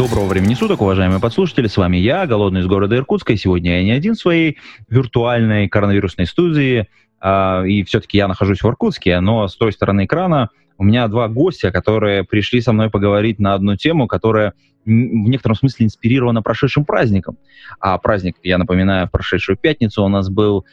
Доброго 0.00 0.28
времени 0.28 0.54
суток, 0.54 0.80
уважаемые 0.80 1.20
подслушатели. 1.20 1.66
С 1.66 1.76
вами 1.76 1.98
я, 1.98 2.26
Голодный 2.26 2.62
из 2.62 2.66
города 2.66 2.96
Иркутска. 2.96 3.34
И 3.34 3.36
сегодня 3.36 3.80
я 3.80 3.84
не 3.84 3.90
один 3.90 4.14
в 4.14 4.18
своей 4.18 4.56
виртуальной 4.88 5.68
коронавирусной 5.68 6.26
студии. 6.26 6.88
А, 7.20 7.62
и 7.66 7.82
все-таки 7.84 8.16
я 8.16 8.26
нахожусь 8.26 8.62
в 8.62 8.66
Иркутске, 8.66 9.20
но 9.20 9.46
с 9.46 9.56
той 9.56 9.72
стороны 9.74 10.06
экрана 10.06 10.48
у 10.78 10.84
меня 10.84 11.06
два 11.08 11.28
гостя, 11.28 11.70
которые 11.70 12.24
пришли 12.24 12.62
со 12.62 12.72
мной 12.72 12.88
поговорить 12.88 13.38
на 13.38 13.52
одну 13.52 13.76
тему, 13.76 14.06
которая 14.06 14.54
в 14.86 14.88
некотором 14.88 15.56
смысле 15.56 15.84
инспирирована 15.84 16.40
прошедшим 16.40 16.86
праздником. 16.86 17.36
А 17.78 17.98
праздник, 17.98 18.36
я 18.42 18.56
напоминаю, 18.56 19.06
в 19.06 19.10
прошедшую 19.10 19.58
пятницу 19.58 20.02
у 20.02 20.08
нас 20.08 20.30
был 20.30 20.64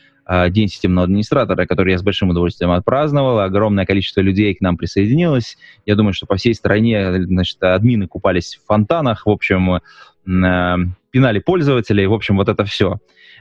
День 0.49 0.67
системного 0.67 1.05
администратора, 1.05 1.65
который 1.65 1.91
я 1.93 1.97
с 1.97 2.03
большим 2.03 2.29
удовольствием 2.29 2.71
отпраздновал. 2.71 3.39
Огромное 3.39 3.85
количество 3.85 4.19
людей 4.19 4.53
к 4.53 4.61
нам 4.61 4.75
присоединилось. 4.75 5.57
Я 5.85 5.95
думаю, 5.95 6.13
что 6.13 6.25
по 6.25 6.35
всей 6.35 6.53
стране 6.53 7.23
значит, 7.23 7.63
админы 7.63 8.07
купались 8.07 8.59
в 8.61 8.67
фонтанах, 8.67 9.25
в 9.25 9.29
общем, 9.29 9.75
э, 9.75 10.75
пинали 11.11 11.39
пользователей, 11.39 12.07
в 12.07 12.13
общем, 12.13 12.37
вот 12.37 12.49
это 12.49 12.65
все. 12.65 12.99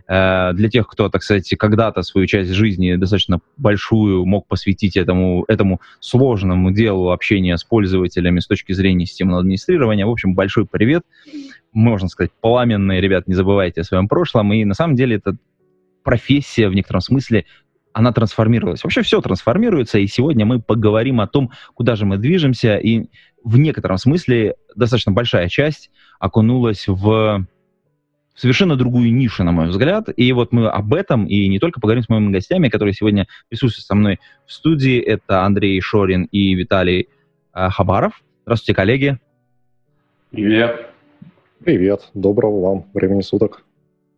Э, 0.08 0.52
для 0.52 0.68
тех, 0.68 0.86
кто, 0.86 1.08
так 1.08 1.22
сказать, 1.22 1.48
когда-то 1.58 2.02
свою 2.02 2.26
часть 2.26 2.50
жизни 2.50 2.94
достаточно 2.94 3.40
большую 3.56 4.24
мог 4.24 4.46
посвятить 4.46 4.96
этому, 4.96 5.44
этому 5.48 5.80
сложному 6.00 6.70
делу 6.70 7.10
общения 7.10 7.56
с 7.56 7.64
пользователями 7.64 8.40
с 8.40 8.46
точки 8.46 8.72
зрения 8.72 9.06
системного 9.06 9.40
администрирования, 9.40 10.06
в 10.06 10.10
общем, 10.10 10.34
большой 10.34 10.66
привет. 10.66 11.02
Можно 11.72 12.08
сказать, 12.08 12.30
пламенные, 12.40 13.00
ребят, 13.00 13.26
не 13.26 13.34
забывайте 13.34 13.80
о 13.80 13.84
своем 13.84 14.08
прошлом. 14.08 14.52
И 14.52 14.64
на 14.64 14.74
самом 14.74 14.94
деле 14.94 15.16
это 15.16 15.36
профессия 16.06 16.68
в 16.68 16.74
некотором 16.74 17.00
смысле, 17.00 17.46
она 17.92 18.12
трансформировалась. 18.12 18.84
Вообще 18.84 19.02
все 19.02 19.20
трансформируется, 19.20 19.98
и 19.98 20.06
сегодня 20.06 20.46
мы 20.46 20.62
поговорим 20.62 21.20
о 21.20 21.26
том, 21.26 21.50
куда 21.74 21.96
же 21.96 22.06
мы 22.06 22.16
движемся, 22.16 22.76
и 22.76 23.06
в 23.42 23.58
некотором 23.58 23.98
смысле 23.98 24.54
достаточно 24.76 25.10
большая 25.10 25.48
часть 25.48 25.90
окунулась 26.20 26.86
в 26.86 27.44
совершенно 28.36 28.76
другую 28.76 29.12
нишу, 29.12 29.42
на 29.42 29.50
мой 29.50 29.66
взгляд. 29.66 30.08
И 30.16 30.32
вот 30.32 30.52
мы 30.52 30.68
об 30.68 30.94
этом 30.94 31.26
и 31.26 31.48
не 31.48 31.58
только 31.58 31.80
поговорим 31.80 32.04
с 32.04 32.08
моими 32.08 32.30
гостями, 32.30 32.68
которые 32.68 32.94
сегодня 32.94 33.26
присутствуют 33.48 33.86
со 33.86 33.96
мной 33.96 34.20
в 34.46 34.52
студии. 34.52 35.00
Это 35.00 35.42
Андрей 35.42 35.80
Шорин 35.80 36.28
и 36.30 36.54
Виталий 36.54 37.08
э, 37.52 37.68
Хабаров. 37.70 38.22
Здравствуйте, 38.44 38.74
коллеги. 38.74 39.18
Привет. 40.30 40.86
Привет. 41.64 42.10
Доброго 42.14 42.60
вам 42.60 42.84
времени 42.94 43.22
суток. 43.22 43.65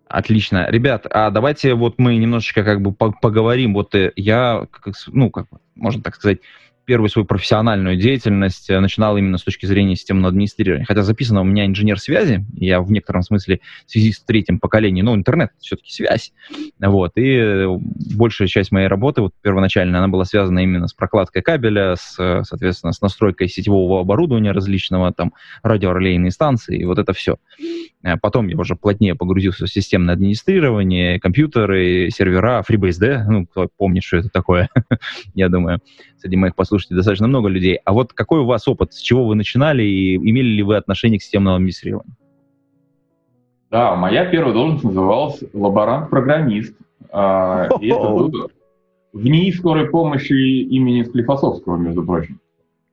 Отлично. 0.08 0.66
Ребят, 0.70 1.06
а 1.10 1.30
давайте 1.30 1.74
вот 1.74 1.98
мы 1.98 2.16
немножечко 2.16 2.64
как 2.64 2.80
бы 2.80 2.92
поговорим. 2.92 3.74
Вот 3.74 3.94
э, 3.94 4.12
я, 4.16 4.66
ну, 5.08 5.30
как 5.30 5.46
можно 5.74 6.02
так 6.02 6.14
сказать, 6.14 6.38
первую 6.88 7.10
свою 7.10 7.26
профессиональную 7.26 7.98
деятельность 7.98 8.70
э, 8.70 8.80
начинал 8.80 9.18
именно 9.18 9.36
с 9.36 9.42
точки 9.42 9.66
зрения 9.66 9.94
системного 9.94 10.30
администрирования. 10.30 10.86
Хотя 10.86 11.02
записано 11.02 11.42
у 11.42 11.44
меня 11.44 11.66
инженер 11.66 12.00
связи, 12.00 12.46
я 12.54 12.80
в 12.80 12.90
некотором 12.90 13.20
смысле 13.20 13.60
в 13.86 13.90
связи 13.90 14.10
с 14.10 14.20
третьим 14.20 14.58
поколением, 14.58 15.04
ну, 15.04 15.14
интернет 15.14 15.50
все-таки 15.60 15.92
связь. 15.92 16.32
Вот, 16.80 17.12
и 17.16 17.36
э, 17.36 17.66
большая 18.16 18.48
часть 18.48 18.72
моей 18.72 18.86
работы, 18.86 19.20
вот 19.20 19.34
первоначально, 19.42 19.98
она 19.98 20.08
была 20.08 20.24
связана 20.24 20.60
именно 20.60 20.88
с 20.88 20.94
прокладкой 20.94 21.42
кабеля, 21.42 21.94
с, 21.94 22.16
э, 22.18 22.42
соответственно, 22.44 22.94
с 22.94 23.02
настройкой 23.02 23.48
сетевого 23.50 24.00
оборудования 24.00 24.52
различного, 24.52 25.12
там, 25.12 25.34
радиорелейные 25.62 26.30
станции, 26.30 26.78
и 26.78 26.86
вот 26.86 26.98
это 26.98 27.12
все. 27.12 27.36
Потом 28.22 28.48
я 28.48 28.56
уже 28.56 28.76
плотнее 28.76 29.14
погрузился 29.14 29.66
в 29.66 29.70
системное 29.70 30.14
администрирование, 30.14 31.20
компьютеры, 31.20 32.08
сервера, 32.10 32.64
FreeBSD, 32.66 33.24
ну, 33.28 33.46
кто 33.46 33.68
помнит, 33.76 34.04
что 34.04 34.16
это 34.16 34.30
такое, 34.30 34.70
я 35.34 35.50
думаю, 35.50 35.80
среди 36.18 36.36
моих 36.36 36.54
послушателей 36.54 36.77
достаточно 36.88 37.26
много 37.26 37.48
людей. 37.48 37.78
А 37.84 37.92
вот 37.92 38.12
какой 38.12 38.40
у 38.40 38.46
вас 38.46 38.68
опыт, 38.68 38.92
с 38.92 39.00
чего 39.00 39.26
вы 39.26 39.34
начинали 39.34 39.82
и 39.82 40.16
имели 40.16 40.48
ли 40.48 40.62
вы 40.62 40.76
отношение 40.76 41.18
к 41.18 41.22
системному 41.22 41.56
администрированию? 41.56 42.14
Да, 43.70 43.96
моя 43.96 44.24
первая 44.26 44.54
должность 44.54 44.84
называлась 44.84 45.42
лаборант-программист. 45.52 46.74
А, 47.10 47.68
и 47.80 47.88
это 47.88 48.08
было 48.08 48.48
в 49.12 49.24
НИИ 49.24 49.50
скорой 49.52 49.88
помощи 49.88 50.32
имени 50.32 51.02
Склифосовского, 51.02 51.76
между 51.76 52.04
прочим. 52.04 52.40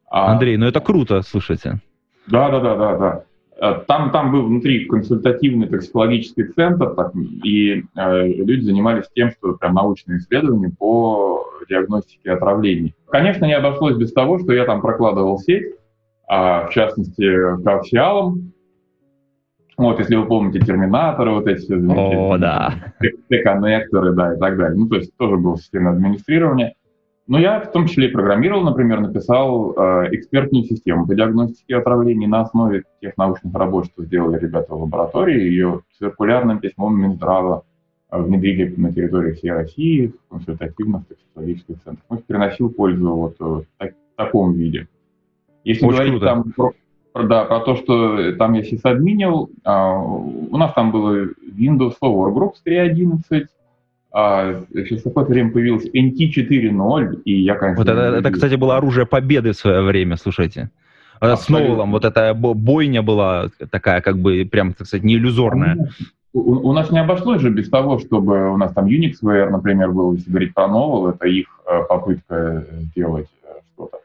А, 0.10 0.32
Андрей, 0.32 0.58
ну 0.58 0.66
это 0.66 0.80
круто, 0.80 1.22
слушайте. 1.22 1.82
Да, 2.28 2.50
да, 2.50 2.60
да, 2.60 2.76
да, 2.76 2.98
да. 2.98 3.24
Э, 3.62 3.82
там, 3.88 4.12
там 4.12 4.32
был 4.32 4.44
внутри 4.44 4.86
консультативный 4.86 5.68
токсикологический 5.68 6.46
центр, 6.48 6.94
так, 6.96 7.14
и 7.16 7.84
э, 7.96 8.28
люди 8.28 8.66
занимались 8.66 9.06
тем, 9.16 9.32
что 9.32 9.54
прям 9.54 9.76
научные 9.76 10.20
исследования 10.20 10.72
по 10.78 11.46
диагностике 11.70 12.32
отравлений. 12.32 12.96
Конечно, 13.10 13.46
не 13.46 13.54
обошлось 13.54 13.96
без 13.96 14.14
того, 14.14 14.40
что 14.40 14.54
я 14.54 14.66
там 14.66 14.82
прокладывал 14.82 15.40
сеть, 15.40 15.74
а, 16.28 16.68
в 16.68 16.72
частности, 16.72 17.64
коаксиалом. 17.64 18.52
Вот, 19.78 20.00
если 20.00 20.16
вы 20.16 20.26
помните 20.26 20.60
терминаторы, 20.60 21.32
вот 21.32 21.48
эти 21.48 21.60
все 21.60 21.80
замечательные. 21.80 22.34
О, 22.34 22.38
да. 22.38 22.74
Т-коннекторы, 23.30 24.14
да, 24.14 24.34
и 24.34 24.40
так 24.40 24.58
далее. 24.58 24.78
Ну, 24.78 24.88
то 24.88 24.96
есть 24.96 25.16
тоже 25.18 25.36
было 25.38 25.58
системное 25.58 25.94
администрирование. 25.94 26.76
Но 27.28 27.40
я 27.40 27.60
в 27.60 27.72
том 27.72 27.88
числе 27.88 28.08
и 28.08 28.12
программировал, 28.12 28.64
например, 28.64 29.02
написал 29.02 29.74
э, 29.74 30.10
экспертную 30.12 30.64
систему 30.66 31.08
по 31.08 31.16
диагностике 31.16 31.78
отравлений 31.78 32.28
на 32.28 32.42
основе 32.42 32.84
тех 33.02 33.18
научных 33.18 33.54
работ, 33.56 33.88
что 33.88 34.04
сделали 34.04 34.40
ребята 34.40 34.76
в 34.76 34.82
лаборатории. 34.82 35.42
Ее 35.42 35.82
циркулярным 35.98 36.60
письмом 36.60 37.02
Минздрава 37.02 37.64
э, 38.12 38.22
внедрили 38.22 38.76
на 38.78 38.94
территории 38.94 39.34
всей 39.34 39.54
России 39.54 40.08
в 40.08 40.34
консультативных 40.34 41.08
токсикологических 41.08 41.78
центрах. 41.84 42.06
Ну, 42.12 42.18
приносил 42.28 42.70
пользу 42.70 43.16
вот 43.16 43.40
в 43.40 43.66
так, 43.80 43.94
таком 44.16 44.54
виде. 44.54 44.88
Если 45.64 45.84
Очень 45.84 45.96
говорить 45.96 46.12
круто. 46.12 46.26
там 46.26 46.54
про, 46.56 47.24
да, 47.24 47.46
про 47.46 47.60
то, 47.62 47.76
что 47.76 48.34
там 48.34 48.54
я 48.54 48.62
сисадминил, 48.62 49.50
э, 49.64 49.70
у 49.72 50.58
нас 50.58 50.74
там 50.74 50.92
было 50.92 51.26
Windows 51.58 51.96
Workgroups 52.04 52.58
3.11, 52.68 53.46
а 54.18 54.64
через 54.72 55.04
какое-то 55.04 55.30
время 55.30 55.52
появилась 55.52 55.86
NT 55.88 56.32
4.0, 56.34 57.24
и 57.26 57.42
я, 57.42 57.56
конечно... 57.56 57.84
Вот 57.84 57.90
это, 57.90 58.16
это, 58.16 58.32
кстати, 58.32 58.56
было 58.56 58.78
оружие 58.78 59.06
победы 59.06 59.52
в 59.52 59.58
свое 59.58 59.82
время, 59.82 60.16
слушайте. 60.16 60.70
А 61.20 61.36
с 61.36 61.50
Ноулом 61.50 61.92
вот 61.92 62.06
эта 62.06 62.34
бойня 62.34 63.02
была 63.02 63.50
такая, 63.70 64.00
как 64.00 64.18
бы, 64.18 64.48
прям, 64.50 64.74
так 64.74 64.88
сказать, 64.88 65.04
не 65.04 65.16
иллюзорная. 65.16 65.90
У, 66.32 66.70
у 66.70 66.72
нас 66.72 66.92
не 66.92 67.00
обошлось 67.00 67.42
же 67.42 67.50
без 67.50 67.70
того, 67.70 68.00
чтобы 68.00 68.54
у 68.54 68.56
нас 68.56 68.72
там 68.72 68.86
Unixware, 68.86 69.50
например, 69.50 69.92
был, 69.92 70.14
если 70.14 70.30
говорить 70.30 70.54
про 70.54 70.70
Новол, 70.70 71.10
это 71.10 71.28
их 71.28 71.48
э, 71.70 71.84
попытка 71.90 72.66
сделать 72.94 73.28
э, 73.44 73.48
что-то. 73.74 73.98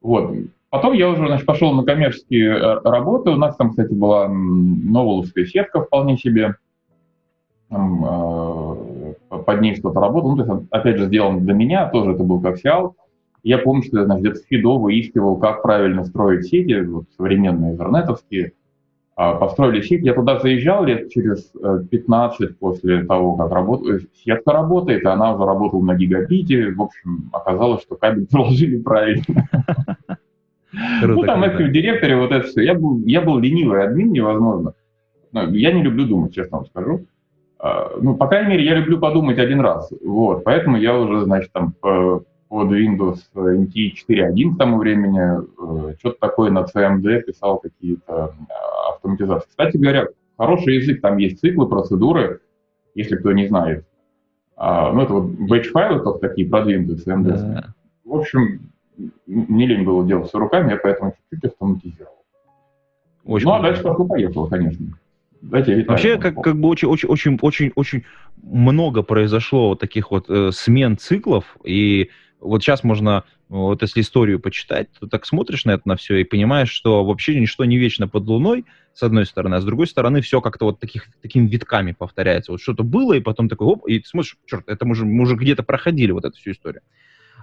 Вот. 0.00 0.34
Потом 0.70 0.94
я 0.94 1.10
уже, 1.10 1.26
значит, 1.26 1.44
пошел 1.44 1.74
на 1.74 1.82
коммерческие 1.82 2.80
работы. 2.84 3.30
У 3.30 3.36
нас 3.36 3.54
там, 3.56 3.70
кстати, 3.70 3.92
была 3.92 4.28
новоловская 4.28 5.44
сетка 5.44 5.82
вполне 5.82 6.16
себе 6.16 6.54
там, 7.68 8.04
э, 8.04 8.97
под 9.28 9.60
ней 9.60 9.76
что-то 9.76 10.00
работал. 10.00 10.36
Ну, 10.36 10.44
то 10.44 10.54
есть, 10.54 10.66
опять 10.70 10.98
же, 10.98 11.06
сделан 11.06 11.44
для 11.44 11.54
меня, 11.54 11.88
тоже 11.88 12.12
это 12.12 12.22
был 12.22 12.40
коаксиал. 12.40 12.96
Я 13.42 13.58
помню, 13.58 13.82
что 13.82 13.98
я, 13.98 14.04
значит, 14.04 14.24
где-то 14.24 14.40
в 14.40 14.46
Фидо 14.48 14.78
выискивал, 14.78 15.36
как 15.36 15.62
правильно 15.62 16.04
строить 16.04 16.46
сети, 16.46 16.80
вот, 16.80 17.04
современные 17.16 17.72
интернетовские. 17.72 18.52
А, 19.16 19.34
построили 19.34 19.80
сеть, 19.80 20.04
я 20.04 20.14
туда 20.14 20.38
заезжал 20.38 20.84
лет 20.84 21.10
через 21.10 21.52
15 21.90 22.40
э, 22.40 22.54
после 22.54 23.04
того, 23.04 23.34
как 23.34 23.50
работает, 23.50 24.08
сетка 24.14 24.52
работает, 24.52 25.02
и 25.02 25.08
она 25.08 25.34
уже 25.34 25.44
работала 25.44 25.82
на 25.82 25.96
гигабите. 25.96 26.70
В 26.70 26.82
общем, 26.82 27.28
оказалось, 27.32 27.82
что 27.82 27.96
кабель 27.96 28.26
проложили 28.30 28.80
правильно. 28.80 29.24
Ну, 31.02 31.22
там 31.24 31.42
Active 31.42 31.70
директоре 31.70 32.16
вот 32.16 32.30
это 32.30 32.46
все. 32.46 32.62
Я 32.62 32.74
был, 32.74 33.02
я 33.06 33.20
был 33.20 33.38
ленивый 33.38 33.82
админ, 33.84 34.12
невозможно. 34.12 34.74
Я 35.32 35.72
не 35.72 35.82
люблю 35.82 36.06
думать, 36.06 36.34
честно 36.34 36.58
вам 36.58 36.66
скажу. 36.66 37.06
А, 37.58 37.90
ну, 38.00 38.16
по 38.16 38.26
крайней 38.26 38.50
мере, 38.50 38.64
я 38.64 38.74
люблю 38.74 38.98
подумать 38.98 39.38
один 39.38 39.60
раз. 39.60 39.90
Вот, 40.02 40.44
поэтому 40.44 40.76
я 40.76 40.96
уже, 40.96 41.22
значит, 41.24 41.52
там 41.52 41.72
под 42.48 42.72
Windows 42.72 43.18
NT 43.34 43.92
4.1 44.08 44.54
к 44.54 44.58
тому 44.58 44.78
времени 44.78 45.20
э, 45.20 45.94
что-то 45.98 46.18
такое 46.18 46.50
на 46.50 46.64
CMD 46.64 47.22
писал 47.22 47.58
какие-то 47.58 48.34
автоматизации. 48.90 49.48
Кстати 49.48 49.76
говоря, 49.76 50.06
хороший 50.36 50.76
язык, 50.76 51.00
там 51.00 51.18
есть 51.18 51.40
циклы, 51.40 51.68
процедуры, 51.68 52.40
если 52.94 53.16
кто 53.16 53.32
не 53.32 53.46
знает. 53.48 53.84
А, 54.56 54.92
ну, 54.92 55.02
это 55.02 55.12
вот 55.12 55.32
batch-файлы 55.32 56.02
только 56.02 56.28
такие 56.28 56.48
продвинутые 56.48 56.98
CMD. 56.98 57.24
Да. 57.24 57.74
В 58.04 58.14
общем, 58.16 58.70
мне 59.26 59.66
лень 59.66 59.84
было 59.84 60.04
делать 60.06 60.28
все 60.28 60.38
руками, 60.38 60.70
я 60.70 60.76
поэтому 60.76 61.12
чуть-чуть 61.12 61.52
автоматизировал. 61.52 62.14
Очень 63.24 63.46
ну, 63.46 63.54
а 63.54 63.62
дальше 63.62 63.82
пошло-поехало, 63.82 64.48
конечно. 64.48 64.86
Дайте 65.40 65.84
Вообще, 65.84 66.18
как, 66.18 66.40
как 66.40 66.58
бы 66.58 66.68
очень, 66.68 66.88
очень, 66.88 67.08
очень, 67.08 67.38
очень, 67.40 67.72
очень 67.74 68.04
много 68.42 69.02
произошло 69.02 69.68
вот 69.68 69.80
таких 69.80 70.10
вот 70.10 70.26
э, 70.28 70.50
смен 70.52 70.98
циклов, 70.98 71.56
и 71.64 72.10
вот 72.40 72.62
сейчас 72.62 72.82
можно, 72.82 73.24
вот 73.48 73.82
если 73.82 74.00
историю 74.00 74.40
почитать, 74.40 74.88
то 74.98 75.06
так 75.06 75.26
смотришь 75.26 75.64
на 75.64 75.72
это 75.72 75.82
на 75.86 75.96
все 75.96 76.16
и 76.16 76.24
понимаешь, 76.24 76.70
что 76.70 77.04
вообще 77.04 77.38
ничто 77.38 77.64
не 77.64 77.78
вечно 77.78 78.08
под 78.08 78.26
луной, 78.26 78.64
с 78.94 79.02
одной 79.02 79.26
стороны, 79.26 79.56
а 79.56 79.60
с 79.60 79.64
другой 79.64 79.86
стороны 79.86 80.20
все 80.22 80.40
как-то 80.40 80.66
вот 80.66 80.80
таких, 80.80 81.06
такими 81.22 81.46
витками 81.46 81.92
повторяется. 81.92 82.52
Вот 82.52 82.60
что-то 82.60 82.82
было, 82.82 83.14
и 83.14 83.20
потом 83.20 83.48
такой, 83.48 83.68
оп, 83.68 83.86
и 83.86 84.00
ты 84.00 84.08
смотришь, 84.08 84.36
черт, 84.46 84.68
это 84.68 84.84
мы 84.84 84.92
уже, 84.92 85.04
мы 85.04 85.22
уже 85.22 85.36
где-то 85.36 85.62
проходили 85.62 86.10
вот 86.10 86.24
эту 86.24 86.36
всю 86.36 86.50
историю. 86.50 86.82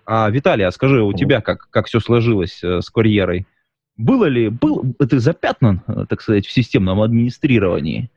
А, 0.06 0.30
Виталий, 0.30 0.66
а 0.66 0.72
скажи, 0.72 1.02
у 1.02 1.14
тебя 1.14 1.42
как, 1.42 1.70
как 1.70 1.88
все 1.88 2.00
сложилось 2.00 2.64
э, 2.64 2.82
с 2.82 2.90
карьерой? 2.90 3.48
Было 3.98 4.26
ли, 4.26 4.50
был 4.50 4.84
ты 4.98 5.20
запятнан, 5.20 5.82
так 6.10 6.22
сказать, 6.22 6.46
в 6.46 6.52
системном 6.52 7.02
администрировании? 7.02 8.10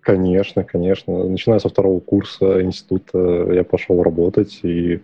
Конечно, 0.00 0.64
конечно. 0.64 1.28
Начиная 1.28 1.60
со 1.60 1.68
второго 1.68 2.00
курса 2.00 2.62
института 2.62 3.52
я 3.52 3.64
пошел 3.64 4.02
работать, 4.02 4.60
и 4.62 4.96
э, 4.96 5.00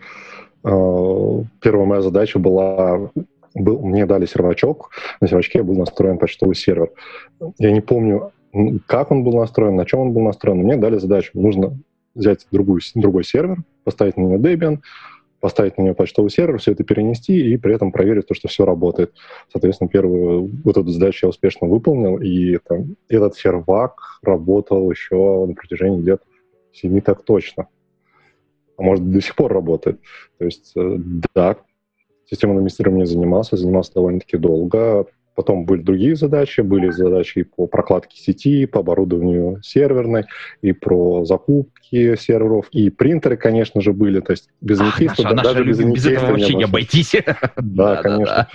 первая 0.62 1.86
моя 1.86 2.02
задача 2.02 2.38
была 2.38 3.10
был, 3.54 3.80
мне 3.80 4.04
дали 4.04 4.26
сервачок, 4.26 4.90
на 5.20 5.28
сервачке 5.28 5.62
был 5.62 5.76
настроен 5.76 6.18
почтовый 6.18 6.54
сервер. 6.54 6.90
Я 7.58 7.72
не 7.72 7.80
помню, 7.80 8.32
как 8.86 9.10
он 9.10 9.24
был 9.24 9.38
настроен, 9.38 9.76
на 9.76 9.86
чем 9.86 10.00
он 10.00 10.12
был 10.12 10.22
настроен, 10.22 10.58
но 10.58 10.64
мне 10.64 10.76
дали 10.76 10.98
задачу, 10.98 11.30
нужно 11.34 11.78
взять 12.14 12.46
другую, 12.50 12.80
другой 12.94 13.24
сервер, 13.24 13.58
поставить 13.84 14.16
на 14.16 14.22
него 14.22 14.36
Debian, 14.36 14.80
поставить 15.40 15.78
на 15.78 15.82
нее 15.82 15.94
почтовый 15.94 16.30
сервер, 16.30 16.58
все 16.58 16.72
это 16.72 16.84
перенести 16.84 17.52
и 17.52 17.56
при 17.56 17.74
этом 17.74 17.92
проверить 17.92 18.26
то, 18.26 18.34
что 18.34 18.48
все 18.48 18.64
работает. 18.64 19.14
Соответственно, 19.50 19.88
первую 19.88 20.50
вот 20.64 20.76
эту 20.76 20.88
задачу 20.88 21.26
я 21.26 21.30
успешно 21.30 21.66
выполнил, 21.66 22.18
и 22.18 22.58
там, 22.58 22.96
этот 23.08 23.36
сервак 23.36 24.18
работал 24.22 24.90
еще 24.90 25.46
на 25.46 25.54
протяжении 25.54 26.00
где-то 26.00 26.24
7 26.72 27.00
так 27.00 27.22
точно. 27.22 27.68
А 28.76 28.82
может, 28.82 29.10
до 29.10 29.20
сих 29.20 29.34
пор 29.34 29.52
работает. 29.52 30.00
То 30.38 30.44
есть, 30.44 30.72
э, 30.76 30.96
да, 31.34 31.56
системным 32.26 32.58
администрированием 32.58 33.06
занимался, 33.06 33.56
занимался 33.56 33.94
довольно-таки 33.94 34.36
долго. 34.36 35.06
Потом 35.40 35.64
были 35.64 35.80
другие 35.80 36.16
задачи, 36.16 36.60
были 36.60 36.90
задачи 36.90 37.38
и 37.38 37.42
по 37.44 37.66
прокладке 37.66 38.20
сети, 38.20 38.66
по 38.66 38.80
оборудованию 38.80 39.58
серверной, 39.62 40.26
и 40.60 40.72
про 40.72 41.24
закупки 41.24 42.14
серверов, 42.14 42.68
и 42.72 42.90
принтеры, 42.90 43.38
конечно 43.38 43.80
же, 43.80 43.94
были. 43.94 44.20
То 44.20 44.32
есть 44.32 44.50
без 44.60 44.78
них 44.80 45.00
наша, 45.00 45.22
даже 45.22 45.34
наша 45.34 45.64
без, 45.64 45.78
без 45.78 46.06
этого 46.06 46.32
вообще 46.32 46.56
не 46.56 46.64
обойтись. 46.64 47.14
Да, 47.56 48.02
конечно. 48.02 48.48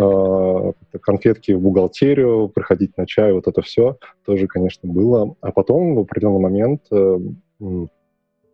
А, 0.00 0.72
конфетки 1.00 1.52
в 1.52 1.60
бухгалтерию, 1.60 2.48
приходить 2.48 2.96
на 2.96 3.06
чай, 3.06 3.32
вот 3.32 3.46
это 3.46 3.62
все 3.62 3.96
тоже, 4.24 4.48
конечно, 4.48 4.92
было. 4.92 5.36
А 5.40 5.52
потом 5.52 5.94
в 5.94 6.00
определенный 6.00 6.40
момент, 6.40 6.82
э, 6.90 7.18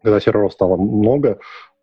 когда 0.02 0.20
серверов 0.20 0.52
стало 0.52 0.76
много, 0.76 1.38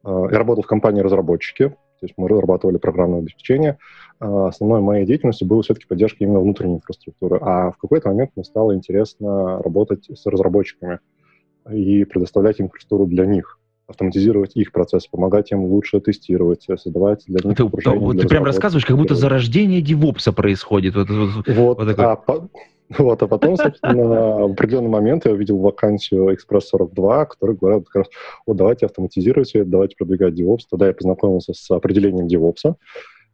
э, 0.06 0.28
я 0.32 0.38
работал 0.38 0.62
в 0.62 0.68
компании 0.68 1.02
разработчики, 1.02 1.74
то 2.00 2.06
есть 2.06 2.16
мы 2.18 2.28
разрабатывали 2.28 2.78
программное 2.78 3.20
обеспечение. 3.20 3.78
А, 4.20 4.48
основной 4.48 4.82
моей 4.82 5.06
деятельностью 5.06 5.48
была 5.48 5.62
все-таки 5.62 5.88
поддержка 5.88 6.24
именно 6.24 6.40
внутренней 6.40 6.76
инфраструктуры. 6.76 7.40
А 7.42 7.72
в 7.72 7.78
какой-то 7.78 8.10
момент 8.10 8.32
мне 8.36 8.46
стало 8.46 8.76
интересно 8.76 9.62
работать 9.62 10.10
с 10.14 10.26
разработчиками 10.26 11.00
и 11.72 12.06
предоставлять 12.06 12.62
инфраструктуру 12.62 13.06
для 13.06 13.26
них 13.26 13.60
автоматизировать 13.88 14.56
их 14.56 14.72
процесс, 14.72 15.08
помогать 15.08 15.52
им 15.52 15.64
лучше 15.66 16.00
тестировать, 16.00 16.64
создавать 16.78 17.24
для 17.26 17.40
них 17.44 17.58
ты, 17.58 17.64
Вот 17.64 18.22
ты 18.22 18.28
прям 18.28 18.44
рассказываешь, 18.44 18.86
как 18.86 18.98
будто 18.98 19.16
зарождение 19.16 19.82
девопса 19.82 20.32
происходит. 20.32 20.96
Вот, 20.96 21.10
вот, 21.10 21.48
вот, 21.48 21.78
вот 21.80 22.00
а, 22.00 22.16
по, 22.16 22.48
вот, 22.98 23.22
а 23.22 23.28
потом, 23.28 23.56
собственно, 23.56 24.48
в 24.48 24.52
определенный 24.52 24.90
момент 24.90 25.26
я 25.26 25.32
увидел 25.32 25.60
вакансию 25.60 26.36
Express42, 26.36 27.28
который 27.28 27.56
говорят 27.56 27.86
как 27.86 27.96
раз, 27.96 28.08
вот 28.48 28.58
давайте 28.58 28.88
автоматизировать 28.88 29.52
это, 29.54 29.70
давайте 29.70 29.96
продвигать 29.96 30.34
DevOps. 30.34 30.62
Тогда 30.70 30.88
я 30.88 30.94
познакомился 30.94 31.54
с 31.54 31.70
определением 31.72 32.28
DevOps 32.28 32.76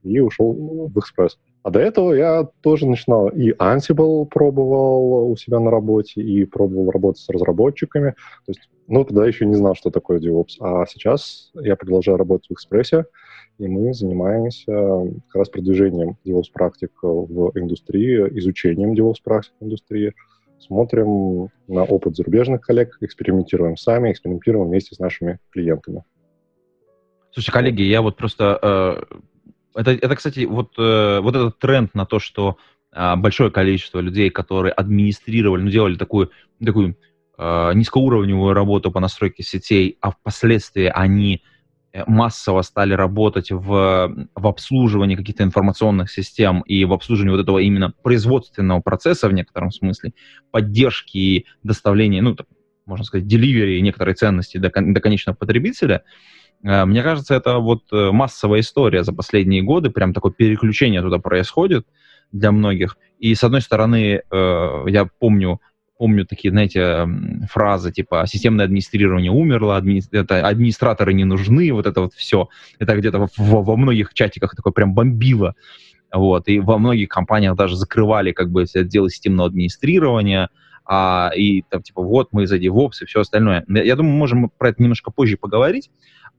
и 0.03 0.19
ушел 0.19 0.53
в 0.53 0.97
Express. 0.97 1.31
А 1.63 1.71
до 1.71 1.79
этого 1.79 2.13
я 2.13 2.47
тоже 2.61 2.85
начинал 2.85 3.29
и 3.29 3.51
Ansible 3.53 4.25
пробовал 4.25 5.31
у 5.31 5.35
себя 5.35 5.59
на 5.59 5.71
работе, 5.71 6.21
и 6.21 6.45
пробовал 6.45 6.91
работать 6.91 7.21
с 7.21 7.29
разработчиками. 7.29 8.11
То 8.45 8.51
есть, 8.51 8.69
ну, 8.87 9.03
тогда 9.03 9.25
еще 9.25 9.45
не 9.45 9.55
знал, 9.55 9.73
что 9.73 9.89
такое 9.89 10.19
DevOps. 10.19 10.57
А 10.59 10.85
сейчас 10.85 11.51
я 11.55 11.75
продолжаю 11.75 12.17
работать 12.17 12.49
в 12.49 12.53
Express, 12.53 13.05
и 13.57 13.67
мы 13.67 13.93
занимаемся 13.93 14.71
как 15.27 15.35
раз 15.35 15.49
продвижением 15.49 16.17
DevOps 16.25 16.51
практик 16.53 16.91
в 17.01 17.51
индустрии, 17.55 18.17
изучением 18.39 18.93
DevOps 18.93 19.21
практик 19.23 19.53
в 19.59 19.65
индустрии, 19.65 20.13
смотрим 20.59 21.49
на 21.67 21.83
опыт 21.83 22.15
зарубежных 22.15 22.61
коллег, 22.61 22.97
экспериментируем 23.01 23.77
сами, 23.77 24.11
экспериментируем 24.11 24.67
вместе 24.67 24.95
с 24.95 24.99
нашими 24.99 25.39
клиентами. 25.51 26.03
Слушай, 27.31 27.51
коллеги, 27.51 27.81
я 27.83 28.01
вот 28.01 28.17
просто... 28.17 28.59
Э, 28.61 29.15
это, 29.79 29.91
это, 29.91 30.15
кстати, 30.15 30.45
вот, 30.45 30.73
э, 30.77 31.19
вот 31.19 31.35
этот 31.35 31.59
тренд 31.59 31.93
на 31.93 32.05
то, 32.05 32.19
что 32.19 32.57
э, 32.93 33.15
большое 33.17 33.51
количество 33.51 33.99
людей, 33.99 34.29
которые 34.29 34.71
администрировали, 34.71 35.61
ну, 35.61 35.69
делали 35.69 35.95
такую, 35.95 36.31
такую 36.63 36.97
э, 37.37 37.73
низкоуровневую 37.73 38.53
работу 38.53 38.91
по 38.91 39.01
настройке 39.01 39.43
сетей, 39.43 39.97
а 39.99 40.11
впоследствии 40.11 40.85
они 40.93 41.41
Э, 41.41 41.54
массово 42.07 42.61
стали 42.61 42.93
работать 42.93 43.51
в, 43.51 44.27
в 44.35 44.47
обслуживании 44.47 45.15
каких-то 45.15 45.43
информационных 45.43 46.11
систем 46.11 46.61
и 46.61 46.83
в 46.85 46.93
обслуживании 46.93 47.35
вот 47.35 47.43
этого 47.43 47.59
именно 47.59 47.93
производственного 48.03 48.81
процесса 48.81 49.29
в 49.29 49.33
некотором 49.33 49.71
смысле, 49.71 50.13
поддержки 50.51 51.17
и 51.17 51.45
доставления, 51.63 52.21
ну, 52.21 52.35
так, 52.35 52.47
можно 52.85 53.05
сказать, 53.05 53.27
деливери 53.27 53.79
некоторой 53.79 54.13
ценности 54.13 54.57
до, 54.57 54.71
до 54.75 54.99
конечного 54.99 55.35
потребителя, 55.35 56.03
э, 56.63 56.85
мне 56.85 57.01
кажется, 57.01 57.35
это 57.35 57.57
вот 57.59 57.83
э, 57.91 58.11
массовая 58.11 58.59
история 58.59 59.03
за 59.03 59.13
последние 59.13 59.61
годы, 59.61 59.89
прям 59.89 60.13
такое 60.13 60.31
переключение 60.31 61.01
туда 61.01 61.19
происходит 61.19 61.87
для 62.31 62.51
многих. 62.51 62.97
И, 63.19 63.33
с 63.33 63.43
одной 63.43 63.61
стороны, 63.61 64.23
я 64.31 65.09
помню 65.19 65.61
помню 65.97 66.25
такие, 66.25 66.51
знаете, 66.51 67.07
фразы 67.49 67.91
типа 67.91 68.25
«системное 68.27 68.65
администрирование 68.65 69.31
умерло», 69.31 69.77
адми... 69.77 70.01
это 70.11 70.47
«администраторы 70.47 71.13
не 71.13 71.23
нужны», 71.23 71.71
вот 71.71 71.85
это 71.85 72.01
вот 72.01 72.13
все. 72.13 72.49
Это 72.79 72.95
где-то 72.95 73.27
в, 73.27 73.31
во 73.37 73.75
многих 73.75 74.13
чатиках 74.13 74.55
такое 74.55 74.73
прям 74.73 74.93
бомбило. 74.93 75.55
Вот, 76.13 76.47
и 76.47 76.59
во 76.59 76.77
многих 76.77 77.09
компаниях 77.09 77.55
даже 77.55 77.75
закрывали 77.75 78.31
как 78.31 78.51
бы 78.51 78.65
отделы 78.73 79.09
системного 79.09 79.49
администрирования, 79.49 80.49
а, 80.85 81.31
и 81.35 81.63
там 81.63 81.81
типа 81.81 82.01
вот 82.01 82.29
мы 82.31 82.45
за 82.47 82.57
DevOps 82.57 83.01
и 83.01 83.05
все 83.05 83.21
остальное. 83.21 83.65
Я 83.67 83.95
думаю, 83.95 84.15
можем 84.15 84.51
про 84.57 84.69
это 84.69 84.81
немножко 84.81 85.11
позже 85.11 85.35
поговорить, 85.35 85.89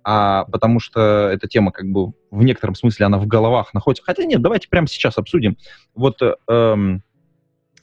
а, 0.05 0.44
потому 0.44 0.78
что 0.78 1.28
эта 1.28 1.49
тема 1.49 1.73
как 1.73 1.87
бы 1.87 2.12
в 2.30 2.45
некотором 2.45 2.76
смысле 2.76 3.07
она 3.07 3.19
в 3.19 3.26
головах 3.26 3.75
находится. 3.75 4.04
Хотя 4.04 4.25
нет, 4.25 4.40
давайте 4.40 4.69
прямо 4.69 4.87
сейчас 4.87 5.19
обсудим. 5.19 5.57
Вот 5.95 6.21
эм, 6.49 7.02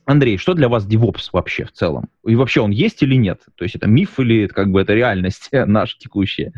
Андрей, 0.05 0.37
что 0.37 0.53
для 0.53 0.67
вас 0.69 0.87
DevOps 0.87 1.29
вообще 1.31 1.65
в 1.65 1.71
целом? 1.71 2.09
И 2.25 2.35
вообще 2.35 2.61
он 2.61 2.71
есть 2.71 3.01
или 3.03 3.15
нет? 3.15 3.41
То 3.55 3.63
есть 3.63 3.75
это 3.75 3.87
миф 3.87 4.19
или 4.19 4.43
это 4.43 4.53
как 4.53 4.71
бы 4.71 4.81
это 4.81 4.93
реальность 4.93 5.49
наша 5.51 5.97
текущая? 5.97 6.53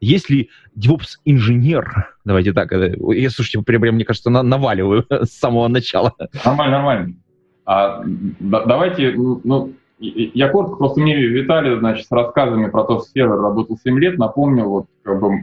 Есть 0.00 0.30
ли 0.30 0.50
DevOps-инженер? 0.76 2.14
Давайте 2.24 2.52
так. 2.52 2.72
Я, 2.72 3.30
слушайте, 3.30 3.62
прям, 3.62 3.82
прям 3.82 3.94
мне 3.96 4.04
кажется, 4.04 4.30
на, 4.30 4.42
наваливаю 4.42 5.04
с 5.10 5.30
самого 5.30 5.68
начала. 5.68 6.14
Нормально, 6.44 6.76
нормально. 6.76 7.14
А, 7.64 8.02
да, 8.40 8.64
давайте, 8.64 9.12
ну, 9.12 9.40
ну 9.44 9.72
я 9.98 10.48
коротко, 10.48 10.76
просто 10.76 11.00
мне 11.00 11.16
Виталий, 11.16 11.78
значит, 11.78 12.06
с 12.06 12.10
рассказами 12.10 12.70
про 12.70 12.84
то, 12.84 13.00
что 13.00 13.08
сервер 13.10 13.40
работал 13.40 13.76
7 13.76 13.98
лет, 13.98 14.18
напомнил 14.18 14.68
вот 14.70 14.86
как 15.02 15.20
бы 15.20 15.42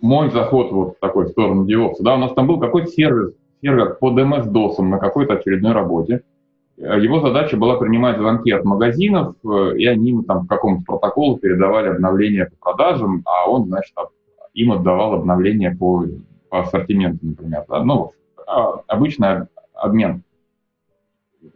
мой 0.00 0.30
заход 0.30 0.72
вот 0.72 0.96
в 0.96 1.00
такой 1.00 1.28
сторону 1.28 1.66
DevOps. 1.66 1.96
Да, 2.00 2.14
у 2.14 2.18
нас 2.18 2.32
там 2.34 2.46
был 2.46 2.60
какой-то 2.60 2.88
сервер, 2.88 3.32
сервер 3.60 3.96
под 4.00 4.14
MS-DOS 4.14 4.80
на 4.82 4.98
какой-то 4.98 5.34
очередной 5.34 5.72
работе. 5.72 6.22
Э, 6.76 6.98
его 7.00 7.20
задача 7.20 7.56
была 7.56 7.76
принимать 7.76 8.18
звонки 8.18 8.50
от 8.50 8.64
магазинов, 8.64 9.36
э, 9.44 9.76
и 9.76 9.86
они 9.86 10.10
ему 10.10 10.22
там 10.22 10.44
в 10.44 10.48
каком-то 10.48 10.84
протоколу 10.84 11.38
передавали 11.38 11.88
обновления 11.88 12.46
по 12.46 12.72
продажам, 12.72 13.22
а 13.24 13.48
он, 13.48 13.66
значит, 13.66 13.94
им 14.54 14.72
отдавал 14.72 15.14
обновления 15.14 15.76
по, 15.78 16.04
по 16.48 16.60
ассортименту, 16.60 17.26
например. 17.26 17.64
Да? 17.68 17.82
Ну, 17.82 18.12
а, 18.46 18.80
обычный 18.86 19.46
обмен. 19.74 20.22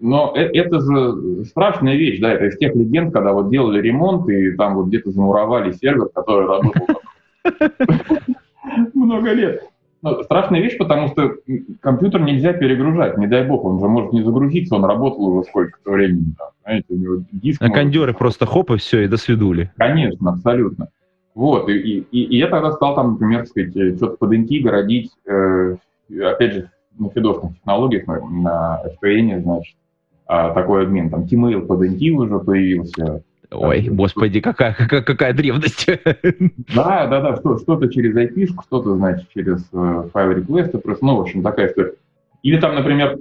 Но 0.01 0.33
э, 0.37 0.43
это 0.53 0.81
же 0.81 1.45
страшная 1.45 1.97
вещь, 1.97 2.21
да, 2.21 2.33
это 2.33 2.47
из 2.47 2.59
тех 2.59 2.75
легенд, 2.75 3.13
когда 3.13 3.33
вот 3.33 3.51
делали 3.51 3.81
ремонт, 3.81 4.29
и 4.29 4.53
там 4.53 4.77
вот 4.77 4.87
где-то 4.87 5.11
замуровали 5.11 5.73
сервер, 5.73 6.09
который 6.15 6.47
работал 6.47 7.01
много 8.95 9.33
лет. 9.33 9.69
Ну, 10.00 10.23
страшная 10.23 10.61
вещь, 10.61 10.78
потому 10.78 11.09
что 11.09 11.35
компьютер 11.81 12.21
нельзя 12.21 12.52
перегружать, 12.52 13.19
не 13.19 13.26
дай 13.26 13.47
бог, 13.47 13.64
он 13.64 13.81
же 13.81 13.88
может 13.88 14.12
не 14.12 14.23
загрузиться, 14.23 14.76
он 14.76 14.85
работал 14.85 15.25
уже 15.25 15.49
сколько-то 15.49 15.90
времени. 15.90 16.35
Да, 16.38 16.50
знаете, 16.62 16.87
у 16.90 16.97
него 16.97 17.25
диск... 17.33 17.61
А 17.61 17.69
кондеры 17.69 18.14
просто 18.14 18.47
хоп, 18.47 18.71
и 18.71 18.76
все, 18.76 19.05
и 19.05 19.09
до 19.09 19.17
свидули. 19.17 19.73
Конечно, 19.76 20.31
абсолютно. 20.31 20.88
Вот, 21.35 21.69
и, 21.69 21.76
и, 21.76 22.23
и 22.23 22.37
я 22.37 22.49
тогда 22.49 22.73
стал 22.73 22.95
там, 22.95 23.12
например, 23.12 23.47
сказать, 23.47 23.76
э, 23.76 23.97
что-то 23.97 24.17
под 24.17 24.33
NT 24.33 24.61
городить, 24.61 25.11
э, 25.26 25.76
опять 26.21 26.52
же, 26.52 26.71
на 26.99 27.11
фидошных 27.11 27.55
технологиях, 27.57 28.07
на, 28.07 28.21
на 28.21 28.83
FPN, 29.02 29.43
значит, 29.43 29.76
а, 30.26 30.52
такой 30.52 30.83
обмен. 30.83 31.11
Там 31.11 31.23
Tmail 31.23 31.67
под 31.67 31.83
NT 31.83 32.11
уже 32.11 32.38
появился. 32.38 33.23
Ой, 33.50 33.88
господи, 33.88 34.40
какая, 34.40 34.75
какая, 34.75 35.02
какая 35.02 35.33
древность. 35.33 35.87
Да, 36.75 37.07
да, 37.07 37.21
да, 37.21 37.37
что, 37.37 37.59
что-то 37.59 37.88
через 37.88 38.14
IP, 38.14 38.47
что-то, 38.64 38.97
значит, 38.97 39.28
через 39.35 39.67
uh, 39.73 40.11
File 40.12 40.45
Request, 40.45 40.78
просто, 40.78 41.05
ну, 41.05 41.17
в 41.17 41.21
общем, 41.23 41.43
такая 41.43 41.69
история. 41.69 41.95
Или 42.43 42.61
там, 42.61 42.75
например, 42.75 43.19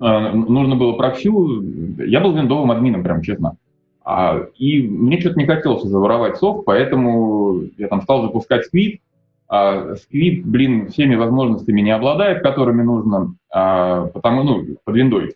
uh, 0.00 0.32
нужно 0.32 0.76
было 0.76 0.92
проксю, 0.92 1.62
я 1.98 2.20
был 2.20 2.32
виндовым 2.32 2.70
админом, 2.70 3.02
прям 3.02 3.22
честно. 3.22 3.56
А, 4.04 4.46
и 4.56 4.82
мне 4.82 5.20
что-то 5.20 5.38
не 5.38 5.46
хотелось 5.46 5.84
уже 5.84 5.96
воровать 5.98 6.36
софт, 6.36 6.64
поэтому 6.64 7.62
я 7.76 7.88
там 7.88 8.02
стал 8.02 8.22
запускать 8.22 8.66
сквит. 8.66 9.00
А, 9.48 9.94
сквит, 9.96 10.46
блин, 10.46 10.88
всеми 10.88 11.16
возможностями 11.16 11.80
не 11.80 11.90
обладает, 11.90 12.42
которыми 12.42 12.82
нужно, 12.82 13.34
а, 13.52 14.06
потому, 14.06 14.42
ну, 14.42 14.64
под 14.84 14.96
виндой. 14.96 15.34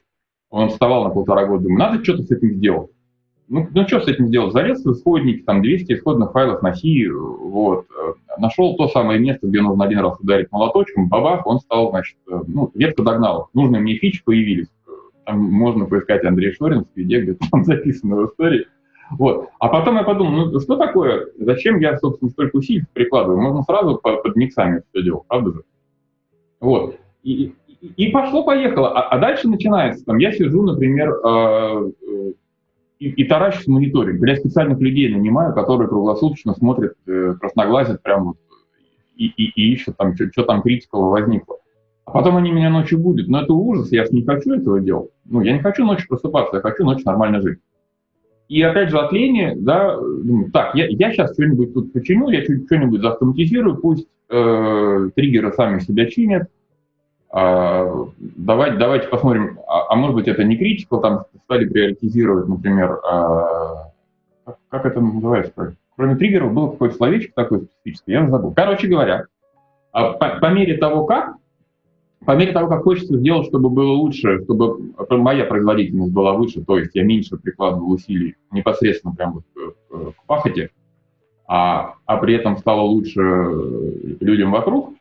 Он 0.51 0.71
вставал 0.71 1.05
на 1.05 1.11
полтора 1.11 1.47
года, 1.47 1.65
думаю, 1.65 1.79
надо 1.79 2.03
что-то 2.03 2.23
с 2.23 2.31
этим 2.31 2.53
сделать. 2.55 2.91
Ну, 3.55 3.69
ну 3.73 3.87
что 3.87 4.01
с 4.01 4.09
этим 4.09 4.27
сделать? 4.27 4.53
Залез 4.53 4.85
в 4.85 4.91
исходники, 4.91 5.43
там 5.43 5.63
200 5.63 5.93
исходных 5.93 6.33
файлов 6.33 6.61
на 6.63 6.75
C, 6.75 7.09
вот, 7.09 7.87
нашел 8.37 8.77
то 8.77 8.89
самое 8.89 9.21
место, 9.21 9.47
где 9.47 9.61
нужно 9.61 9.85
один 9.85 10.01
раз 10.01 10.19
ударить 10.19 10.51
молоточком, 10.51 11.09
бабах, 11.09 11.47
он 11.47 11.61
стал, 11.61 11.91
значит, 11.91 12.17
ну, 12.27 12.73
ветка 12.75 13.05
догнал. 13.05 13.51
Нужные 13.55 13.81
мне 13.81 13.95
фичи 13.95 14.25
появились. 14.25 14.67
Там 15.25 15.39
можно 15.39 15.85
поискать 15.85 16.25
Андрей 16.25 16.53
Шорин 16.53 16.85
где 16.97 17.35
там 17.49 17.63
записано 17.65 18.17
в 18.17 18.27
истории. 18.27 18.67
Вот. 19.13 19.51
А 19.61 19.69
потом 19.69 19.99
я 19.99 20.03
подумал, 20.03 20.51
ну 20.51 20.59
что 20.59 20.75
такое, 20.75 21.29
зачем 21.39 21.79
я, 21.79 21.97
собственно, 21.99 22.33
столько 22.33 22.57
усилий 22.57 22.83
прикладываю? 22.93 23.41
Можно 23.41 23.63
сразу 23.63 24.01
под, 24.03 24.35
миксами 24.35 24.83
все 24.93 25.05
делать, 25.05 25.23
правда 25.29 25.53
же? 25.53 25.63
Вот. 26.59 26.97
И, 27.23 27.55
и, 27.81 28.09
пошло-поехало. 28.09 28.91
А, 28.91 29.11
а 29.11 29.19
дальше 29.19 29.47
начинается, 29.47 30.05
там, 30.05 30.19
я 30.19 30.33
сижу, 30.33 30.63
например, 30.63 31.11
э, 31.11 31.91
э, 32.03 32.33
и, 33.05 33.11
и 33.11 33.25
таращусь 33.25 33.67
мониторинг. 33.67 34.27
Я 34.27 34.37
специальных 34.37 34.81
людей 34.81 35.15
нанимаю, 35.15 35.55
которые 35.55 35.89
круглосуточно 35.89 36.55
смотрят, 36.55 36.95
э, 37.07 37.35
красноглазят 37.39 38.03
прям 38.03 38.25
вот 38.25 38.37
и, 39.17 39.27
и, 39.27 39.53
и 39.55 39.73
ищут 39.75 39.97
там, 39.97 40.15
что 40.17 40.43
там 40.45 40.63
критикого 40.63 41.11
возникло. 41.11 41.59
А 42.07 42.11
потом 42.11 42.37
они 42.37 42.51
меня 42.51 42.71
ночью 42.71 42.99
будут. 42.99 43.29
Но 43.29 43.43
это 43.43 43.53
ужас, 43.53 43.93
я 43.93 44.05
же 44.05 44.11
не 44.13 44.25
хочу 44.25 44.55
этого 44.55 44.81
делать. 44.81 45.11
Ну, 45.27 45.43
я 45.43 45.53
не 45.53 45.61
хочу 45.61 45.85
ночью 45.85 46.09
просыпаться, 46.09 46.57
я 46.57 46.63
хочу 46.63 46.85
ночью 46.85 47.05
нормально 47.07 47.41
жить. 47.41 47.59
И 48.49 48.61
опять 48.63 48.91
же 48.91 48.99
от 48.99 49.13
лени, 49.13 49.55
да, 49.57 49.97
думаю, 49.97 50.51
так, 50.51 50.75
я, 50.75 50.87
я 50.89 51.13
сейчас 51.13 51.33
что-нибудь 51.33 51.73
тут 51.73 51.93
починю, 51.93 52.29
я 52.29 52.43
что-нибудь 52.43 53.01
заавтоматизирую, 53.01 53.79
пусть 53.79 54.07
э, 54.29 55.11
триггеры 55.15 55.53
сами 55.53 55.81
себя 55.81 56.07
чинят. 56.07 56.49
А, 57.31 57.64
давайте, 58.45 58.77
давайте 58.77 59.09
посмотрим, 59.09 59.59
а, 59.67 59.93
а 59.93 59.97
может 59.97 60.15
быть 60.15 60.29
это 60.29 60.45
не 60.45 60.57
критика, 60.57 60.99
там 60.99 61.25
стали 61.45 61.67
приоритизировать, 61.67 62.49
например, 62.49 63.01
а, 63.05 63.91
как, 64.45 64.59
как 64.69 64.87
это 64.87 65.01
называется? 65.01 65.77
Кроме 65.97 66.17
триггеров 66.17 66.53
было 66.53 66.71
какое-то 66.71 66.97
словечко 66.97 67.33
такое 67.35 67.61
специфическое, 67.61 68.21
я 68.21 68.29
забыл. 68.29 68.53
Короче 68.55 68.89
говоря, 68.89 69.27
а 69.93 70.13
по, 70.13 70.41
по 70.41 70.51
мере 70.51 70.77
того, 70.77 71.07
как 71.07 71.37
по 72.25 72.35
мере 72.37 72.53
того, 72.53 72.69
как 72.69 72.85
хочется 72.85 73.19
сделать, 73.19 73.47
чтобы 73.47 73.69
было 73.69 73.93
лучше, 73.93 74.43
чтобы 74.45 74.95
моя 75.11 75.45
производительность 75.45 76.13
была 76.13 76.33
выше, 76.33 76.65
то 76.65 76.79
есть 76.79 76.95
я 76.95 77.05
меньше 77.05 77.37
прикладывал 77.37 77.93
усилий 77.93 78.37
непосредственно 78.51 79.15
прямо 79.15 79.41
к, 79.41 80.15
к 80.15 80.27
пахоте, 80.27 80.71
а, 81.47 81.95
а 82.07 82.17
при 82.17 82.35
этом 82.35 82.57
стало 82.57 82.81
лучше 82.81 83.21
людям 84.21 84.53
вокруг, 84.53 84.95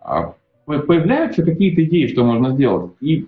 а 0.00 0.34
появляются 0.66 1.42
какие-то 1.42 1.84
идеи, 1.84 2.06
что 2.06 2.24
можно 2.24 2.54
сделать. 2.54 2.92
И 3.00 3.26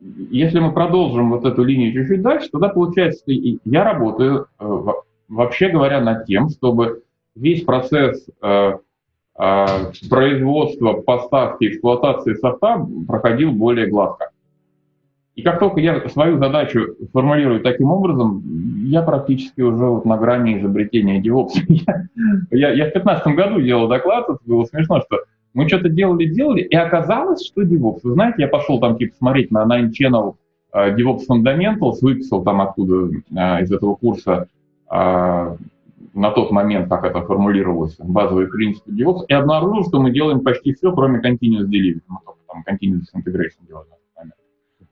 если 0.00 0.58
мы 0.58 0.72
продолжим 0.72 1.30
вот 1.30 1.44
эту 1.44 1.64
линию 1.64 1.92
чуть-чуть 1.92 2.22
дальше, 2.22 2.48
тогда 2.50 2.68
получается, 2.68 3.22
что 3.22 3.32
я 3.64 3.84
работаю, 3.84 4.46
э, 4.58 4.78
вообще 5.28 5.68
говоря, 5.68 6.00
над 6.00 6.26
тем, 6.26 6.48
чтобы 6.50 7.02
весь 7.34 7.64
процесс 7.64 8.26
э, 8.42 8.72
а, 9.36 9.90
производства, 10.08 10.92
поставки, 10.92 11.64
эксплуатации 11.64 12.34
софта 12.34 12.86
проходил 13.08 13.50
более 13.50 13.88
гладко. 13.88 14.30
И 15.34 15.42
как 15.42 15.58
только 15.58 15.80
я 15.80 16.08
свою 16.08 16.38
задачу 16.38 16.94
формулирую 17.12 17.60
таким 17.60 17.90
образом, 17.90 18.44
я 18.84 19.02
практически 19.02 19.60
уже 19.60 19.84
вот 19.86 20.04
на 20.04 20.16
грани 20.16 20.60
изобретения 20.60 21.20
DevOps. 21.20 21.54
я, 21.68 22.06
я, 22.52 22.68
я 22.68 22.84
в 22.84 22.92
2015 22.92 23.26
году 23.34 23.60
делал 23.60 23.88
доклад, 23.88 24.28
это 24.28 24.38
было 24.46 24.64
смешно, 24.66 25.00
что 25.00 25.24
мы 25.54 25.68
что-то 25.68 25.88
делали-делали, 25.88 26.62
и 26.62 26.74
оказалось, 26.74 27.46
что 27.46 27.62
DevOps. 27.62 28.00
Вы 28.02 28.12
знаете, 28.12 28.42
я 28.42 28.48
пошел 28.48 28.80
там 28.80 28.98
типа 28.98 29.14
смотреть 29.16 29.50
на 29.50 29.64
Nine 29.64 29.90
Channel 29.90 30.34
uh, 30.74 30.96
DevOps 30.96 31.22
Fundamentals, 31.30 31.98
выписал 32.02 32.42
там 32.42 32.60
оттуда 32.60 33.16
uh, 33.32 33.62
из 33.62 33.72
этого 33.72 33.94
курса 33.94 34.48
uh, 34.92 35.56
на 36.12 36.30
тот 36.32 36.50
момент, 36.50 36.88
как 36.88 37.04
это 37.04 37.22
формулировалось, 37.22 37.96
базовые 37.98 38.48
принципы 38.48 38.90
DevOps, 38.90 39.24
и 39.28 39.32
обнаружил, 39.32 39.84
что 39.86 40.00
мы 40.00 40.10
делаем 40.10 40.40
почти 40.40 40.74
все, 40.74 40.92
кроме 40.92 41.20
continuous 41.20 41.66
delivery. 41.66 42.00
Мы 42.08 42.18
только 42.24 42.40
там 42.48 42.64
continuous 42.68 43.06
integration 43.14 43.66
делаем. 43.66 43.86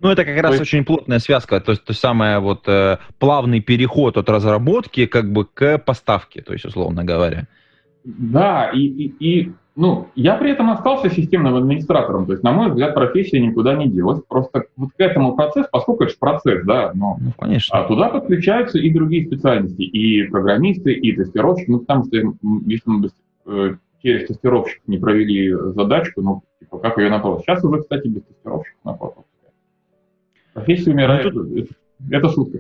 Ну, 0.03 0.09
это 0.09 0.25
как 0.25 0.37
раз 0.43 0.53
есть... 0.55 0.63
очень 0.63 0.85
плотная 0.85 1.21
связка, 1.21 1.61
то 1.61 1.71
есть 1.71 1.85
то 1.85 1.93
самое 1.93 2.41
вот 2.41 2.67
э, 2.67 2.99
плавный 3.21 3.61
переход 3.61 4.17
от 4.17 4.29
разработки 4.29 5.07
как 5.07 5.33
бы 5.33 5.45
к 5.45 5.79
поставке, 5.79 6.43
то 6.43 6.53
есть 6.53 6.65
условно 6.65 7.05
говоря. 7.05 7.47
Да, 8.03 8.69
и, 8.75 8.81
и, 8.81 9.15
и 9.21 9.53
ну, 9.75 10.09
я 10.15 10.37
при 10.37 10.51
этом 10.51 10.71
остался 10.71 11.09
системным 11.09 11.55
администратором, 11.55 12.27
то 12.27 12.33
есть, 12.33 12.45
на 12.45 12.53
мой 12.53 12.69
взгляд, 12.69 12.95
профессия 12.95 13.41
никуда 13.41 13.75
не 13.75 13.89
делась. 13.89 14.21
Просто 14.29 14.65
вот 14.77 14.91
к 14.97 15.01
этому 15.01 15.35
процессу, 15.35 15.69
поскольку 15.73 16.05
это 16.05 16.13
же 16.13 16.19
процесс, 16.19 16.65
да, 16.65 16.93
но 16.95 17.17
ну, 17.19 17.33
конечно. 17.39 17.79
А 17.79 17.89
туда 17.89 18.11
подключаются 18.11 18.79
и 18.79 18.93
другие 18.93 19.27
специальности, 19.27 19.83
и 19.83 20.25
программисты, 20.25 20.93
и 20.93 21.13
тестировщики, 21.17 21.71
ну, 21.71 21.79
потому 21.81 22.05
что 22.05 22.17
если 22.67 22.91
мы 22.91 23.11
э, 23.47 23.77
через 24.03 24.29
тестировщиков 24.29 24.87
не 24.87 24.99
провели 24.99 25.53
задачку, 25.75 26.21
ну, 26.21 26.43
типа, 26.61 26.79
как 26.79 26.99
ее 26.99 27.09
направить? 27.09 27.43
Сейчас 27.43 27.65
уже, 27.65 27.81
кстати, 27.81 28.09
без 28.09 28.23
тестировщиков 28.25 28.85
направить. 28.85 29.17
Профессия 30.53 30.91
умирает, 30.91 31.33
ну, 31.33 31.45
тут... 31.45 31.71
это 32.11 32.29
шутка. 32.29 32.59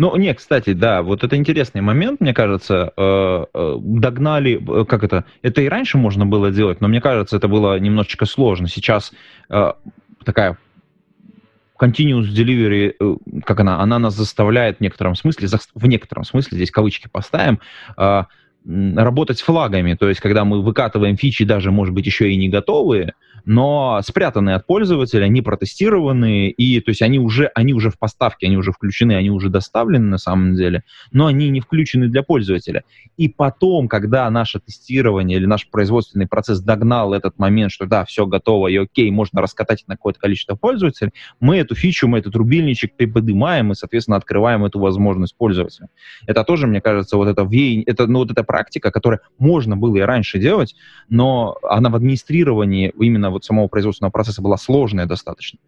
Ну, 0.00 0.16
не, 0.16 0.32
кстати, 0.32 0.72
да, 0.72 1.02
вот 1.02 1.24
это 1.24 1.36
интересный 1.36 1.82
момент, 1.82 2.22
мне 2.22 2.32
кажется, 2.32 2.90
э, 2.96 3.44
э, 3.52 3.76
догнали, 3.82 4.58
э, 4.80 4.84
как 4.86 5.04
это, 5.04 5.26
это 5.42 5.60
и 5.60 5.68
раньше 5.68 5.98
можно 5.98 6.24
было 6.24 6.50
делать, 6.50 6.80
но 6.80 6.88
мне 6.88 7.02
кажется, 7.02 7.36
это 7.36 7.48
было 7.48 7.78
немножечко 7.78 8.24
сложно. 8.24 8.66
Сейчас 8.66 9.12
такая 10.24 10.56
continuous 11.78 12.32
delivery, 12.34 12.94
как 13.44 13.60
она, 13.60 13.80
она 13.80 13.98
нас 13.98 14.14
заставляет 14.14 14.78
в 14.78 14.80
некотором 14.80 15.16
смысле, 15.16 15.48
в 15.74 15.86
некотором 15.86 16.24
смысле, 16.24 16.56
здесь 16.56 16.70
кавычки 16.70 17.10
поставим, 17.12 17.60
работать 18.64 19.42
флагами, 19.42 19.92
то 19.94 20.08
есть 20.08 20.22
когда 20.22 20.46
мы 20.46 20.62
выкатываем 20.62 21.18
фичи, 21.18 21.44
даже, 21.44 21.70
может 21.70 21.92
быть, 21.92 22.06
еще 22.06 22.30
и 22.30 22.36
не 22.36 22.48
готовые, 22.48 23.12
но 23.44 24.00
спрятанные 24.04 24.56
от 24.56 24.66
пользователя, 24.66 25.26
не 25.28 25.42
протестированные, 25.42 26.50
и 26.50 26.80
то 26.80 26.90
есть 26.90 27.02
они 27.02 27.18
уже, 27.18 27.50
они 27.54 27.74
уже 27.74 27.90
в 27.90 27.98
поставке, 27.98 28.46
они 28.46 28.56
уже 28.56 28.72
включены, 28.72 29.12
они 29.12 29.30
уже 29.30 29.48
доставлены 29.48 30.06
на 30.06 30.18
самом 30.18 30.54
деле, 30.54 30.84
но 31.12 31.26
они 31.26 31.48
не 31.50 31.60
включены 31.60 32.08
для 32.08 32.22
пользователя. 32.22 32.84
И 33.16 33.28
потом, 33.28 33.88
когда 33.88 34.28
наше 34.30 34.60
тестирование 34.60 35.38
или 35.38 35.46
наш 35.46 35.68
производственный 35.68 36.26
процесс 36.26 36.60
догнал 36.60 37.14
этот 37.14 37.38
момент, 37.38 37.72
что 37.72 37.86
да, 37.86 38.04
все 38.04 38.26
готово 38.26 38.68
и 38.68 38.76
окей, 38.76 39.10
можно 39.10 39.40
раскатать 39.40 39.84
на 39.86 39.96
какое-то 39.96 40.20
количество 40.20 40.54
пользователей, 40.54 41.12
мы 41.40 41.58
эту 41.58 41.74
фичу, 41.74 42.08
мы 42.08 42.18
этот 42.18 42.34
рубильничек 42.36 42.96
приподнимаем 42.96 43.72
и, 43.72 43.74
соответственно, 43.74 44.16
открываем 44.16 44.64
эту 44.64 44.78
возможность 44.78 45.36
пользователя. 45.36 45.88
Это 46.26 46.44
тоже, 46.44 46.66
мне 46.66 46.80
кажется, 46.80 47.16
вот 47.16 47.28
это 47.28 47.42
веяние, 47.42 47.84
это, 47.84 48.06
ну, 48.06 48.20
вот 48.20 48.30
эта 48.30 48.42
практика, 48.44 48.90
которая 48.90 49.20
можно 49.38 49.76
было 49.76 49.96
и 49.96 50.00
раньше 50.00 50.38
делать, 50.38 50.74
но 51.08 51.58
она 51.62 51.90
в 51.90 51.96
администрировании 51.96 52.92
именно 52.98 53.29
вот 53.30 53.44
самого 53.44 53.68
производственного 53.68 54.12
процесса 54.12 54.42
была 54.42 54.56
сложная 54.56 55.06
достаточно. 55.06 55.58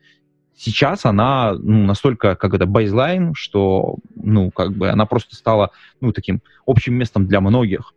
Сейчас 0.56 1.04
она 1.04 1.54
ну, 1.54 1.86
настолько, 1.86 2.36
как 2.36 2.54
это, 2.54 2.66
бейзлайн, 2.66 3.32
что, 3.34 3.96
ну, 4.14 4.50
как 4.50 4.72
бы 4.72 4.90
она 4.90 5.06
просто 5.06 5.34
стала, 5.34 5.70
ну, 6.00 6.12
таким 6.12 6.42
общим 6.66 6.94
местом 6.94 7.26
для 7.26 7.40
многих. 7.40 7.94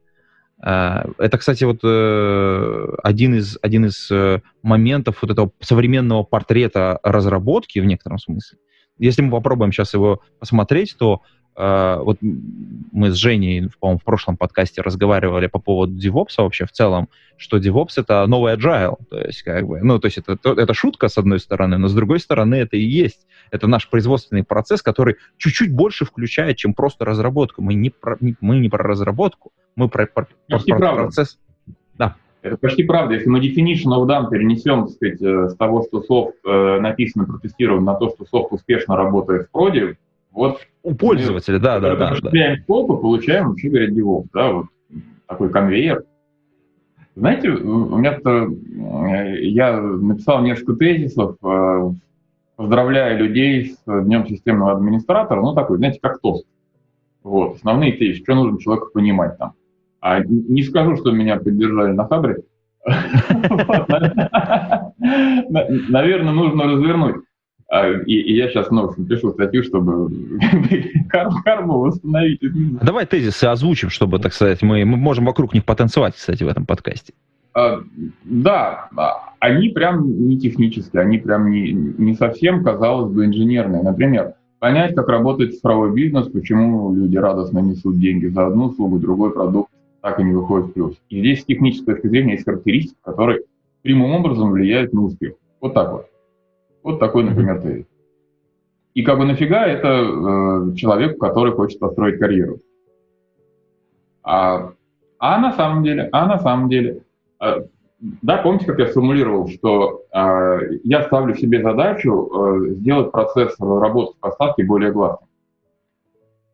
Э, 0.65 1.03
это, 1.17 1.37
кстати, 1.37 1.63
вот 1.63 1.79
э, 1.83 2.87
один 3.03 3.35
из, 3.35 3.57
один 3.61 3.85
из 3.85 4.09
э, 4.09 4.41
моментов 4.63 5.17
вот 5.21 5.31
этого 5.31 5.51
современного 5.59 6.23
портрета 6.23 6.99
разработки 7.03 7.79
в 7.79 7.85
некотором 7.85 8.19
смысле. 8.19 8.57
Если 8.97 9.21
мы 9.21 9.31
попробуем 9.31 9.71
сейчас 9.71 9.93
его 9.93 10.21
посмотреть, 10.39 10.95
то 10.97 11.21
вот 11.55 12.17
мы 12.21 13.11
с 13.11 13.15
Женей, 13.15 13.69
по-моему, 13.79 13.99
в 13.99 14.03
прошлом 14.03 14.35
подкасте 14.35 14.81
разговаривали 14.81 15.47
по 15.47 15.59
поводу 15.59 15.93
DevOps 15.93 16.33
вообще 16.37 16.65
в 16.65 16.71
целом, 16.71 17.07
что 17.37 17.57
DevOps— 17.57 17.93
это 17.97 18.25
новый 18.27 18.55
agile, 18.55 18.97
то 19.09 19.19
есть 19.19 19.43
как 19.43 19.65
бы, 19.65 19.81
ну, 19.81 19.99
то 19.99 20.07
есть 20.07 20.17
это, 20.17 20.37
это 20.43 20.73
шутка 20.73 21.07
с 21.07 21.17
одной 21.17 21.39
стороны, 21.39 21.77
но 21.77 21.87
с 21.87 21.93
другой 21.93 22.19
стороны 22.19 22.55
это 22.55 22.77
и 22.77 22.83
есть. 22.83 23.25
Это 23.51 23.67
наш 23.67 23.89
производственный 23.89 24.43
процесс, 24.43 24.81
который 24.81 25.15
чуть-чуть 25.37 25.73
больше 25.73 26.05
включает, 26.05 26.57
чем 26.57 26.73
просто 26.73 27.05
разработку. 27.05 27.61
Мы 27.61 27.73
не 27.73 27.89
про, 27.89 28.17
не, 28.19 28.35
мы 28.41 28.59
не 28.59 28.69
про 28.69 28.83
разработку, 28.83 29.51
мы 29.75 29.87
про, 29.87 30.07
про, 30.07 30.27
про, 30.47 30.59
про 30.59 30.93
процесс. 30.95 31.39
Да. 31.97 32.15
Это 32.41 32.57
почти 32.57 32.83
правда. 32.83 33.15
Если 33.15 33.29
мы 33.29 33.39
definition 33.39 33.91
of 33.97 34.07
done 34.07 34.29
перенесем, 34.29 34.85
так 34.85 34.95
сказать, 34.95 35.21
э, 35.21 35.49
с 35.49 35.55
того, 35.55 35.83
что 35.87 36.01
софт 36.01 36.35
э, 36.45 36.79
написан, 36.79 37.25
протестирован, 37.25 37.83
на 37.83 37.95
то, 37.95 38.09
что 38.09 38.25
софт 38.25 38.51
успешно 38.51 38.95
работает 38.95 39.47
в 39.47 39.51
проде, 39.51 39.97
вот... 40.35 40.59
У 40.83 40.93
пользователя, 40.93 41.59
да, 41.59 41.79
да, 41.79 41.95
да. 41.95 42.09
Расширяем 42.11 42.61
скоп 42.61 42.91
и 42.91 43.01
получаем, 43.01 43.49
вообще 43.49 43.69
говоря, 43.69 43.89
DevOps, 43.89 44.27
да, 44.33 44.51
вот 44.51 44.65
такой 45.27 45.49
конвейер. 45.49 46.03
Знаете, 47.15 47.49
у 47.49 47.97
меня-то... 47.97 48.49
Э, 49.09 49.41
я 49.41 49.79
написал 49.79 50.43
несколько 50.43 50.73
тезисов, 50.73 51.37
поздравляя 52.57 53.17
людей 53.17 53.71
с 53.71 54.03
Днем 54.03 54.27
системного 54.27 54.73
администратора, 54.73 55.41
ну, 55.41 55.55
такой, 55.55 55.77
знаете, 55.77 55.99
как 56.01 56.19
тост. 56.19 56.45
Вот, 57.23 57.55
основные 57.55 57.93
тезисы, 57.93 58.21
что 58.21 58.35
нужно 58.35 58.59
человеку 58.59 58.89
понимать 58.93 59.37
там. 59.37 59.53
А 60.01 60.19
не 60.19 60.61
скажу, 60.63 60.97
что 60.97 61.11
меня 61.11 61.37
поддержали 61.37 61.93
на 61.93 62.05
Хабре. 62.07 62.43
Наверное, 65.89 66.33
нужно 66.33 66.65
развернуть. 66.65 67.23
А, 67.67 67.89
и, 67.89 68.33
я 68.33 68.49
сейчас 68.49 68.69
ну, 68.69 68.93
напишу 68.95 69.31
статью, 69.31 69.63
чтобы 69.63 70.09
карму 71.09 71.79
восстановить. 71.79 72.39
Давай 72.81 73.05
тезисы 73.05 73.45
озвучим, 73.45 73.89
чтобы, 73.89 74.19
так 74.19 74.33
сказать, 74.33 74.61
мы, 74.61 74.85
мы 74.85 74.97
можем 74.97 75.25
вокруг 75.25 75.53
них 75.53 75.65
потанцевать, 75.65 76.15
кстати, 76.15 76.43
в 76.43 76.47
этом 76.47 76.65
подкасте. 76.65 77.13
А, 77.53 77.79
да, 78.23 78.89
а, 78.95 79.33
они 79.39 79.69
прям 79.69 80.27
не 80.27 80.37
технические, 80.39 81.01
они 81.01 81.17
прям 81.17 81.49
не, 81.49 81.71
не 81.71 82.13
совсем, 82.13 82.63
казалось 82.63 83.11
бы, 83.11 83.25
инженерные. 83.25 83.81
Например, 83.81 84.33
понять, 84.59 84.93
как 84.93 85.07
работает 85.07 85.55
цифровой 85.55 85.93
бизнес, 85.93 86.27
почему 86.27 86.93
люди 86.93 87.17
радостно 87.17 87.59
несут 87.59 87.99
деньги 87.99 88.27
за 88.27 88.47
одну 88.47 88.65
услугу, 88.65 88.99
другой 88.99 89.33
продукт 89.33 89.71
так 90.01 90.19
и 90.19 90.23
не 90.23 90.33
выходит 90.33 90.67
в 90.67 90.73
плюс. 90.73 90.95
И 91.09 91.17
здесь 91.17 91.41
с 91.41 91.45
технической 91.45 91.95
точки 91.95 92.09
зрения 92.09 92.33
есть 92.33 92.45
характеристики, 92.45 92.97
которые 93.03 93.41
прямым 93.81 94.11
образом 94.11 94.51
влияют 94.51 94.93
на 94.93 95.01
успех. 95.01 95.33
Вот 95.59 95.73
так 95.73 95.91
вот. 95.91 96.05
Вот 96.85 96.99
такой, 96.99 97.23
например, 97.23 97.61
тезис. 97.61 97.87
И 98.93 99.01
как 99.01 99.17
бы 99.17 99.25
нафига 99.25 99.65
это 99.65 99.87
э, 99.87 100.75
человек, 100.75 101.19
который 101.19 101.51
хочет 101.51 101.79
построить 101.79 102.19
карьеру. 102.19 102.59
А, 104.21 104.73
а 105.17 105.39
на 105.39 105.51
самом 105.53 105.83
деле, 105.83 106.07
а 106.11 106.27
на 106.27 106.37
самом 106.37 106.69
деле, 106.69 107.01
э, 107.41 107.63
да, 108.21 108.37
помните, 108.37 108.67
как 108.67 108.77
я 108.77 108.85
сформулировал, 108.85 109.47
что 109.47 110.03
э, 110.13 110.59
я 110.83 111.01
ставлю 111.01 111.33
себе 111.33 111.63
задачу 111.63 112.29
э, 112.29 112.69
сделать 112.75 113.11
процесс 113.11 113.59
разработки 113.59 114.19
поставки 114.19 114.61
более 114.61 114.91
гладким. 114.91 115.25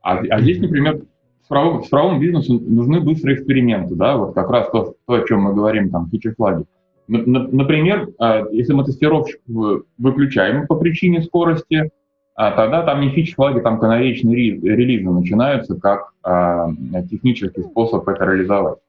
А, 0.02 0.18
а 0.18 0.40
здесь, 0.40 0.62
например, 0.62 1.02
цифровому, 1.42 1.84
цифровому 1.84 2.22
бизнесу 2.22 2.54
нужны 2.54 3.02
быстрые 3.02 3.36
эксперименты, 3.36 3.96
да, 3.96 4.16
вот 4.16 4.34
как 4.34 4.50
раз 4.50 4.70
то, 4.72 4.96
то 5.06 5.14
о 5.14 5.28
чем 5.28 5.42
мы 5.42 5.54
говорим, 5.54 5.90
там, 5.90 6.10
фичи-флаги. 6.10 6.64
Например, 7.12 8.08
а, 8.20 8.46
если 8.52 8.72
мы 8.72 8.86
тестировщик 8.86 9.42
выключаем 9.98 10.66
по 10.66 10.76
причине 10.76 11.22
скорости, 11.22 11.92
а, 12.36 12.52
тогда 12.52 12.84
там 12.84 13.02
не 13.02 13.10
фичи-флаги, 13.10 13.60
там 13.60 13.80
канаречные 13.80 14.52
релизы 14.52 15.10
начинаются 15.10 15.76
как 15.76 16.14
а, 16.24 16.70
технический 17.10 17.64
способ 17.64 18.08
это 18.08 18.24
реализовать. 18.24 18.80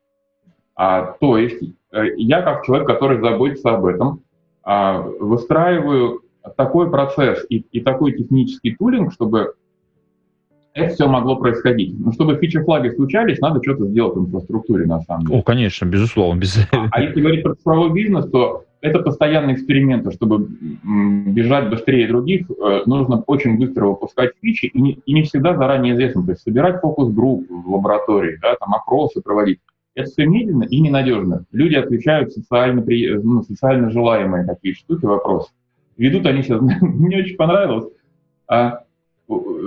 То 0.74 1.36
есть 1.36 1.62
э, 1.92 2.04
я 2.16 2.40
как 2.40 2.64
человек, 2.64 2.86
который 2.86 3.20
заботится 3.20 3.74
об 3.74 3.84
этом, 3.84 4.22
выстраиваю 4.64 6.22
такой 6.56 6.90
процесс 6.90 7.44
и, 7.50 7.58
и 7.58 7.80
такой 7.82 8.12
технический 8.12 8.74
тулинг, 8.74 9.12
чтобы 9.12 9.54
это 10.74 10.94
все 10.94 11.06
могло 11.06 11.36
происходить. 11.36 11.98
Но 11.98 12.12
чтобы 12.12 12.36
фичи-флаги 12.36 12.90
случались, 12.90 13.40
надо 13.40 13.62
что-то 13.62 13.86
сделать 13.86 14.16
в 14.16 14.26
инфраструктуре, 14.26 14.86
на 14.86 15.00
самом 15.00 15.26
деле. 15.26 15.40
О, 15.40 15.42
конечно, 15.42 15.84
безусловно. 15.84 16.40
Без... 16.40 16.56
А, 16.72 16.88
а 16.90 17.02
если 17.02 17.20
говорить 17.20 17.42
про 17.42 17.54
цифровой 17.54 17.92
бизнес, 17.92 18.28
то 18.30 18.64
это 18.80 18.98
постоянные 19.00 19.54
эксперименты. 19.54 20.10
Чтобы 20.10 20.48
бежать 20.84 21.70
быстрее 21.70 22.08
других, 22.08 22.50
э, 22.50 22.82
нужно 22.86 23.22
очень 23.26 23.58
быстро 23.58 23.86
выпускать 23.86 24.32
фичи, 24.40 24.66
и 24.66 24.80
не, 24.80 24.92
и 25.04 25.12
не 25.12 25.22
всегда 25.22 25.56
заранее 25.56 25.94
известно. 25.94 26.24
То 26.24 26.32
есть 26.32 26.42
собирать 26.42 26.80
фокус-групп 26.80 27.46
в 27.48 27.74
лаборатории, 27.74 28.38
да, 28.40 28.56
там 28.56 28.74
опросы 28.74 29.20
проводить. 29.20 29.60
Это 29.94 30.10
все 30.10 30.26
медленно 30.26 30.64
и 30.64 30.80
ненадежно. 30.80 31.44
Люди 31.52 31.74
отвечают 31.74 32.32
социально, 32.32 32.80
при, 32.80 33.14
ну, 33.14 33.42
социально 33.42 33.90
желаемые 33.90 34.46
такие 34.46 34.74
штуки, 34.74 35.04
вопросы. 35.04 35.50
Ведут 35.98 36.26
они 36.26 36.42
сейчас, 36.42 36.60
мне 36.80 37.18
очень 37.18 37.36
понравилось, 37.36 37.86
а 38.48 38.81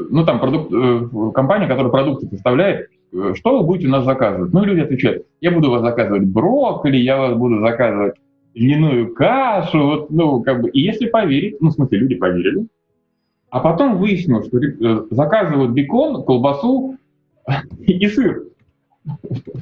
ну, 0.10 0.25
там, 0.25 0.39
продукт, 0.39 0.71
э, 0.73 1.32
компания, 1.34 1.67
которая 1.67 1.91
продукты 1.91 2.28
поставляет, 2.28 2.89
э, 3.13 3.34
что 3.36 3.58
вы 3.58 3.65
будете 3.65 3.88
у 3.88 3.91
нас 3.91 4.06
заказывать? 4.06 4.54
Ну, 4.54 4.63
люди 4.63 4.82
отвечают, 4.82 5.25
я 5.41 5.51
буду 5.51 5.69
у 5.69 5.71
вас 5.71 5.82
заказывать 5.82 6.23
брокколи, 6.23 6.97
я 6.97 7.17
вас 7.17 7.36
буду 7.36 7.60
заказывать 7.60 8.15
льняную 8.54 9.13
кашу, 9.13 9.84
вот, 9.84 10.12
ну, 10.12 10.41
как 10.41 10.62
бы, 10.62 10.69
и 10.69 10.80
если 10.80 11.08
поверить, 11.08 11.58
ну, 11.62 11.69
в 11.69 11.73
смысле, 11.73 11.99
люди 11.99 12.15
поверили, 12.15 12.67
а 13.49 13.60
потом 13.60 13.97
выяснилось, 13.97 14.47
что 14.47 14.58
э, 14.58 15.06
заказывают 15.12 15.71
бекон, 15.71 16.23
колбасу 16.23 16.97
и 17.80 18.08
сыр. 18.08 18.43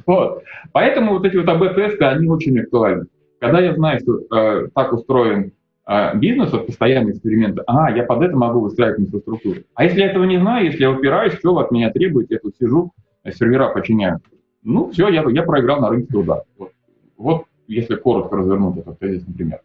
Вот. 0.06 0.42
Поэтому 0.72 1.12
вот 1.12 1.26
эти 1.26 1.36
вот 1.36 1.48
АБ-тесты, 1.48 2.04
они 2.04 2.28
очень 2.28 2.58
актуальны. 2.58 3.06
Когда 3.40 3.60
я 3.60 3.74
знаю, 3.74 4.00
что 4.00 4.20
э, 4.36 4.68
так 4.74 4.92
устроен 4.92 5.52
а, 5.86 6.14
бизнеса, 6.14 6.58
постоянные 6.58 7.12
эксперименты, 7.12 7.62
а, 7.66 7.94
я 7.94 8.04
под 8.04 8.22
это 8.22 8.36
могу 8.36 8.60
выстраивать 8.60 9.00
инфраструктуру. 9.00 9.60
А 9.74 9.84
если 9.84 10.00
я 10.00 10.10
этого 10.10 10.24
не 10.24 10.38
знаю, 10.38 10.66
если 10.66 10.82
я 10.82 10.90
упираюсь, 10.90 11.34
что 11.34 11.54
вы 11.54 11.60
от 11.60 11.70
меня 11.70 11.90
требуете, 11.90 12.34
я 12.34 12.40
тут 12.40 12.54
сижу, 12.58 12.92
э, 13.22 13.32
сервера 13.32 13.68
подчиняю. 13.68 14.20
Ну, 14.62 14.90
все, 14.90 15.08
я, 15.08 15.22
я 15.28 15.42
проиграл 15.42 15.80
на 15.80 15.90
рынке 15.90 16.08
труда. 16.10 16.44
Вот, 16.56 16.72
вот 17.18 17.44
если 17.68 17.96
коротко 17.96 18.36
развернуть 18.36 18.78
этот 18.78 18.98
тезис, 18.98 19.26
например. 19.26 19.60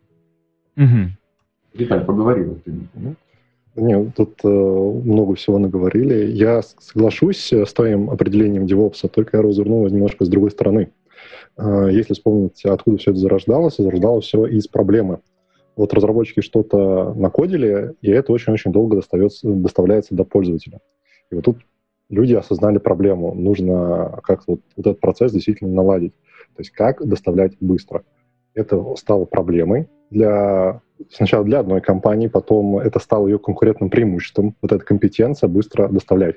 Угу. 0.75 1.75
Виталь, 1.75 2.03
поговори. 2.03 2.43
Вот, 2.43 2.63
ты. 2.65 2.73
Нет, 3.77 4.15
тут 4.15 4.39
э, 4.43 4.47
много 4.47 5.35
всего 5.35 5.57
наговорили. 5.57 6.25
Я 6.31 6.61
соглашусь 6.61 7.53
с 7.53 7.73
твоим 7.73 8.09
определением 8.09 8.65
DevOps, 8.65 9.07
только 9.07 9.37
я 9.37 9.43
развернул 9.43 9.87
немножко 9.87 10.25
с 10.25 10.29
другой 10.29 10.51
стороны. 10.51 10.91
Э, 11.55 11.87
если 11.89 12.13
вспомнить, 12.13 12.65
откуда 12.65 12.97
все 12.97 13.11
это 13.11 13.21
зарождалось, 13.21 13.77
зарождалось 13.77 14.25
все 14.25 14.45
из 14.47 14.67
проблемы 14.67 15.19
вот 15.75 15.93
разработчики 15.93 16.41
что-то 16.41 17.13
накодили, 17.13 17.95
и 18.01 18.09
это 18.11 18.31
очень-очень 18.31 18.71
долго 18.71 18.97
доставляется 18.97 20.15
до 20.15 20.23
пользователя. 20.23 20.79
И 21.31 21.35
вот 21.35 21.45
тут 21.45 21.57
люди 22.09 22.33
осознали 22.33 22.77
проблему. 22.77 23.33
Нужно 23.33 24.19
как 24.23 24.43
вот, 24.47 24.61
вот 24.75 24.87
этот 24.87 24.99
процесс 24.99 25.31
действительно 25.31 25.73
наладить. 25.73 26.13
То 26.55 26.61
есть 26.61 26.71
как 26.71 27.05
доставлять 27.05 27.53
быстро. 27.59 28.03
Это 28.53 28.95
стало 28.95 29.25
проблемой 29.25 29.87
для 30.09 30.81
сначала 31.11 31.45
для 31.45 31.59
одной 31.59 31.81
компании, 31.81 32.27
потом 32.27 32.79
это 32.79 32.99
стало 32.99 33.27
ее 33.27 33.39
конкурентным 33.39 33.89
преимуществом, 33.89 34.55
вот 34.61 34.71
эта 34.71 34.83
компетенция 34.83 35.47
быстро 35.47 35.87
доставлять. 35.87 36.35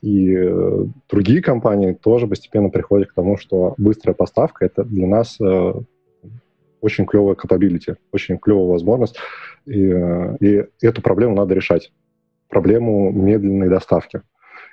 И 0.00 0.34
э, 0.34 0.84
другие 1.10 1.42
компании 1.42 1.92
тоже 1.92 2.26
постепенно 2.26 2.70
приходят 2.70 3.10
к 3.10 3.14
тому, 3.14 3.36
что 3.36 3.74
быстрая 3.76 4.14
поставка— 4.14 4.64
это 4.66 4.84
для 4.84 5.06
нас 5.06 5.38
э, 5.40 5.72
очень 6.82 7.06
клевая 7.06 7.34
capability, 7.34 7.96
очень 8.12 8.38
клевая 8.38 8.66
возможность, 8.66 9.16
и, 9.64 9.86
э, 9.86 10.36
и 10.40 10.64
эту 10.82 11.00
проблему 11.00 11.34
надо 11.34 11.54
решать, 11.54 11.92
проблему 12.48 13.10
медленной 13.10 13.70
доставки. 13.70 14.20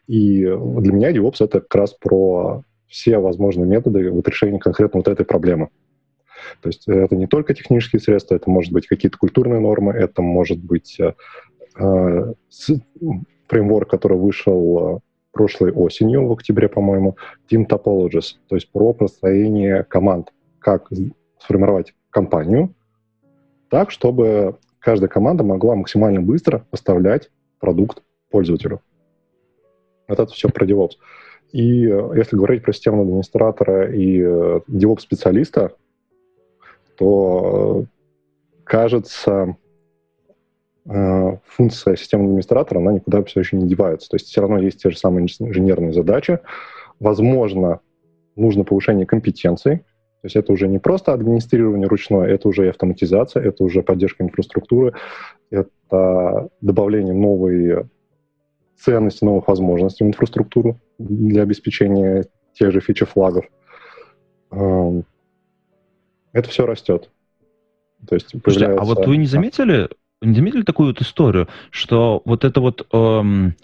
И 0.08 0.42
для 0.42 0.92
меня 0.92 1.12
DevOps— 1.14 1.38
это 1.40 1.62
как 1.62 1.76
раз 1.76 1.94
про 1.94 2.64
все 2.88 3.20
возможные 3.20 3.68
методы 3.68 4.12
вот 4.12 4.28
решения 4.28 4.60
конкретно 4.60 5.00
вот 5.00 5.08
этой 5.08 5.26
проблемы. 5.26 5.70
То 6.62 6.70
есть 6.70 6.88
это 6.88 7.16
не 7.16 7.28
только 7.28 7.54
технические 7.54 8.00
средства, 8.00 8.36
это 8.36 8.50
может 8.50 8.74
быть 8.74 8.88
какие-то 8.88 9.18
культурные 9.18 9.60
нормы, 9.60 9.94
это 9.94 10.22
может 10.22 10.60
быть 10.60 11.00
э, 11.00 11.14
э 11.80 12.34
фреймворк, 13.48 13.90
который 13.90 14.18
вышел 14.18 14.98
э, 14.98 15.00
прошлой 15.32 15.72
осенью, 15.72 16.28
в 16.28 16.32
октябре, 16.32 16.70
по-моему, 16.70 17.18
Team 17.52 17.68
Topologies, 17.68 18.36
то 18.48 18.56
есть 18.56 18.72
про 18.72 18.94
построение 18.94 19.84
команд, 19.84 20.30
как 20.60 20.90
сформировать 21.40 21.94
компанию 22.10 22.74
так, 23.70 23.92
чтобы 23.92 24.58
каждая 24.80 25.10
команда 25.10 25.44
могла 25.44 25.76
максимально 25.76 26.22
быстро 26.22 26.66
поставлять 26.72 27.30
продукт 27.60 28.02
пользователю. 28.30 28.82
Вот 30.08 30.20
это 30.20 30.34
все 30.34 30.50
про 30.50 30.66
DevOps. 30.66 30.94
И 31.52 31.86
э, 31.88 32.12
если 32.16 32.36
говорить 32.36 32.64
про 32.64 32.74
системного 32.74 33.06
администратора 33.06 33.92
и 33.92 34.22
э, 34.22 34.60
DevOps-специалиста, 34.68 35.74
то, 36.98 37.84
э, 37.84 37.86
кажется, 38.64 39.56
функция 40.86 41.96
системного 41.96 42.32
администратора, 42.32 42.80
она 42.80 42.94
никуда 42.94 43.24
все 43.24 43.42
еще 43.42 43.58
не 43.58 43.68
девается. 43.68 44.10
То 44.10 44.16
есть 44.16 44.28
все 44.28 44.42
равно 44.42 44.58
есть 44.58 44.82
те 44.82 44.90
же 44.90 44.98
самые 44.98 45.28
инженерные 45.28 45.94
задачи. 45.94 46.40
Возможно, 47.00 47.82
нужно 48.36 48.64
повышение 48.64 49.06
компетенций, 49.06 49.84
то 50.22 50.26
есть 50.26 50.36
это 50.36 50.52
уже 50.52 50.68
не 50.68 50.80
просто 50.80 51.14
администрирование 51.14 51.88
ручное, 51.88 52.28
это 52.28 52.50
уже 52.50 52.66
и 52.66 52.70
автоматизация, 52.70 53.42
это 53.42 53.64
уже 53.64 53.82
поддержка 53.82 54.24
инфраструктуры, 54.24 54.94
это 55.50 56.50
добавление 56.60 57.14
новой 57.14 57.86
ценности, 58.78 59.24
новых 59.24 59.48
возможностей 59.48 60.04
в 60.04 60.08
инфраструктуру 60.08 60.78
для 60.98 61.44
обеспечения 61.44 62.26
тех 62.54 62.72
же 62.72 62.82
фичи-флагов. 62.82 63.46
Эм, 64.52 65.06
Это 66.34 66.50
все 66.50 66.66
растет. 66.66 67.10
То 68.08 68.16
есть 68.16 68.32
появляется... 68.32 68.52
Слушайте, 68.52 68.82
а 68.82 68.84
вот 68.84 69.08
вы 69.08 69.18
не 69.18 69.26
заметили, 69.26 69.90
не 70.22 70.36
заметили 70.36 70.64
такую 70.64 70.90
вот 70.90 71.02
историю, 71.02 71.48
что 71.70 72.22
вот 72.26 72.44
это 72.44 72.60
вот 72.60 72.88
эм, 72.92 73.56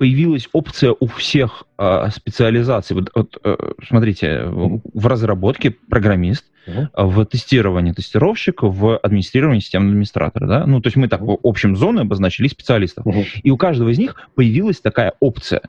появилась 0.00 0.48
опция 0.54 0.94
у 0.98 1.06
всех 1.06 1.64
э, 1.76 2.08
специализаций. 2.16 2.96
Вот, 2.96 3.10
вот 3.14 3.36
э, 3.44 3.56
смотрите, 3.86 4.46
в 4.46 5.06
разработке 5.06 5.72
программист, 5.72 6.46
uh-huh. 6.66 6.88
в 6.96 7.26
тестировании 7.26 7.92
тестировщик, 7.92 8.62
в 8.62 8.96
администрировании 8.96 9.60
системного 9.60 9.92
администратора. 9.92 10.46
Да? 10.46 10.66
Ну, 10.66 10.80
то 10.80 10.86
есть 10.86 10.96
мы 10.96 11.06
так 11.08 11.20
в 11.20 11.38
общем 11.42 11.76
зоны 11.76 12.00
обозначили 12.00 12.48
специалистов. 12.48 13.04
Uh-huh. 13.04 13.26
И 13.42 13.50
у 13.50 13.58
каждого 13.58 13.90
из 13.90 13.98
них 13.98 14.30
появилась 14.34 14.80
такая 14.80 15.12
опция 15.20 15.60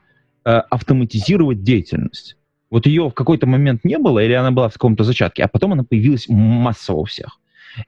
э, 0.46 0.50
автоматизировать 0.50 1.64
деятельность. 1.64 2.38
Вот 2.70 2.86
ее 2.86 3.10
в 3.10 3.14
какой-то 3.14 3.48
момент 3.48 3.84
не 3.84 3.98
было, 3.98 4.20
или 4.20 4.32
она 4.32 4.52
была 4.52 4.70
в 4.70 4.74
каком-то 4.76 5.04
зачатке, 5.04 5.44
а 5.44 5.50
потом 5.50 5.74
она 5.74 5.84
появилась 5.84 6.30
массово 6.30 7.00
у 7.00 7.04
всех. 7.04 7.41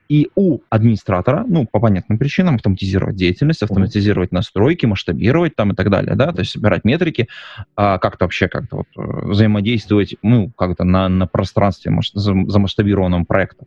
И 0.10 0.30
у 0.36 0.60
администратора, 0.70 1.46
ну, 1.48 1.66
по 1.66 1.80
понятным 1.80 2.18
причинам, 2.18 2.56
автоматизировать 2.56 3.16
деятельность, 3.16 3.64
автоматизировать 3.64 4.32
настройки, 4.32 4.86
масштабировать 4.86 5.56
там 5.56 5.72
и 5.72 5.76
так 5.76 5.90
далее, 5.90 6.16
да, 6.16 6.32
то 6.32 6.40
есть 6.40 6.52
собирать 6.52 6.84
метрики, 6.84 7.28
а, 7.76 7.98
как-то 7.98 8.26
вообще 8.26 8.48
как-то 8.48 8.78
вот 8.78 8.88
э, 8.98 9.28
взаимодействовать, 9.28 10.16
ну, 10.22 10.52
как-то 10.58 10.84
на, 10.84 11.10
на 11.10 11.28
пространстве 11.28 11.92
замасштабированного 12.14 13.24
проекта. 13.24 13.66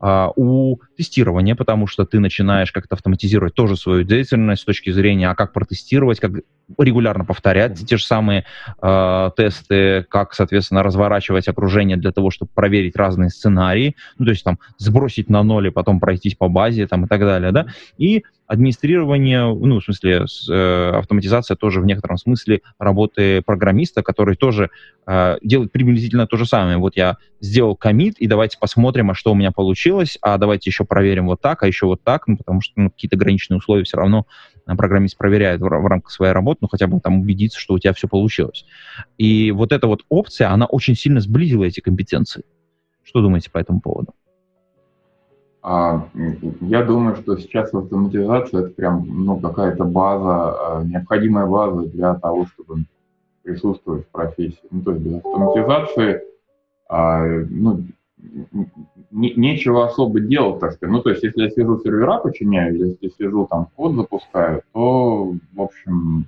А, 0.00 0.30
у 0.34 0.78
тестирования, 0.96 1.54
потому 1.54 1.86
что 1.86 2.04
ты 2.04 2.18
начинаешь 2.18 2.72
как-то 2.72 2.96
автоматизировать 2.96 3.54
тоже 3.54 3.76
свою 3.76 4.02
деятельность 4.02 4.62
с 4.62 4.64
точки 4.64 4.90
зрения, 4.90 5.30
а 5.30 5.34
как 5.34 5.52
протестировать, 5.52 6.18
как 6.18 6.32
регулярно 6.78 7.24
повторять 7.24 7.72
mm-hmm. 7.72 7.86
те 7.86 7.96
же 7.96 8.04
самые 8.04 8.44
э, 8.80 9.30
тесты, 9.36 10.04
как, 10.08 10.34
соответственно, 10.34 10.82
разворачивать 10.82 11.46
окружение 11.48 11.96
для 11.96 12.12
того, 12.12 12.30
чтобы 12.30 12.50
проверить 12.52 12.96
разные 12.96 13.30
сценарии, 13.30 13.96
ну, 14.18 14.24
то 14.24 14.30
есть 14.32 14.44
там 14.44 14.58
сбросить 14.78 15.28
на 15.28 15.42
ноль 15.42 15.68
и 15.68 15.70
потом 15.70 16.00
пройтись 16.00 16.34
по 16.34 16.48
базе 16.48 16.86
там 16.86 17.04
и 17.04 17.08
так 17.08 17.20
далее, 17.20 17.52
да, 17.52 17.66
и 17.96 18.24
администрирование, 18.52 19.46
ну, 19.46 19.80
в 19.80 19.84
смысле, 19.84 20.26
с, 20.26 20.46
э, 20.46 20.90
автоматизация 20.90 21.56
тоже 21.56 21.80
в 21.80 21.86
некотором 21.86 22.18
смысле 22.18 22.60
работы 22.78 23.40
программиста, 23.40 24.02
который 24.02 24.36
тоже 24.36 24.68
э, 25.06 25.38
делает 25.42 25.72
приблизительно 25.72 26.26
то 26.26 26.36
же 26.36 26.44
самое. 26.44 26.76
Вот 26.76 26.94
я 26.94 27.16
сделал 27.40 27.76
комит, 27.76 28.18
и 28.18 28.26
давайте 28.26 28.58
посмотрим, 28.58 29.10
а 29.10 29.14
что 29.14 29.32
у 29.32 29.34
меня 29.34 29.52
получилось, 29.52 30.18
а 30.20 30.36
давайте 30.36 30.68
еще 30.68 30.84
проверим 30.84 31.28
вот 31.28 31.40
так, 31.40 31.62
а 31.62 31.66
еще 31.66 31.86
вот 31.86 32.02
так, 32.04 32.28
ну, 32.28 32.36
потому 32.36 32.60
что 32.60 32.74
ну, 32.76 32.90
какие-то 32.90 33.16
ограниченные 33.16 33.56
условия 33.56 33.84
все 33.84 33.96
равно 33.96 34.26
программист 34.66 35.16
проверяет 35.16 35.62
в, 35.62 35.64
в 35.64 35.86
рамках 35.86 36.10
своей 36.12 36.34
работы, 36.34 36.58
ну, 36.60 36.68
хотя 36.68 36.86
бы 36.86 37.00
там 37.00 37.20
убедиться, 37.22 37.58
что 37.58 37.72
у 37.72 37.78
тебя 37.78 37.94
все 37.94 38.06
получилось. 38.06 38.66
И 39.16 39.50
вот 39.50 39.72
эта 39.72 39.86
вот 39.86 40.02
опция, 40.10 40.50
она 40.50 40.66
очень 40.66 40.94
сильно 40.94 41.20
сблизила 41.20 41.64
эти 41.64 41.80
компетенции. 41.80 42.44
Что 43.02 43.22
думаете 43.22 43.50
по 43.50 43.56
этому 43.56 43.80
поводу? 43.80 44.12
А, 45.62 46.08
я 46.60 46.82
думаю, 46.82 47.14
что 47.16 47.36
сейчас 47.36 47.72
автоматизация 47.72 48.62
это 48.62 48.70
прям 48.70 49.06
ну, 49.06 49.38
какая-то 49.38 49.84
база, 49.84 50.78
а, 50.78 50.84
необходимая 50.84 51.46
база 51.46 51.82
для 51.86 52.14
того, 52.14 52.46
чтобы 52.46 52.84
присутствовать 53.44 54.04
в 54.06 54.10
профессии. 54.10 54.58
Ну, 54.72 54.82
то 54.82 54.90
есть 54.90 55.04
без 55.04 55.14
автоматизации 55.18 56.22
а, 56.88 57.24
ну, 57.48 57.84
не, 59.12 59.34
нечего 59.34 59.86
особо 59.86 60.18
делать, 60.18 60.58
так 60.58 60.72
сказать. 60.72 60.92
Ну, 60.92 61.00
то 61.00 61.10
есть, 61.10 61.22
если 61.22 61.42
я 61.42 61.50
сижу 61.50 61.78
сервера 61.78 62.18
починяю, 62.18 62.76
если 62.76 63.08
сижу 63.16 63.46
там 63.48 63.68
код 63.76 63.94
запускаю, 63.94 64.62
то, 64.72 65.32
в 65.52 65.60
общем, 65.60 66.26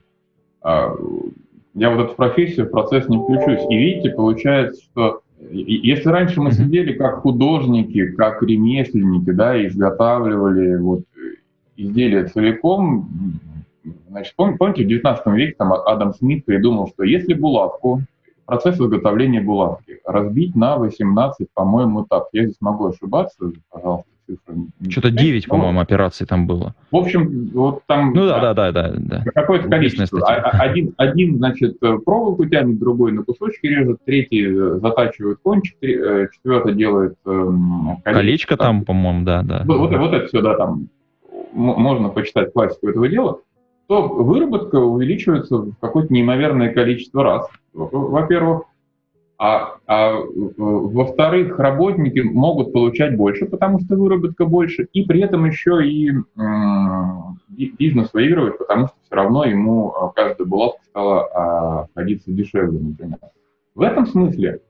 я 0.62 1.90
вот 1.90 2.04
эту 2.04 2.14
профессию 2.14 2.66
в 2.66 2.70
процесс 2.70 3.08
не 3.08 3.18
включусь. 3.18 3.60
И 3.68 3.76
видите, 3.76 4.10
получается, 4.10 4.82
что 4.82 5.22
если 5.38 6.08
раньше 6.08 6.40
мы 6.40 6.52
сидели 6.52 6.92
как 6.92 7.20
художники, 7.20 8.12
как 8.12 8.42
ремесленники, 8.42 9.30
да, 9.30 9.66
изготавливали 9.66 10.76
вот 10.76 11.02
изделия 11.76 12.26
целиком, 12.26 13.08
значит, 14.08 14.34
помните, 14.36 14.84
в 14.84 14.88
19 14.88 15.26
веке 15.26 15.54
там 15.58 15.72
Адам 15.72 16.14
Смит 16.14 16.44
придумал, 16.44 16.88
что 16.88 17.04
если 17.04 17.34
булавку, 17.34 18.02
процесс 18.46 18.76
изготовления 18.76 19.40
булавки 19.40 19.98
разбить 20.04 20.54
на 20.54 20.76
18, 20.76 21.48
по-моему, 21.52 22.04
этап, 22.04 22.28
я 22.32 22.44
здесь 22.44 22.60
могу 22.60 22.86
ошибаться, 22.86 23.52
пожалуйста, 23.70 24.08
цифры. 24.26 24.54
Что-то 24.88 25.10
9, 25.10 25.46
ну, 25.46 25.50
по-моему, 25.50 25.80
операций 25.80 26.26
там 26.26 26.46
было. 26.46 26.74
В 26.90 26.96
общем, 26.96 27.50
вот 27.52 27.82
там... 27.86 28.12
Ну 28.12 28.26
да, 28.26 28.40
да, 28.40 28.54
да, 28.54 28.72
да. 28.72 28.92
да. 28.96 29.24
Какое-то 29.34 29.68
количество. 29.68 30.20
А, 30.20 30.34
а, 30.36 30.62
один, 30.62 30.94
один, 30.96 31.36
значит, 31.36 31.78
проволоку 31.80 32.46
тянет, 32.46 32.78
другой 32.78 33.12
на 33.12 33.22
кусочки 33.22 33.66
режет, 33.66 33.98
третий 34.04 34.44
э, 34.46 34.78
затачивает 34.80 35.38
кончик, 35.42 35.76
э, 35.82 36.28
четвертый 36.32 36.74
делает 36.74 37.14
эм, 37.26 37.98
колечко. 38.02 38.20
Колечко 38.20 38.56
там, 38.56 38.76
там 38.76 38.84
по-моему, 38.84 39.24
да, 39.24 39.42
да. 39.42 39.62
Вот, 39.64 39.78
вот, 39.78 39.96
вот 39.96 40.12
это 40.12 40.26
все, 40.26 40.40
да, 40.40 40.54
там 40.56 40.88
можно 41.52 42.08
почитать 42.08 42.52
классику 42.52 42.88
этого 42.88 43.08
дела, 43.08 43.38
то 43.86 44.08
выработка 44.08 44.76
увеличивается 44.76 45.58
в 45.58 45.74
какое-то 45.80 46.12
неимоверное 46.12 46.72
количество 46.72 47.22
раз, 47.22 47.48
во-первых. 47.72 48.62
А, 49.36 49.78
а 49.86 50.20
во-вторых, 50.56 51.58
работники 51.58 52.20
могут 52.20 52.72
получать 52.72 53.16
больше, 53.16 53.46
потому 53.46 53.80
что 53.80 53.96
выработка 53.96 54.44
больше, 54.44 54.86
и 54.92 55.04
при 55.04 55.22
этом 55.22 55.44
еще 55.44 55.84
и 55.84 56.10
э, 56.10 57.64
бизнес 57.78 58.12
выигрывает, 58.12 58.58
потому 58.58 58.86
что 58.86 58.96
все 59.04 59.14
равно 59.14 59.44
ему 59.44 59.90
а, 59.90 60.10
каждая 60.10 60.46
булавка 60.46 60.84
стала 60.84 61.24
а, 61.24 61.80
обходиться 61.82 62.30
дешевле, 62.30 62.78
например. 62.78 63.18
В 63.74 63.82
этом 63.82 64.06
смысле 64.06 64.60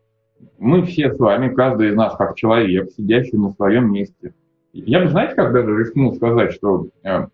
мы 0.59 0.83
все 0.85 1.13
с 1.13 1.19
вами, 1.19 1.55
каждый 1.55 1.91
из 1.91 1.95
нас 1.95 2.17
как 2.17 2.35
человек, 2.35 2.91
сидящий 2.97 3.37
на 3.37 3.51
своем 3.51 3.93
месте. 3.93 4.33
Я 4.73 5.01
бы, 5.01 5.09
знаете, 5.09 5.35
как 5.35 5.53
даже 5.53 5.79
рискнул 5.79 6.15
сказать, 6.15 6.53
что 6.53 6.89
э, 7.05 7.27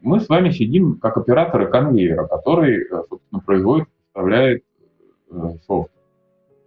мы 0.00 0.20
с 0.20 0.28
вами 0.28 0.50
сидим 0.50 0.98
как 0.98 1.18
операторы 1.18 1.68
конвейера, 1.68 2.26
который, 2.26 2.82
э, 2.82 3.02
собственно, 3.08 3.42
производит, 3.44 3.88
поставляет 4.12 4.62
э, 5.30 5.50
софт 5.66 5.90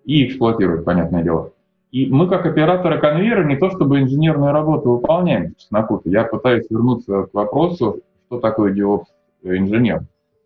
и 0.06 0.26
эксплуатировать, 0.26 0.86
понятное 0.86 1.24
дело. 1.24 1.52
И 1.92 2.06
мы, 2.06 2.28
как 2.28 2.46
операторы 2.46 3.00
конвейера, 3.00 3.44
не 3.44 3.58
то 3.58 3.70
чтобы 3.70 4.00
инженерную 4.00 4.54
работу 4.54 4.92
выполняем, 4.92 5.56
чеснокута. 5.56 6.10
Я 6.10 6.24
пытаюсь 6.24 6.66
вернуться 6.70 7.24
к 7.24 7.34
вопросу, 7.34 8.02
что 8.28 8.40
такое 8.40 8.74
DevOps-инженер. 8.74 10.04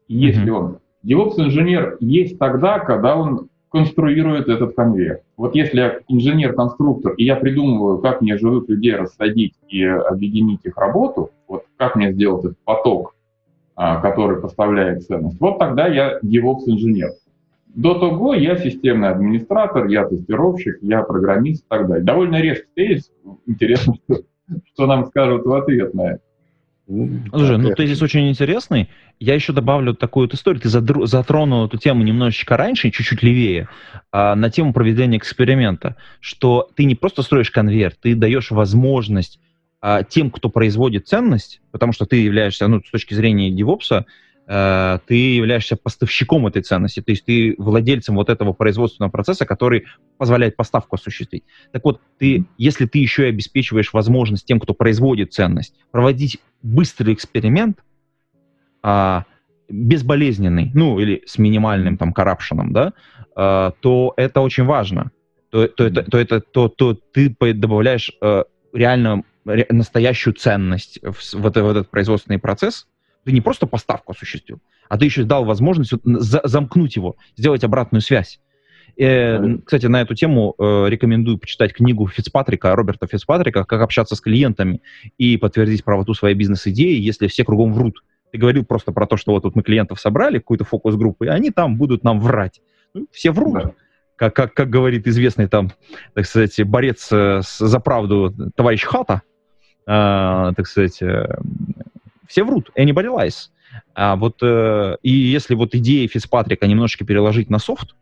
Есть 0.07 0.39
mm-hmm. 0.39 0.49
он? 0.49 0.77
DevOps-инженер 1.03 1.97
есть 1.99 2.39
тогда, 2.39 2.79
когда 2.79 3.15
он 3.15 3.49
конструирует 3.69 4.47
этот 4.47 4.75
конвейер. 4.75 5.19
Вот 5.37 5.53
если 5.53 5.77
я 5.77 5.99
инженер-конструктор, 6.07 7.13
и 7.13 7.25
я 7.25 7.35
придумываю, 7.35 7.99
как 7.99 8.21
мне 8.21 8.37
живых 8.37 8.67
людей 8.69 8.95
рассадить 8.95 9.53
и 9.67 9.83
объединить 9.83 10.61
их 10.63 10.77
работу, 10.77 11.31
вот 11.47 11.65
как 11.77 11.95
мне 11.95 12.11
сделать 12.13 12.45
этот 12.45 12.57
поток, 12.63 13.15
а, 13.75 13.99
который 13.99 14.39
поставляет 14.39 15.03
ценность, 15.03 15.39
вот 15.39 15.59
тогда 15.59 15.87
я 15.87 16.19
DevOps-инженер. 16.23 17.11
До 17.75 17.95
того 17.95 18.33
я 18.33 18.57
системный 18.57 19.09
администратор, 19.09 19.87
я 19.87 20.05
тестировщик, 20.05 20.77
я 20.81 21.03
программист 21.03 21.65
и 21.65 21.67
так 21.67 21.87
далее. 21.87 22.05
Довольно 22.05 22.39
резкий 22.41 22.69
тезис. 22.73 23.11
Интересно, 23.45 23.95
что, 24.09 24.21
что 24.73 24.87
нам 24.87 25.05
скажут 25.05 25.45
в 25.45 25.53
ответ 25.53 25.93
на 25.93 26.13
это. 26.13 26.21
Слушай, 26.87 27.57
ну 27.57 27.73
тезис 27.73 28.01
очень 28.01 28.29
интересный. 28.29 28.89
Я 29.19 29.33
еще 29.33 29.53
добавлю 29.53 29.93
такую 29.93 30.27
вот 30.27 30.35
историю. 30.35 30.61
Ты 30.61 30.69
затронул 30.69 31.65
эту 31.65 31.77
тему 31.77 32.03
немножечко 32.03 32.55
раньше, 32.57 32.91
чуть-чуть 32.91 33.23
левее, 33.23 33.67
а, 34.11 34.35
на 34.35 34.49
тему 34.49 34.71
проведения 34.71 35.17
эксперимента, 35.17 35.95
что 36.19 36.69
ты 36.75 36.85
не 36.85 36.95
просто 36.95 37.23
строишь 37.23 37.49
конверт, 37.49 37.97
ты 38.01 38.15
даешь 38.15 38.51
возможность 38.51 39.39
а, 39.81 40.03
тем, 40.03 40.29
кто 40.29 40.49
производит 40.49 41.07
ценность, 41.07 41.59
потому 41.71 41.91
что 41.91 42.05
ты 42.05 42.17
являешься, 42.17 42.67
ну, 42.67 42.81
с 42.85 42.91
точки 42.91 43.15
зрения 43.15 43.49
девопса, 43.49 44.05
Э, 44.47 44.99
ты 45.07 45.15
являешься 45.15 45.75
поставщиком 45.75 46.45
этой 46.45 46.61
ценности, 46.61 47.01
то 47.01 47.11
есть 47.11 47.25
ты 47.25 47.55
владельцем 47.57 48.15
вот 48.15 48.29
этого 48.29 48.53
производственного 48.53 49.09
процесса, 49.09 49.45
который 49.45 49.85
позволяет 50.17 50.55
поставку 50.55 50.95
осуществить. 50.95 51.43
Так 51.71 51.83
вот, 51.83 51.99
ты, 52.19 52.45
если 52.57 52.85
ты 52.85 52.99
еще 52.99 53.25
и 53.25 53.29
обеспечиваешь 53.29 53.91
возможность 53.91 54.45
тем, 54.45 54.59
кто 54.59 54.73
производит 54.73 55.33
ценность, 55.33 55.73
проводить 55.91 56.39
быстрый 56.61 57.13
эксперимент, 57.13 57.79
а, 58.83 59.25
безболезненный, 59.67 60.69
ну 60.75 60.99
или 60.99 61.23
с 61.25 61.39
минимальным 61.39 61.97
там 61.97 62.13
коррупшеном, 62.13 62.71
да, 62.71 62.93
а, 63.35 63.71
то 63.79 64.13
это 64.15 64.41
очень 64.41 64.65
важно. 64.65 65.11
То, 65.49 65.67
то, 65.67 65.85
это, 65.85 66.03
то, 66.03 66.17
это, 66.19 66.39
то, 66.39 66.69
то 66.69 66.93
ты 66.93 67.35
добавляешь 67.53 68.11
а, 68.21 68.43
реально 68.73 69.23
настоящую 69.43 70.35
ценность 70.35 70.99
в, 71.01 71.33
в, 71.33 71.47
это, 71.47 71.63
в 71.63 71.69
этот 71.69 71.89
производственный 71.89 72.37
процесс, 72.37 72.87
ты 73.25 73.31
не 73.31 73.41
просто 73.41 73.67
поставку 73.67 74.13
осуществил, 74.13 74.59
а 74.87 74.97
ты 74.97 75.05
еще 75.05 75.23
дал 75.23 75.43
возможность 75.43 75.91
за 76.03 76.41
замкнуть 76.43 76.95
его, 76.95 77.15
сделать 77.35 77.63
обратную 77.63 78.01
связь. 78.01 78.39
Э, 78.97 79.57
кстати, 79.65 79.87
на 79.87 80.01
эту 80.01 80.15
тему 80.15 80.55
э, 80.57 80.85
рекомендую 80.87 81.37
почитать 81.37 81.73
книгу 81.73 82.07
Фицпатрика, 82.07 82.75
Роберта 82.75 83.07
Фицпатрика 83.07 83.65
«Как 83.65 83.81
общаться 83.81 84.15
с 84.15 84.21
клиентами 84.21 84.81
и 85.17 85.37
подтвердить 85.37 85.83
правоту 85.83 86.13
своей 86.13 86.35
бизнес-идеи, 86.35 86.97
если 86.97 87.27
все 87.27 87.43
кругом 87.43 87.73
врут». 87.73 88.03
Ты 88.31 88.37
говорил 88.37 88.63
просто 88.63 88.91
про 88.91 89.05
то, 89.05 89.17
что 89.17 89.33
вот 89.33 89.43
тут 89.43 89.55
мы 89.55 89.63
клиентов 89.63 89.99
собрали, 89.99 90.39
какую-то 90.39 90.63
фокус-группу, 90.65 91.25
и 91.25 91.27
они 91.27 91.51
там 91.51 91.77
будут 91.77 92.03
нам 92.03 92.21
врать. 92.21 92.61
Ну, 92.93 93.07
все 93.11 93.31
врут. 93.31 93.53
Да. 93.53 93.71
как, 94.15 94.35
как, 94.35 94.53
как 94.53 94.69
говорит 94.69 95.07
известный 95.07 95.47
там, 95.47 95.71
так 96.13 96.25
сказать, 96.25 96.63
борец 96.63 97.09
э, 97.11 97.41
за 97.43 97.79
правду 97.79 98.33
товарищ 98.55 98.83
Хата, 98.83 99.21
э, 99.85 100.53
так 100.55 100.67
сказать, 100.67 101.01
э, 101.01 101.37
все 102.27 102.43
врут, 102.43 102.71
anybody 102.77 103.07
lies. 103.07 103.49
А 103.93 104.15
вот, 104.15 104.37
э, 104.41 104.97
и 105.03 105.11
если 105.11 105.55
вот 105.55 105.75
идеи 105.75 106.07
Фицпатрика 106.07 106.67
немножечко 106.67 107.05
переложить 107.05 107.49
на 107.49 107.59
софт, 107.59 107.95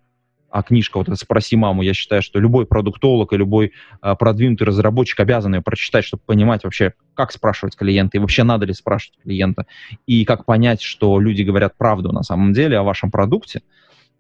а 0.54 0.62
книжка 0.62 0.98
вот 1.00 1.08
эта 1.08 1.16
«Спроси 1.16 1.56
маму», 1.56 1.82
я 1.82 1.96
считаю, 1.96 2.22
что 2.22 2.40
любой 2.40 2.68
продуктолог 2.68 3.34
и 3.34 3.38
любой 3.38 3.74
а, 4.02 4.14
продвинутый 4.14 4.68
разработчик 4.68 5.20
обязан 5.20 5.56
ее 5.56 5.64
прочитать, 5.64 6.06
чтобы 6.06 6.22
понимать 6.28 6.64
вообще, 6.64 6.94
как 7.16 7.32
спрашивать 7.32 7.76
клиента, 7.76 8.18
и 8.18 8.20
вообще 8.20 8.44
надо 8.44 8.68
ли 8.68 8.74
спрашивать 8.74 9.18
клиента, 9.24 9.66
и 10.06 10.26
как 10.26 10.46
понять, 10.46 10.84
что 10.84 11.20
люди 11.20 11.42
говорят 11.42 11.76
правду 11.76 12.12
на 12.12 12.22
самом 12.22 12.54
деле 12.54 12.78
о 12.78 12.84
вашем 12.84 13.10
продукте, 13.10 13.64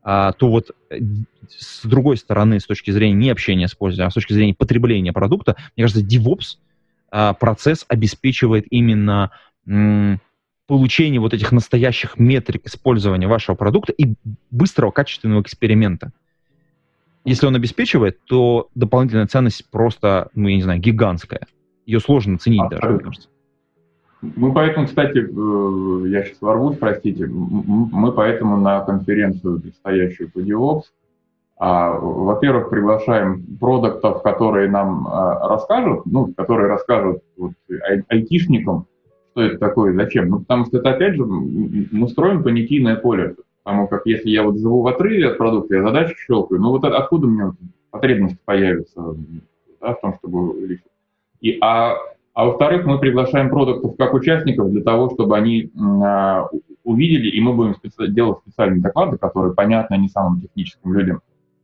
а, 0.02 0.32
то 0.32 0.50
вот 0.50 0.72
э, 0.90 0.98
с 1.50 1.86
другой 1.86 2.18
стороны, 2.18 2.60
с 2.60 2.66
точки 2.66 2.90
зрения 2.90 3.14
не 3.14 3.30
общения 3.30 3.68
с 3.68 3.76
пользователем, 3.76 4.08
а 4.08 4.12
с 4.12 4.16
точки 4.16 4.34
зрения 4.34 4.56
потребления 4.56 5.14
продукта, 5.14 5.56
мне 5.78 5.86
кажется, 5.86 6.04
DevOps 6.04 6.58
а, 7.12 7.34
процесс 7.34 7.86
обеспечивает 7.88 8.66
именно 8.72 9.30
м, 9.68 10.20
получение 10.68 11.20
вот 11.20 11.34
этих 11.34 11.52
настоящих 11.52 12.18
метрик 12.18 12.66
использования 12.66 13.28
вашего 13.28 13.56
продукта 13.56 13.92
и 13.94 14.16
быстрого, 14.50 14.92
качественного 14.92 15.42
эксперимента. 15.42 16.12
Если 17.26 17.46
он 17.46 17.56
обеспечивает, 17.56 18.20
то 18.26 18.70
дополнительная 18.76 19.28
ценность 19.28 19.70
просто, 19.70 20.30
ну, 20.36 20.48
я 20.48 20.56
не 20.56 20.62
знаю, 20.62 20.80
гигантская. 20.80 21.48
Ее 21.86 22.00
сложно 22.00 22.36
оценить 22.36 22.62
а, 22.62 22.70
даже, 22.70 22.90
мне 22.90 23.00
кажется. 23.00 23.30
Мы 24.22 24.54
поэтому, 24.54 24.88
кстати, 24.88 25.18
э, 25.18 26.10
я 26.10 26.24
сейчас 26.24 26.42
ворвусь, 26.42 26.78
простите, 26.78 27.28
мы 27.28 28.12
поэтому 28.14 28.58
на 28.58 28.82
конференцию, 28.82 29.60
предстоящую 29.62 30.32
по 30.32 30.40
DevOps, 30.40 30.84
а, 31.58 31.92
во-первых, 31.92 32.70
приглашаем 32.70 33.44
продуктов, 33.60 34.22
которые 34.22 34.70
нам 34.70 35.08
а, 35.08 35.48
расскажут, 35.48 36.06
ну, 36.06 36.34
которые 36.34 36.68
расскажут 36.68 37.22
вот, 37.38 37.54
айтишникам, 38.10 38.88
что 39.34 39.42
это 39.42 39.58
такое, 39.58 39.94
зачем. 39.94 40.30
Ну, 40.30 40.40
потому 40.40 40.66
что 40.66 40.78
это, 40.78 40.92
опять 40.92 41.16
же, 41.16 41.26
мы 41.26 42.08
строим 42.08 42.44
понятийное 42.44 42.96
поле. 42.96 43.36
Потому 43.64 43.88
как 43.88 44.06
если 44.06 44.30
я 44.30 44.44
вот 44.44 44.58
живу 44.58 44.82
в 44.82 44.88
отрыве 44.88 45.30
от 45.30 45.38
продукта, 45.38 45.76
я 45.76 45.84
задачки 45.84 46.18
щелкаю, 46.28 46.62
ну 46.62 46.72
вот 46.72 46.84
откуда 46.84 47.28
у 47.28 47.30
меня 47.30 47.52
потребность 47.92 48.38
появится 48.44 49.16
да, 49.82 49.94
в 49.94 50.02
том, 50.02 50.16
чтобы 50.16 50.68
решить. 50.68 50.86
И, 51.40 51.58
а, 51.62 51.96
а 52.34 52.46
во-вторых, 52.46 52.86
мы 52.86 53.00
приглашаем 53.00 53.50
продуктов 53.50 53.96
как 53.98 54.14
участников 54.14 54.70
для 54.70 54.82
того, 54.82 55.12
чтобы 55.12 55.38
они 55.38 55.72
а, 55.82 56.50
увидели, 56.84 57.30
и 57.30 57.40
мы 57.40 57.54
будем 57.54 57.74
специ- 57.74 58.08
делать 58.08 58.40
специальные 58.40 58.82
доклады, 58.82 59.18
которые 59.18 59.54
понятны 59.54 59.96
не 59.96 60.10
самым 60.10 60.42
техническим 60.42 60.94
людям. 60.94 61.22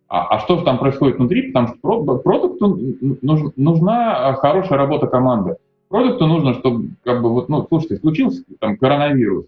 А, 0.08 0.36
а 0.36 0.40
что 0.40 0.58
же 0.58 0.66
там 0.66 0.80
происходит 0.80 1.18
внутри? 1.18 1.52
Потому 1.52 1.76
что 1.76 2.18
продукту 2.18 2.80
нуж, 3.22 3.42
нужна 3.56 4.34
хорошая 4.34 4.78
работа 4.78 5.08
команды. 5.08 5.58
Продукту 5.90 6.28
нужно, 6.28 6.54
чтобы, 6.54 6.90
как 7.04 7.22
бы, 7.22 7.30
вот, 7.30 7.50
ну, 7.50 7.66
слушайте, 7.68 7.98
случился 7.98 8.44
там 8.60 8.78
коронавирус, 8.78 9.46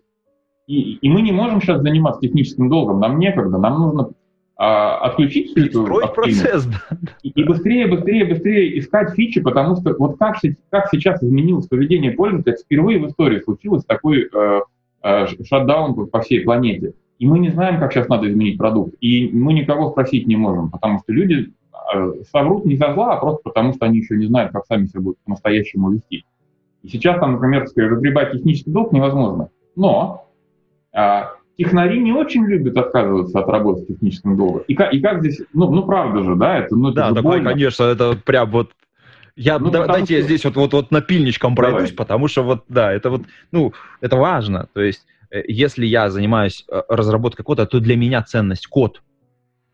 и, 0.68 0.94
и 0.94 1.10
мы 1.10 1.22
не 1.22 1.32
можем 1.32 1.62
сейчас 1.62 1.82
заниматься 1.82 2.22
техническим 2.22 2.70
долгом, 2.70 3.00
нам 3.00 3.20
некогда, 3.20 3.58
нам 3.58 3.80
нужно 3.80 4.10
а, 4.58 4.98
отключить 4.98 5.52
всю 5.52 5.66
эту 5.66 5.84
процесс, 6.14 6.66
да. 6.66 6.98
и, 7.24 7.30
и 7.30 7.44
быстрее, 7.44 7.88
быстрее, 7.88 8.26
быстрее 8.26 8.78
искать 8.78 9.16
фичи, 9.16 9.42
потому 9.42 9.76
что 9.76 9.96
вот 9.98 10.18
как, 10.20 10.38
как 10.70 10.88
сейчас 10.92 11.24
изменилось 11.24 11.68
поведение 11.68 12.12
пользователя, 12.12 12.56
впервые 12.56 13.00
в 13.00 13.08
истории 13.08 13.40
случилось 13.40 13.84
такой 13.86 14.30
э, 14.32 14.62
э, 15.04 15.26
шатдаун 15.44 16.08
по 16.08 16.22
всей 16.22 16.42
планете. 16.42 16.94
И 17.18 17.28
мы 17.28 17.40
не 17.40 17.50
знаем, 17.50 17.80
как 17.80 17.92
сейчас 17.92 18.08
надо 18.08 18.30
изменить 18.30 18.58
продукт. 18.58 18.96
И 19.02 19.30
мы 19.34 19.54
никого 19.54 19.92
спросить 19.92 20.28
не 20.28 20.36
можем, 20.36 20.70
потому 20.70 21.00
что 21.00 21.12
люди 21.12 21.54
э, 21.96 22.14
соврут 22.32 22.66
не 22.66 22.78
за 22.78 22.94
зла, 22.94 23.14
а 23.14 23.20
просто 23.20 23.42
потому 23.44 23.74
что 23.74 23.86
они 23.86 23.98
еще 24.00 24.16
не 24.16 24.28
знают, 24.28 24.52
как 24.52 24.66
сами 24.68 24.86
себя 24.86 25.02
будут 25.02 25.18
по-настоящему 25.26 25.92
вести. 25.92 26.24
И 26.84 26.88
сейчас 26.88 27.20
там, 27.20 27.34
например, 27.34 27.66
разгребать 27.76 28.32
технический 28.34 28.72
долг 28.72 28.92
невозможно. 28.92 29.50
Но 29.76 30.28
а, 30.94 31.34
технари 31.58 32.00
не 32.00 32.12
очень 32.12 32.46
любят 32.46 32.78
отказываться 32.78 33.40
от 33.40 33.48
работы 33.48 33.84
с 33.84 33.88
техническим 33.88 34.36
долгом. 34.36 34.64
И 34.68 34.74
как, 34.74 34.94
и 34.94 35.00
как 35.00 35.20
здесь, 35.22 35.42
ну, 35.54 35.72
ну 35.72 35.86
правда 35.86 36.24
же, 36.24 36.36
да, 36.36 36.58
это, 36.60 36.76
ну, 36.76 36.90
это 36.90 37.10
да, 37.10 37.14
такое, 37.14 37.44
конечно, 37.44 37.84
это 37.84 38.16
прям 38.16 38.50
вот 38.50 38.72
я, 39.36 39.60
ну, 39.60 39.72
да, 39.72 39.88
дайте 39.88 40.06
что... 40.06 40.14
я 40.16 40.22
здесь 40.22 40.44
вот, 40.46 40.56
вот, 40.56 40.74
вот 40.74 40.92
напильничком 40.92 41.56
пройдусь, 41.56 41.90
Давай. 41.90 41.96
потому 41.96 42.28
что 42.28 42.44
вот, 42.44 42.66
да, 42.68 42.92
это 42.92 43.10
вот, 43.10 43.24
ну, 43.52 43.74
это 44.02 44.18
важно. 44.18 44.68
То 44.74 44.82
есть, 44.82 45.06
э, 45.30 45.42
если 45.48 45.86
я 45.86 46.10
занимаюсь 46.10 46.66
э, 46.70 46.82
разработкой 46.90 47.46
кода, 47.46 47.66
то 47.66 47.80
для 47.80 47.96
меня 47.96 48.22
ценность 48.24 48.68
код. 48.68 49.02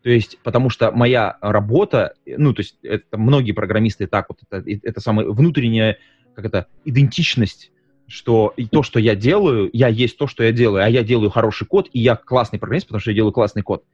То 0.02 0.10
есть, 0.10 0.38
потому 0.44 0.70
что 0.70 0.92
моя 0.92 1.36
работа, 1.40 2.14
ну, 2.24 2.54
то 2.54 2.60
есть, 2.60 2.78
это 2.82 3.18
многие 3.18 3.52
программисты 3.52 4.06
так 4.06 4.26
вот, 4.28 4.38
это, 4.48 4.64
это 4.84 5.00
самая 5.00 5.26
внутренняя, 5.26 5.98
как 6.38 6.44
это, 6.44 6.66
идентичность 6.84 7.72
что 8.06 8.54
и 8.56 8.66
то, 8.66 8.84
что 8.84 9.00
я 9.00 9.16
делаю, 9.16 9.68
я 9.72 9.88
есть 9.88 10.16
то, 10.16 10.28
что 10.28 10.44
я 10.44 10.52
делаю, 10.52 10.84
а 10.84 10.88
я 10.88 11.02
делаю 11.02 11.30
хороший 11.30 11.66
код, 11.66 11.88
и 11.92 11.98
я 11.98 12.14
классный 12.14 12.60
программист, 12.60 12.86
потому 12.86 13.00
что 13.00 13.10
я 13.10 13.16
делаю 13.16 13.32
классный 13.32 13.62
код. 13.62 13.84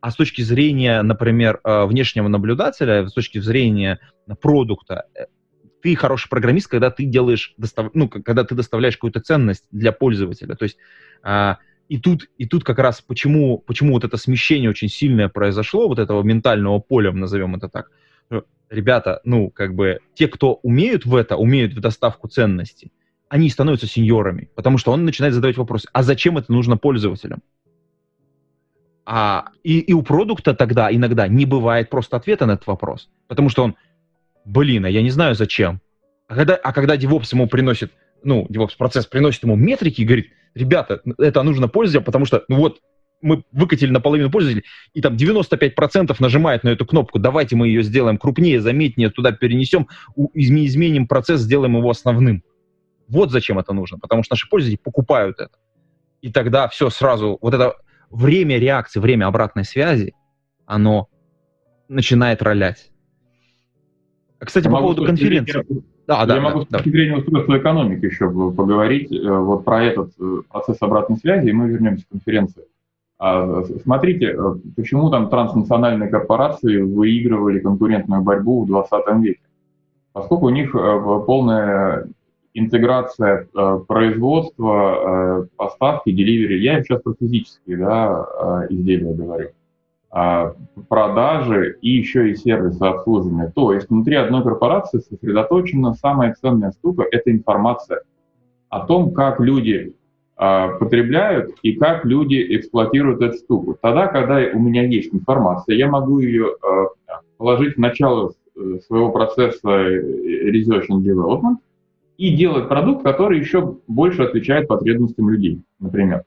А 0.00 0.10
с 0.10 0.16
точки 0.16 0.42
зрения, 0.42 1.00
например, 1.02 1.60
э, 1.62 1.86
внешнего 1.86 2.26
наблюдателя, 2.26 3.06
с 3.06 3.12
точки 3.12 3.38
зрения 3.38 4.00
продукта, 4.40 5.04
э, 5.14 5.26
ты 5.82 5.94
хороший 5.94 6.28
программист, 6.28 6.66
когда 6.66 6.90
ты 6.90 7.04
делаешь, 7.04 7.54
достав... 7.56 7.92
ну, 7.94 8.08
когда 8.08 8.42
ты 8.42 8.56
доставляешь 8.56 8.96
какую-то 8.96 9.20
ценность 9.20 9.64
для 9.70 9.92
пользователя. 9.92 10.56
То 10.56 10.64
есть 10.64 10.76
а, 11.22 11.58
и 11.88 11.98
тут, 11.98 12.28
и 12.38 12.46
тут 12.46 12.64
как 12.64 12.80
раз 12.80 13.02
почему, 13.02 13.58
почему 13.58 13.92
вот 13.92 14.02
это 14.02 14.16
смещение 14.16 14.68
очень 14.68 14.88
сильное 14.88 15.28
произошло, 15.28 15.86
вот 15.86 16.00
этого 16.00 16.24
ментального 16.24 16.80
поля, 16.80 17.12
назовем 17.12 17.54
это 17.54 17.68
так. 17.68 17.90
Ребята, 18.74 19.20
ну, 19.22 19.50
как 19.50 19.74
бы, 19.74 20.00
те, 20.14 20.26
кто 20.26 20.54
умеют 20.54 21.06
в 21.06 21.14
это, 21.14 21.36
умеют 21.36 21.74
в 21.74 21.80
доставку 21.80 22.26
ценности, 22.26 22.90
они 23.28 23.48
становятся 23.48 23.86
сеньорами, 23.86 24.50
потому 24.56 24.78
что 24.78 24.90
он 24.90 25.04
начинает 25.04 25.32
задавать 25.32 25.56
вопросы, 25.56 25.88
а 25.92 26.02
зачем 26.02 26.38
это 26.38 26.52
нужно 26.52 26.76
пользователям? 26.76 27.40
А, 29.06 29.50
и, 29.62 29.78
и 29.78 29.92
у 29.92 30.02
продукта 30.02 30.54
тогда 30.54 30.92
иногда 30.92 31.28
не 31.28 31.46
бывает 31.46 31.88
просто 31.88 32.16
ответа 32.16 32.46
на 32.46 32.52
этот 32.52 32.66
вопрос, 32.66 33.10
потому 33.28 33.48
что 33.48 33.62
он, 33.62 33.76
блин, 34.44 34.86
а 34.86 34.90
я 34.90 35.02
не 35.02 35.10
знаю 35.10 35.36
зачем. 35.36 35.80
А 36.26 36.34
когда, 36.34 36.56
а 36.56 36.72
когда 36.72 36.96
DevOps 36.96 37.28
ему 37.30 37.46
приносит, 37.46 37.92
ну, 38.24 38.44
DevOps 38.50 38.76
процесс 38.76 39.06
приносит 39.06 39.44
ему 39.44 39.54
метрики 39.54 40.00
и 40.00 40.04
говорит, 40.04 40.32
ребята, 40.54 41.00
это 41.18 41.44
нужно 41.44 41.68
пользователям, 41.68 42.04
потому 42.04 42.24
что, 42.24 42.44
ну 42.48 42.56
вот, 42.56 42.80
мы 43.24 43.42
выкатили 43.52 43.90
наполовину 43.90 44.30
пользователей, 44.30 44.64
и 44.92 45.00
там 45.00 45.16
95% 45.16 46.14
нажимает 46.18 46.62
на 46.62 46.68
эту 46.68 46.84
кнопку, 46.84 47.18
давайте 47.18 47.56
мы 47.56 47.68
ее 47.68 47.82
сделаем 47.82 48.18
крупнее, 48.18 48.60
заметнее, 48.60 49.10
туда 49.10 49.32
перенесем, 49.32 49.88
изменим 50.34 51.08
процесс, 51.08 51.40
сделаем 51.40 51.76
его 51.76 51.88
основным. 51.88 52.44
Вот 53.08 53.30
зачем 53.30 53.58
это 53.58 53.72
нужно, 53.72 53.98
потому 53.98 54.22
что 54.22 54.34
наши 54.34 54.48
пользователи 54.48 54.80
покупают 54.82 55.40
это. 55.40 55.56
И 56.20 56.30
тогда 56.30 56.68
все 56.68 56.90
сразу, 56.90 57.38
вот 57.40 57.54
это 57.54 57.74
время 58.10 58.58
реакции, 58.58 59.00
время 59.00 59.26
обратной 59.26 59.64
связи, 59.64 60.14
оно 60.66 61.08
начинает 61.88 62.42
ролять. 62.42 62.90
А, 64.38 64.44
кстати, 64.44 64.66
я 64.66 64.70
по 64.70 64.78
поводу 64.80 65.04
конференции. 65.04 65.64
Да, 66.06 66.20
я 66.20 66.26
да, 66.26 66.40
могу 66.40 66.60
да, 66.60 66.64
с 66.64 66.68
точки 66.68 66.90
зрения 66.90 67.16
устройства 67.16 67.56
экономики 67.56 68.04
еще 68.04 68.30
поговорить 68.30 69.10
э, 69.10 69.26
вот 69.26 69.64
про 69.64 69.82
этот 69.82 70.12
э, 70.20 70.42
процесс 70.50 70.76
обратной 70.82 71.16
связи, 71.16 71.48
и 71.48 71.52
мы 71.52 71.70
вернемся 71.70 72.04
к 72.04 72.10
конференции. 72.10 72.64
А, 73.26 73.64
смотрите, 73.82 74.36
э, 74.36 74.54
почему 74.76 75.08
там 75.10 75.30
транснациональные 75.30 76.10
корпорации 76.10 76.82
выигрывали 76.82 77.58
конкурентную 77.60 78.22
борьбу 78.22 78.64
в 78.64 78.66
20 78.66 79.22
веке. 79.22 79.40
Поскольку 80.12 80.46
у 80.46 80.50
них 80.50 80.72
полная 81.26 82.06
интеграция 82.54 83.48
э, 83.52 83.80
производства, 83.88 85.42
э, 85.42 85.46
поставки, 85.56 86.12
деливери. 86.12 86.60
Я 86.60 86.82
сейчас 86.82 87.02
про 87.02 87.14
физические 87.18 87.78
да, 87.78 88.26
э, 88.68 88.74
изделия 88.74 89.12
говорю. 89.12 89.48
Э, 90.14 90.52
продажи 90.88 91.78
и 91.82 91.90
еще 91.90 92.30
и 92.30 92.36
сервисы 92.36 92.82
обслуживания. 92.82 93.50
То 93.54 93.72
есть 93.72 93.90
внутри 93.90 94.16
одной 94.16 94.42
корпорации 94.42 95.00
сосредоточена 95.00 95.94
самая 95.94 96.34
ценная 96.40 96.72
штука– 96.72 97.04
это 97.10 97.32
информация 97.32 98.02
о 98.68 98.86
том, 98.86 99.12
как 99.12 99.40
люди 99.40 99.92
э, 99.92 100.03
потребляют 100.36 101.54
и 101.62 101.74
как 101.74 102.04
люди 102.04 102.56
эксплуатируют 102.56 103.22
эту 103.22 103.36
штуку. 103.36 103.78
Тогда, 103.80 104.08
когда 104.08 104.38
у 104.52 104.58
меня 104.58 104.82
есть 104.82 105.14
информация, 105.14 105.76
я 105.76 105.88
могу 105.88 106.18
ее 106.18 106.56
э, 106.60 106.84
положить 107.36 107.76
в 107.76 107.78
начало 107.78 108.32
э, 108.56 108.78
своего 108.86 109.12
процесса 109.12 109.68
э, 109.68 110.50
research 110.50 110.86
and 110.90 111.02
development– 111.04 111.56
и 112.16 112.34
делать 112.34 112.68
продукт, 112.68 113.02
который 113.02 113.40
еще 113.40 113.78
больше 113.86 114.22
отвечает 114.22 114.68
потребностям 114.68 115.28
людей, 115.30 115.62
например. 115.80 116.24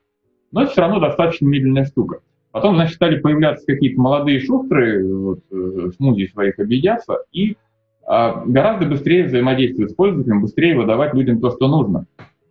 Но 0.51 0.63
это 0.63 0.71
все 0.71 0.81
равно 0.81 0.99
достаточно 0.99 1.45
медленная 1.45 1.85
штука. 1.85 2.19
Потом, 2.51 2.75
значит, 2.75 2.95
стали 2.95 3.19
появляться 3.19 3.65
какие-то 3.65 3.99
молодые 4.01 4.39
шустры, 4.39 5.05
вот, 5.07 5.39
э, 5.51 5.91
смузи 5.95 6.27
своих 6.27 6.59
объедятся, 6.59 7.19
и 7.31 7.57
а, 8.05 8.43
гораздо 8.45 8.85
быстрее 8.85 9.25
взаимодействовать 9.25 9.91
с 9.91 9.95
пользователем, 9.95 10.41
быстрее 10.41 10.77
выдавать 10.77 11.13
людям 11.13 11.41
то, 11.41 11.51
что 11.51 11.67
нужно. 11.67 12.05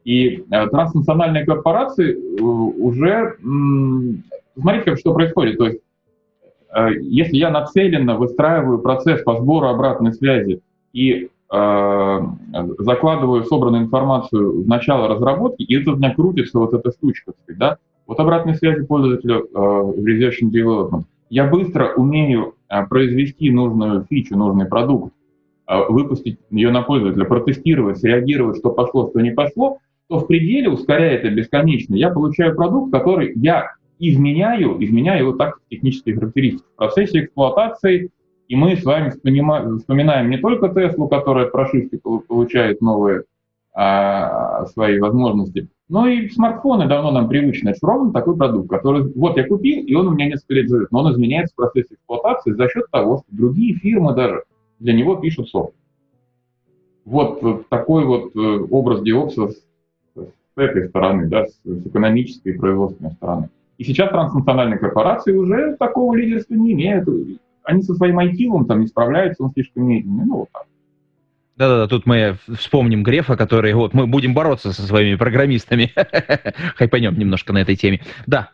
И 0.06 0.44
а, 0.52 0.68
транснациональные 0.68 1.44
корпорации 1.44 2.12
э, 2.12 2.40
уже... 2.40 3.36
Смотрите, 4.56 4.84
как 4.84 4.98
что 5.00 5.12
происходит. 5.12 5.58
То 5.58 5.66
есть 5.66 5.80
э, 6.72 6.90
если 7.00 7.36
я 7.36 7.50
нацеленно 7.50 8.16
выстраиваю 8.16 8.78
процесс 8.78 9.22
по 9.22 9.36
сбору 9.36 9.66
обратной 9.66 10.12
связи 10.12 10.60
и 10.92 11.28
э, 11.52 12.20
закладываю 12.78 13.42
собранную 13.46 13.82
информацию 13.82 14.62
в 14.62 14.68
начало 14.68 15.08
разработки, 15.08 15.64
и 15.64 15.74
это 15.74 15.90
у 15.90 15.96
меня 15.96 16.14
крутится 16.14 16.60
вот 16.60 16.72
эта 16.72 16.92
штучка, 16.92 17.32
да, 17.48 17.78
вот 18.06 18.20
обратной 18.20 18.54
связи 18.54 18.86
пользователя 18.86 19.38
э, 19.38 19.42
в 19.52 19.98
Research 20.06 20.44
and 20.44 20.52
Development. 20.52 21.02
Я 21.30 21.48
быстро 21.48 21.94
умею 21.96 22.54
э, 22.68 22.86
произвести 22.86 23.50
нужную 23.50 24.06
фичу, 24.08 24.38
нужный 24.38 24.66
продукт, 24.66 25.12
э, 25.66 25.76
выпустить 25.88 26.38
ее 26.50 26.70
на 26.70 26.82
пользователя, 26.82 27.24
протестировать, 27.24 27.98
среагировать, 27.98 28.58
что 28.58 28.70
пошло, 28.70 29.08
что 29.10 29.20
не 29.20 29.32
пошло, 29.32 29.78
то 30.08 30.18
в 30.18 30.26
пределе, 30.26 30.68
ускоряя 30.68 31.16
это 31.16 31.30
бесконечно, 31.30 31.94
я 31.94 32.10
получаю 32.10 32.54
продукт, 32.54 32.92
который 32.92 33.32
я 33.36 33.72
изменяю, 33.98 34.82
изменяю 34.82 35.20
его 35.20 35.32
так 35.32 35.60
технические 35.70 36.16
характеристики. 36.16 36.64
В 36.74 36.76
процессе 36.76 37.24
эксплуатации 37.24 38.10
и 38.48 38.54
мы 38.54 38.76
с 38.76 38.84
вами 38.84 39.10
вспоминаем 39.10 40.30
не 40.30 40.38
только 40.38 40.68
Теслу, 40.68 41.08
которая 41.08 41.46
от 41.46 41.52
прошивки 41.52 41.98
получает 41.98 42.80
новые 42.80 43.24
а, 43.74 44.66
свои 44.66 44.98
возможности, 45.00 45.68
но 45.88 46.06
и 46.06 46.28
смартфоны 46.28 46.86
давно 46.86 47.10
нам 47.10 47.28
привычны. 47.28 47.70
Это 47.70 47.78
ровно 47.82 48.12
такой 48.12 48.36
продукт, 48.36 48.68
который 48.70 49.12
вот 49.14 49.36
я 49.36 49.46
купил, 49.46 49.84
и 49.84 49.94
он 49.94 50.08
у 50.08 50.12
меня 50.12 50.26
несколько 50.26 50.54
лет 50.54 50.68
живет, 50.68 50.92
но 50.92 51.00
он 51.00 51.12
изменяется 51.12 51.54
в 51.54 51.56
процессе 51.56 51.94
эксплуатации 51.94 52.52
за 52.52 52.68
счет 52.68 52.84
того, 52.90 53.18
что 53.18 53.36
другие 53.36 53.74
фирмы 53.74 54.14
даже 54.14 54.44
для 54.78 54.92
него 54.92 55.16
пишут 55.16 55.48
софт. 55.48 55.74
Вот 57.04 57.68
такой 57.68 58.04
вот 58.04 58.34
э, 58.34 58.38
образ 58.70 59.00
DevOps 59.02 59.50
с, 59.50 59.65
с 60.56 60.58
этой 60.58 60.88
стороны, 60.88 61.26
да, 61.26 61.46
с, 61.46 61.60
с 61.64 61.86
экономической 61.86 62.54
и 62.54 62.58
производственной 62.58 63.12
стороны. 63.12 63.50
И 63.78 63.84
сейчас 63.84 64.10
транснациональные 64.10 64.78
корпорации 64.78 65.36
уже 65.36 65.76
такого 65.78 66.14
лидерства 66.16 66.54
не 66.54 66.72
имеют. 66.72 67.06
Они 67.62 67.82
со 67.82 67.94
своим 67.94 68.18
IT 68.18 68.66
там 68.66 68.80
не 68.80 68.86
справляются, 68.86 69.42
он 69.42 69.52
слишком 69.52 69.86
медленный. 69.86 70.24
Ну, 70.24 70.36
вот 70.38 70.48
так. 70.52 70.64
Да-да-да, 71.56 71.88
тут 71.88 72.06
мы 72.06 72.36
вспомним 72.58 73.02
Грефа, 73.02 73.36
который, 73.36 73.72
вот, 73.74 73.94
мы 73.94 74.06
будем 74.06 74.34
бороться 74.34 74.72
со 74.72 74.82
своими 74.82 75.16
программистами. 75.16 75.92
Хайпанем 76.76 77.18
немножко 77.18 77.52
на 77.52 77.58
этой 77.58 77.76
теме. 77.76 78.00
Да. 78.26 78.50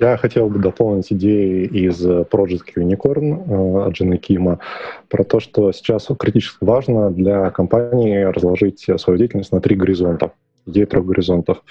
Я 0.00 0.16
хотел 0.16 0.48
бы 0.48 0.60
дополнить 0.60 1.12
идеи 1.12 1.64
из 1.64 2.04
Project 2.04 2.74
Unicorn 2.76 3.82
э, 3.84 3.88
от 3.88 3.94
Джина 3.94 4.16
Кима 4.16 4.60
про 5.08 5.24
то, 5.24 5.40
что 5.40 5.72
сейчас 5.72 6.08
критически 6.16 6.64
важно 6.64 7.10
для 7.10 7.50
компании 7.50 8.22
разложить 8.22 8.86
свою 8.96 9.18
деятельность 9.18 9.50
на 9.50 9.60
три 9.60 9.74
горизонта 9.74 10.32
идея 10.68 10.86
трех 10.86 11.04
горизонтов. 11.04 11.62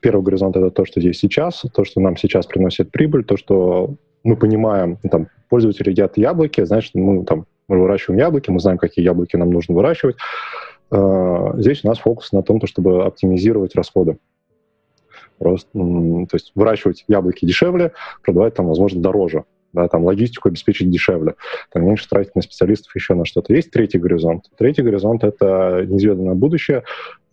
Первый 0.00 0.22
горизонт— 0.22 0.56
это 0.58 0.70
то, 0.70 0.84
что 0.84 1.00
здесь 1.00 1.18
сейчас, 1.18 1.64
то, 1.72 1.84
что 1.84 2.00
нам 2.00 2.16
сейчас 2.16 2.46
приносит 2.46 2.90
прибыль, 2.90 3.24
то, 3.24 3.36
что 3.36 3.94
мы 4.24 4.36
понимаем, 4.36 4.98
ну, 5.02 5.10
там, 5.10 5.28
пользователи 5.48 5.90
едят 5.90 6.16
яблоки, 6.16 6.64
значит, 6.64 6.94
мы 6.94 7.24
там 7.24 7.46
мы 7.68 7.80
выращиваем 7.80 8.20
яблоки, 8.20 8.50
мы 8.50 8.60
знаем, 8.60 8.78
какие 8.78 9.04
яблоки 9.04 9.36
нам 9.36 9.50
нужно 9.50 9.74
выращивать. 9.74 10.16
А, 10.90 11.54
здесь 11.58 11.84
у 11.84 11.88
нас 11.88 11.98
фокус 11.98 12.32
на 12.32 12.42
том, 12.42 12.64
чтобы 12.64 13.04
оптимизировать 13.04 13.74
расходы. 13.74 14.18
Просто, 15.38 15.68
то 15.72 16.28
есть 16.32 16.52
выращивать 16.54 17.04
яблоки 17.08 17.44
дешевле, 17.44 17.92
продавать 18.22 18.54
там, 18.54 18.68
возможно, 18.68 19.00
дороже. 19.00 19.44
Да, 19.72 19.88
там 19.88 20.04
логистику 20.04 20.48
обеспечить 20.48 20.88
дешевле, 20.88 21.34
там 21.70 21.84
меньше 21.84 22.08
тратить 22.08 22.34
на 22.34 22.40
специалистов, 22.40 22.94
еще 22.94 23.12
на 23.12 23.26
что-то. 23.26 23.52
Есть 23.52 23.70
третий 23.70 23.98
горизонт. 23.98 24.44
Третий 24.56 24.80
горизонт— 24.80 25.22
это 25.24 25.84
неизведанное 25.86 26.34
будущее 26.34 26.84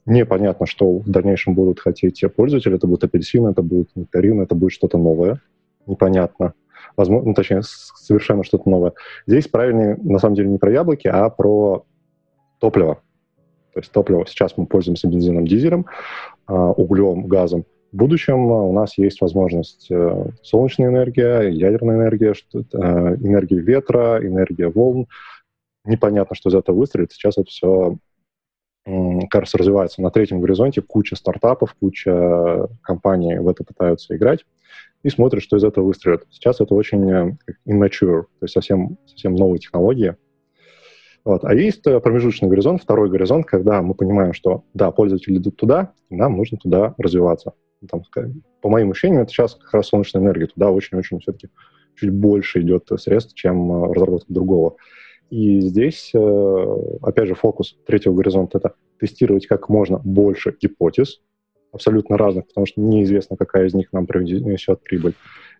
непонятно, 0.06 0.66
что 0.66 1.00
в 1.00 1.10
дальнейшем 1.10 1.54
будут 1.54 1.80
хотеть 1.80 2.24
пользователи. 2.36 2.76
Это 2.76 2.88
будет 2.88 3.04
апельсин, 3.04 3.48
это 3.48 3.62
будет 3.62 3.90
нектарин, 3.96 4.42
это 4.42 4.56
будет 4.56 4.72
что-то 4.72 4.98
новое. 4.98 5.42
Непонятно. 5.86 6.54
Возможно, 6.96 7.30
ну, 7.30 7.34
точнее, 7.34 7.62
совершенно 7.64 8.44
что-то 8.44 8.70
новое. 8.70 8.94
Здесь 9.26 9.48
правильнее, 9.48 9.98
на 10.02 10.20
самом 10.20 10.36
деле, 10.36 10.50
не 10.50 10.58
про 10.58 10.72
яблоки, 10.72 11.08
а 11.08 11.30
про 11.30 11.86
топливо. 12.60 12.96
То 13.74 13.80
есть 13.80 13.92
топливо. 13.92 14.26
Сейчас 14.28 14.56
мы 14.58 14.66
пользуемся 14.66 15.08
бензином, 15.08 15.48
дизелем, 15.48 15.86
а, 16.46 16.72
углем, 16.72 17.28
газом. 17.28 17.66
В 17.92 17.96
будущем 17.96 18.46
у 18.52 18.74
нас 18.74 18.98
есть 18.98 19.22
возможность 19.22 19.86
э, 19.92 20.26
солнечная 20.42 20.88
энергия, 20.88 21.42
ядерная 21.42 21.98
энергия, 21.98 22.34
э, 22.52 22.58
энергия 22.58 23.60
ветра, 23.60 24.20
энергия 24.20 24.68
волн. 24.68 25.06
Непонятно, 25.86 26.36
что 26.36 26.50
из 26.50 26.56
этого 26.56 26.76
выстрелит. 26.76 27.12
Сейчас 27.12 27.38
это 27.38 27.52
все 27.52 27.98
кажется, 28.86 29.58
развивается 29.58 30.02
на 30.02 30.12
третьем 30.12 30.42
горизонте, 30.42 30.82
куча 30.82 31.16
стартапов, 31.16 31.74
куча 31.80 32.68
компаний 32.82 33.38
в 33.40 33.48
это 33.48 33.64
пытаются 33.64 34.16
играть 34.16 34.46
и 35.04 35.10
смотрят, 35.10 35.44
что 35.44 35.58
из 35.58 35.64
этого 35.64 35.86
выстрелит. 35.86 36.26
Сейчас 36.30 36.62
это 36.62 36.74
очень 36.74 37.10
э, 37.12 37.38
immature, 37.68 38.24
то 38.24 38.44
есть 38.44 38.54
совсем, 38.54 38.98
совсем 39.06 39.36
новые 39.36 39.60
технологии. 39.60 40.16
Вот. 41.26 41.44
А 41.44 41.54
есть 41.54 41.86
э, 41.86 42.00
промежуточный 42.00 42.50
горизонт, 42.50 42.82
второй 42.82 43.10
горизонт, 43.10 43.46
когда 43.46 43.82
мы 43.82 43.94
понимаем, 43.94 44.34
что 44.34 44.64
да, 44.74 44.92
пользователи 44.92 45.38
идут 45.38 45.58
туда, 45.58 45.94
и 46.10 46.16
нам 46.16 46.38
нужно 46.38 46.58
туда 46.58 46.96
развиваться. 46.98 47.54
Там, 47.90 48.02
по 48.62 48.70
моим 48.70 48.92
ощущениям, 48.92 49.24
это 49.24 49.32
сейчас 49.32 49.56
как 49.56 49.74
раз 49.74 49.88
солнечная 49.88 50.22
энергия. 50.22 50.48
Туда 50.48 50.72
очень-очень 50.72 51.20
все-таки 51.20 51.50
чуть 51.96 52.12
больше 52.12 52.62
идет 52.62 52.88
средств, 52.98 53.36
чем 53.36 53.72
э, 53.72 53.94
разработка 53.94 54.34
другого. 54.34 54.78
И 55.30 55.62
здесь, 55.62 56.12
э, 56.14 56.78
опять 57.02 57.28
же, 57.28 57.36
фокус 57.36 57.78
третьего 57.86 58.14
горизонта— 58.14 58.58
это 58.60 58.74
тестировать 59.00 59.48
как 59.48 59.70
можно 59.70 60.00
больше 60.04 60.56
гипотез, 60.60 61.22
абсолютно 61.72 62.18
разных, 62.18 62.48
потому 62.48 62.68
что 62.68 62.82
неизвестно, 62.82 63.36
какая 63.36 63.66
из 63.66 63.74
них 63.74 63.92
нам 63.92 64.06
принесет 64.06 64.82
прибыль. 64.84 65.16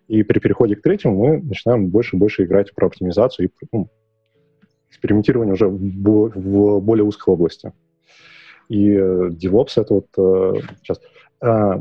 И 0.06 0.22
при 0.22 0.38
переходе 0.38 0.76
к 0.76 0.82
третьему 0.82 1.16
мы 1.16 1.42
начинаем 1.42 1.88
больше 1.88 2.16
и 2.16 2.18
больше 2.18 2.44
играть 2.44 2.74
про 2.74 2.86
оптимизацию 2.86 3.48
и 3.48 3.66
ну, 3.72 3.88
экспериментирование 4.90 5.54
уже 5.54 5.66
в, 5.66 6.80
более 6.80 7.04
узкой 7.04 7.30
области. 7.30 7.72
И 8.68 8.90
э, 8.90 9.30
DevOps— 9.30 9.72
это 9.76 9.94
вот 9.94 10.06
э, 10.16 10.60
сейчас... 10.82 11.00
А, 11.40 11.80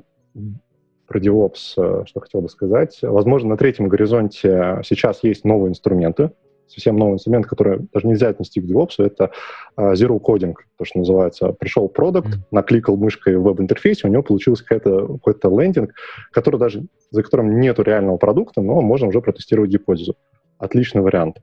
про 1.05 1.19
DevOps, 1.19 2.05
что 2.07 2.19
хотел 2.21 2.41
бы 2.41 2.49
сказать. 2.49 2.99
Возможно, 3.01 3.49
на 3.49 3.57
третьем 3.57 3.87
горизонте 3.87 4.79
сейчас 4.83 5.21
есть 5.21 5.43
новые 5.43 5.69
инструменты, 5.69 6.31
совсем 6.67 6.97
новый 6.97 7.15
инструмент, 7.15 7.45
который 7.45 7.87
даже 7.93 8.07
нельзя 8.07 8.29
отнести 8.29 8.61
к 8.61 8.65
DevOps, 8.65 8.95
это 8.97 9.31
uh, 9.77 9.93
Zero 9.93 10.19
Coding, 10.19 10.55
то, 10.77 10.85
что 10.85 10.99
называется. 10.99 11.49
Пришел 11.53 11.87
продукт, 11.87 12.29
mm-hmm. 12.29 12.47
накликал 12.51 12.97
мышкой 12.97 13.37
в 13.37 13.43
веб-интерфейсе, 13.43 14.07
у 14.07 14.11
него 14.11 14.23
получился 14.23 14.65
какой-то, 14.65 15.07
какой-то 15.07 15.49
лендинг, 15.61 15.93
который 16.31 16.59
даже, 16.59 16.85
за 17.11 17.23
которым 17.23 17.59
нет 17.59 17.79
реального 17.79 18.17
продукта, 18.17 18.61
но 18.61 18.81
можно 18.81 19.07
уже 19.07 19.21
протестировать 19.21 19.69
гипотезу. 19.69 20.15
Отличный 20.57 21.01
вариант. 21.01 21.37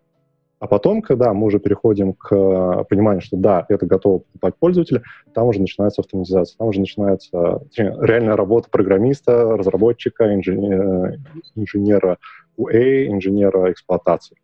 А 0.60 0.66
потом, 0.66 1.00
когда 1.00 1.32
мы 1.32 1.46
уже 1.46 1.58
переходим 1.58 2.12
к 2.12 2.34
э, 2.34 2.84
пониманию, 2.84 3.22
что 3.22 3.38
да, 3.38 3.64
это 3.70 3.86
готово 3.86 4.18
покупать 4.18 4.54
пользователи, 4.58 5.02
там 5.32 5.46
уже 5.46 5.58
начинается 5.58 6.02
автоматизация, 6.02 6.58
там 6.58 6.68
уже 6.68 6.80
начинается 6.80 7.60
точнее, 7.70 7.96
реальная 8.02 8.36
работа 8.36 8.68
программиста, 8.70 9.56
разработчика, 9.56 10.34
инженера, 10.34 11.16
инженера 11.54 12.18
UA, 12.58 13.06
инженера 13.06 13.72
эксплуатации. 13.72 14.36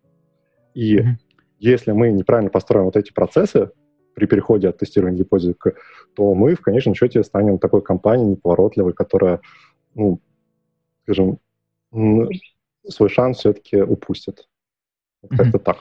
И 0.76 0.98
mm-hmm. 0.98 1.14
если 1.58 1.92
мы 1.92 2.12
неправильно 2.12 2.50
построим 2.50 2.84
вот 2.84 2.96
эти 2.96 3.10
процессы 3.10 3.70
при 4.14 4.26
переходе 4.26 4.68
от 4.68 4.76
тестирования 4.76 5.20
гипотезы, 5.20 5.54
то 6.14 6.34
мы 6.34 6.54
в 6.54 6.60
конечном 6.60 6.94
счете 6.94 7.24
станем 7.24 7.58
такой 7.58 7.80
компанией 7.80 8.28
неповоротливой, 8.32 8.92
которая, 8.92 9.40
ну, 9.94 10.20
скажем, 11.02 11.38
свой 11.92 13.08
шанс 13.08 13.38
все-таки 13.38 13.80
упустит. 13.80 14.48
Mm-hmm. 15.24 15.36
Как-то 15.36 15.58
так. 15.60 15.76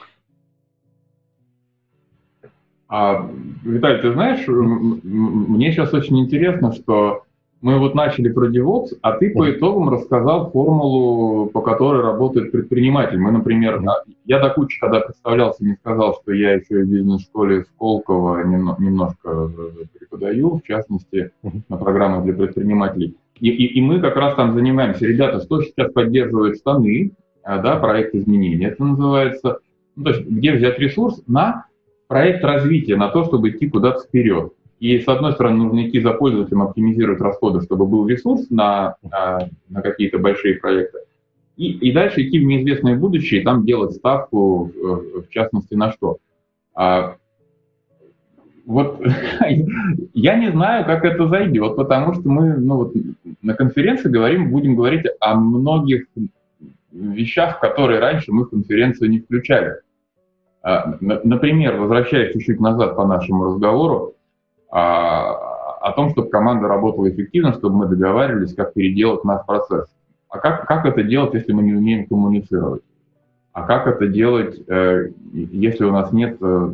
А, 2.88 3.30
Виталий, 3.64 4.00
ты 4.00 4.12
знаешь, 4.12 4.46
мне 4.48 5.72
сейчас 5.72 5.92
очень 5.92 6.20
интересно, 6.20 6.72
что 6.72 7.25
мы 7.66 7.80
вот 7.80 7.96
начали 7.96 8.28
про 8.28 8.48
DevOps, 8.48 8.96
а 9.02 9.16
ты 9.16 9.30
по 9.30 9.50
итогам 9.50 9.88
рассказал 9.88 10.52
формулу, 10.52 11.46
по 11.46 11.62
которой 11.62 12.00
работает 12.00 12.52
предприниматель. 12.52 13.18
Мы, 13.18 13.32
например, 13.32 13.82
я 14.24 14.38
до 14.38 14.50
кучи, 14.50 14.78
когда 14.78 15.00
представлялся, 15.00 15.64
не 15.64 15.74
сказал, 15.74 16.16
что 16.22 16.32
я 16.32 16.52
еще 16.52 16.84
в 16.84 16.86
бизнес-школе 16.86 17.64
Сколково 17.64 18.44
немножко 18.44 19.50
преподаю, 19.98 20.60
в 20.60 20.62
частности, 20.62 21.32
на 21.68 21.76
программах 21.76 22.22
для 22.22 22.34
предпринимателей. 22.34 23.16
И, 23.40 23.48
и, 23.48 23.78
и 23.78 23.82
мы 23.82 23.98
как 23.98 24.14
раз 24.14 24.36
там 24.36 24.54
занимаемся. 24.54 25.04
Ребята, 25.04 25.40
что 25.40 25.60
сейчас 25.60 25.90
поддерживает 25.90 26.58
штаны, 26.58 27.14
а, 27.42 27.58
да, 27.58 27.80
проект 27.80 28.14
изменения, 28.14 28.68
это 28.68 28.84
называется. 28.84 29.58
Ну, 29.96 30.04
то 30.04 30.10
есть 30.10 30.24
где 30.24 30.52
взять 30.52 30.78
ресурс 30.78 31.20
на 31.26 31.66
проект 32.06 32.44
развития, 32.44 32.94
на 32.94 33.08
то, 33.08 33.24
чтобы 33.24 33.50
идти 33.50 33.68
куда-то 33.68 34.06
вперед. 34.06 34.52
И, 34.78 34.98
с 35.00 35.08
одной 35.08 35.32
стороны, 35.32 35.64
нужно 35.64 35.88
идти 35.88 36.00
за 36.00 36.12
пользователем, 36.12 36.62
оптимизировать 36.62 37.20
расходы, 37.20 37.62
чтобы 37.62 37.86
был 37.86 38.06
ресурс 38.06 38.50
на, 38.50 38.96
на, 39.02 39.48
на 39.68 39.80
какие-то 39.80 40.18
большие 40.18 40.56
проекты. 40.56 40.98
И, 41.56 41.72
и 41.72 41.92
дальше 41.92 42.22
идти 42.22 42.38
в 42.38 42.44
неизвестное 42.44 42.96
будущее 42.96 43.40
и 43.40 43.44
там 43.44 43.64
делать 43.64 43.94
ставку, 43.94 44.64
в, 44.64 45.22
в 45.22 45.28
частности, 45.30 45.74
на 45.74 45.92
что. 45.92 46.18
А, 46.74 47.16
вот 48.66 49.00
я 50.12 50.36
не 50.36 50.50
знаю, 50.50 50.84
как 50.84 51.04
это 51.04 51.26
зайдет, 51.28 51.76
потому 51.76 52.12
что 52.12 52.28
мы 52.28 52.56
ну, 52.58 52.76
вот, 52.76 52.94
на 53.40 53.54
конференции 53.54 54.10
говорим, 54.10 54.50
будем 54.50 54.76
говорить 54.76 55.06
о 55.20 55.36
многих 55.36 56.04
вещах, 56.92 57.60
которые 57.60 58.00
раньше 58.00 58.32
мы 58.32 58.44
в 58.44 58.50
конференцию 58.50 59.08
не 59.08 59.20
включали. 59.20 59.76
А, 60.62 60.98
например, 61.00 61.76
возвращаясь 61.76 62.34
чуть-чуть 62.34 62.60
назад 62.60 62.96
по 62.96 63.06
нашему 63.06 63.44
разговору, 63.44 64.14
а, 64.14 64.15
о 64.70 65.92
том, 65.92 66.10
чтобы 66.10 66.28
команда 66.28 66.68
работала 66.68 67.08
эффективно, 67.08 67.52
чтобы 67.52 67.76
мы 67.76 67.86
договаривались, 67.86 68.54
как 68.54 68.74
переделать 68.74 69.24
наш 69.24 69.46
процесс. 69.46 69.86
А 70.28 70.38
как, 70.38 70.66
как 70.66 70.84
это 70.84 71.02
делать, 71.02 71.34
если 71.34 71.52
мы 71.52 71.62
не 71.62 71.74
умеем 71.74 72.06
коммуницировать? 72.06 72.82
А 73.56 73.62
как 73.62 73.86
это 73.86 74.06
делать, 74.06 74.60
э, 74.68 75.12
если 75.32 75.84
у 75.84 75.90
нас 75.90 76.12
нет 76.12 76.36
э, 76.42 76.72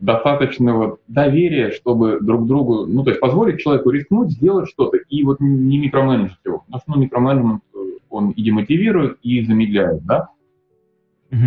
достаточного 0.00 0.96
доверия, 1.08 1.72
чтобы 1.72 2.20
друг 2.22 2.46
другу, 2.46 2.86
ну, 2.86 3.04
то 3.04 3.10
есть 3.10 3.20
позволить 3.20 3.60
человеку 3.60 3.90
рискнуть, 3.90 4.30
сделать 4.30 4.70
что-то, 4.70 4.96
и 4.96 5.22
вот 5.24 5.40
не 5.40 5.76
микроменеджить 5.76 6.38
его. 6.42 6.60
Потому 6.60 6.80
что 6.80 6.92
ну, 6.92 7.02
микроменеджмент, 7.02 7.62
э, 7.74 7.78
он 8.08 8.30
и 8.30 8.42
демотивирует, 8.42 9.18
и 9.22 9.44
замедляет, 9.44 10.02
да? 10.06 10.30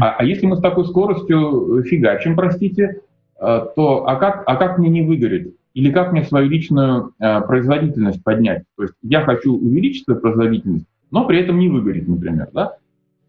А, 0.02 0.18
а 0.20 0.24
если 0.24 0.46
мы 0.46 0.58
с 0.58 0.62
такой 0.62 0.86
скоростью 0.86 1.82
фигачим, 1.84 2.36
простите, 2.36 3.02
то 3.40 4.08
а 4.08 4.16
как, 4.16 4.44
а 4.46 4.56
как 4.56 4.78
мне 4.78 4.90
не 4.90 5.02
выгореть? 5.04 5.54
Или 5.74 5.92
как 5.92 6.12
мне 6.12 6.24
свою 6.24 6.50
личную 6.50 7.14
э, 7.20 7.42
производительность 7.42 8.24
поднять? 8.24 8.64
То 8.78 8.84
есть 8.84 8.96
я 9.04 9.22
хочу 9.22 9.54
увеличить 9.54 10.06
свою 10.06 10.20
производительность, 10.20 10.88
но 11.12 11.26
при 11.26 11.40
этом 11.40 11.60
не 11.60 11.70
выгореть, 11.70 12.08
например, 12.08 12.50
да? 12.52 12.78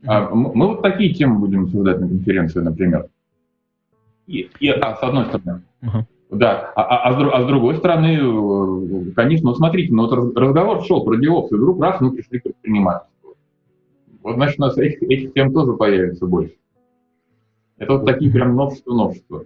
А, 0.07 0.31
мы 0.31 0.69
вот 0.69 0.81
такие 0.81 1.13
темы 1.13 1.41
будем 1.41 1.65
обсуждать 1.65 2.01
на 2.01 2.09
конференции, 2.09 2.61
например. 2.61 3.09
И, 4.27 4.49
и 4.61 4.69
а, 4.69 4.97
с 4.97 5.03
одной 5.03 5.27
стороны. 5.27 5.63
Uh-huh. 5.83 6.05
Да, 6.31 6.73
а, 6.75 6.83
а, 6.83 7.09
а, 7.09 7.13
с, 7.13 7.35
а 7.35 7.43
с 7.43 7.47
другой 7.47 7.77
стороны, 7.77 8.19
э, 8.19 9.13
конечно, 9.13 9.51
ну 9.51 9.55
смотрите, 9.55 9.93
ну 9.93 10.07
вот 10.07 10.37
разговор 10.37 10.85
шел 10.85 11.05
про 11.05 11.17
DevOps, 11.17 11.49
и 11.51 11.55
вдруг 11.55 11.83
раз 11.83 12.01
мы 12.01 12.13
пришли 12.13 12.39
к 12.39 12.45
предпринимательству. 12.45 13.37
Вот 14.23 14.35
значит, 14.37 14.59
у 14.59 14.63
нас 14.63 14.79
этих, 14.79 15.03
этих 15.03 15.33
тем 15.33 15.53
тоже 15.53 15.73
появится 15.73 16.27
больше. 16.27 16.55
Это 17.79 17.95
вот 17.95 18.07
такие 18.07 18.31
прям 18.31 18.57
новшества-новшества. 18.57 19.45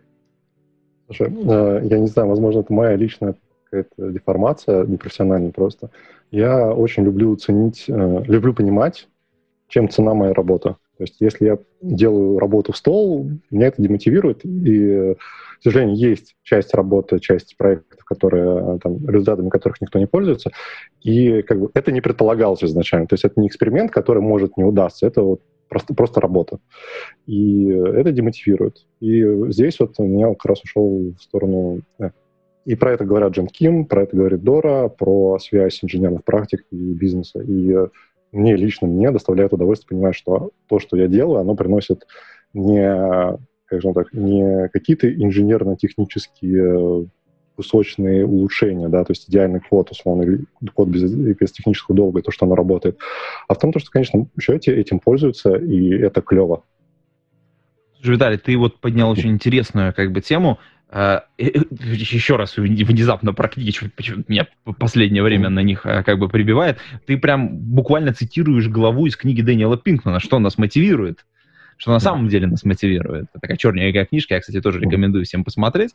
Слушай, 1.06 1.28
э, 1.30 1.80
я 1.84 1.98
не 1.98 2.06
знаю, 2.06 2.28
возможно, 2.28 2.60
это 2.60 2.72
моя 2.72 2.96
личная 2.96 3.34
какая-то 3.64 4.10
деформация, 4.10 4.84
непрофессиональная 4.84 5.50
просто. 5.50 5.90
Я 6.30 6.72
очень 6.72 7.04
люблю 7.04 7.34
ценить, 7.36 7.84
э, 7.88 8.22
люблю 8.26 8.54
понимать, 8.54 9.08
чем 9.68 9.88
цена 9.88 10.14
моей 10.14 10.32
работы. 10.32 10.76
То 10.98 11.04
есть 11.04 11.16
если 11.20 11.46
я 11.46 11.58
делаю 11.80 12.38
работу 12.38 12.72
в 12.72 12.76
стол, 12.76 13.28
меня 13.50 13.68
это 13.68 13.82
демотивирует, 13.82 14.44
и, 14.44 15.14
к 15.14 15.62
сожалению, 15.62 15.96
есть 15.96 16.36
часть 16.42 16.74
работы, 16.74 17.18
часть 17.18 17.56
проектов, 17.56 18.04
которые, 18.04 18.78
там, 18.78 19.08
результатами 19.08 19.48
которых 19.48 19.80
никто 19.80 19.98
не 19.98 20.06
пользуется, 20.06 20.50
и 21.00 21.42
как 21.42 21.60
бы 21.60 21.70
это 21.74 21.90
не 21.92 22.02
предполагалось 22.02 22.62
изначально. 22.62 23.06
То 23.06 23.14
есть 23.14 23.24
это 23.24 23.40
не 23.40 23.48
эксперимент, 23.48 23.90
который 23.90 24.22
может 24.22 24.56
не 24.56 24.64
удастся, 24.64 25.06
это 25.06 25.22
вот 25.22 25.40
просто, 25.72 25.94
просто 25.94 26.20
работа. 26.20 26.58
И 27.26 27.66
это 27.68 28.12
демотивирует. 28.12 28.84
И 29.00 29.24
здесь 29.50 29.80
вот 29.80 29.94
у 29.96 30.04
меня 30.04 30.28
как 30.28 30.44
раз 30.44 30.62
ушел 30.62 31.14
в 31.18 31.22
сторону... 31.22 31.80
Э, 31.98 32.10
и 32.66 32.74
про 32.74 32.92
это 32.92 33.06
говорят 33.06 33.32
Джен 33.32 33.46
Ким, 33.46 33.86
про 33.86 34.02
это 34.02 34.14
говорит 34.14 34.42
Дора, 34.42 34.88
про 34.88 35.38
связь 35.38 35.82
инженерных 35.82 36.24
практик 36.24 36.66
и 36.70 36.76
бизнеса. 36.76 37.40
И 37.40 37.74
мне 38.32 38.54
лично, 38.54 38.86
мне 38.86 39.10
доставляет 39.10 39.54
удовольствие 39.54 39.88
понимать, 39.88 40.14
что 40.14 40.50
то, 40.68 40.78
что 40.78 40.98
я 40.98 41.08
делаю, 41.08 41.40
оно 41.40 41.54
приносит 41.54 42.06
не, 42.52 43.38
скажем 43.64 43.94
так, 43.94 44.12
не 44.12 44.68
какие-то 44.68 45.10
инженерно-технические 45.10 47.08
кусочные 47.56 48.24
улучшения, 48.24 48.88
да, 48.88 49.04
то 49.04 49.12
есть 49.12 49.28
идеальный 49.28 49.60
код, 49.60 49.90
условно, 49.90 50.22
или 50.22 50.44
код 50.74 50.88
без, 50.88 51.12
без 51.12 51.52
технического 51.52 51.96
долга, 51.96 52.20
и 52.20 52.22
то, 52.22 52.30
что 52.30 52.46
оно 52.46 52.54
работает, 52.54 52.98
а 53.48 53.54
в 53.54 53.58
том, 53.58 53.72
что, 53.76 53.90
конечно, 53.90 54.26
еще 54.36 54.56
эти, 54.56 54.70
этим 54.70 54.98
пользуются, 54.98 55.54
и 55.56 55.90
это 55.90 56.20
клево. 56.22 56.64
Виталий, 58.02 58.38
ты 58.38 58.56
вот 58.56 58.80
поднял 58.80 59.10
очень 59.10 59.30
интересную 59.30 59.94
как 59.94 60.12
бы 60.12 60.20
тему. 60.20 60.58
А, 60.94 61.24
еще 61.38 62.36
раз 62.36 62.58
внезапно 62.58 63.32
практически, 63.32 63.90
почему 63.96 64.24
меня 64.28 64.46
в 64.66 64.74
последнее 64.74 65.22
время 65.22 65.48
на 65.48 65.60
них 65.60 65.86
а, 65.86 66.02
как 66.02 66.18
бы 66.18 66.28
прибивает, 66.28 66.78
ты 67.06 67.16
прям 67.16 67.56
буквально 67.56 68.12
цитируешь 68.12 68.68
главу 68.68 69.06
из 69.06 69.16
книги 69.16 69.40
Дэниела 69.40 69.78
Пинкмана, 69.78 70.20
что 70.20 70.38
нас 70.38 70.58
мотивирует, 70.58 71.24
что 71.82 71.90
на 71.90 71.98
самом 71.98 72.28
деле 72.28 72.46
нас 72.46 72.62
мотивирует. 72.62 73.24
Это 73.24 73.40
такая 73.40 73.56
черненькая 73.56 74.04
книжка, 74.04 74.34
я, 74.34 74.40
кстати, 74.40 74.60
тоже 74.60 74.78
рекомендую 74.78 75.24
всем 75.24 75.42
посмотреть, 75.42 75.90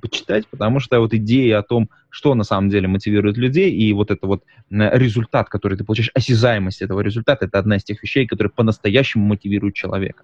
почитать, 0.00 0.46
потому 0.48 0.80
что 0.80 0.98
вот 0.98 1.12
идея 1.12 1.58
о 1.58 1.62
том, 1.62 1.90
что 2.08 2.34
на 2.34 2.42
самом 2.42 2.70
деле 2.70 2.88
мотивирует 2.88 3.36
людей, 3.36 3.70
и 3.70 3.92
вот 3.92 4.10
это 4.10 4.26
вот 4.26 4.44
результат, 4.70 5.50
который 5.50 5.76
ты 5.76 5.84
получаешь, 5.84 6.10
осязаемость 6.14 6.80
этого 6.80 7.00
результата, 7.00 7.44
это 7.44 7.58
одна 7.58 7.76
из 7.76 7.84
тех 7.84 8.02
вещей, 8.02 8.26
которые 8.26 8.50
по-настоящему 8.50 9.26
мотивируют 9.26 9.74
человека. 9.74 10.22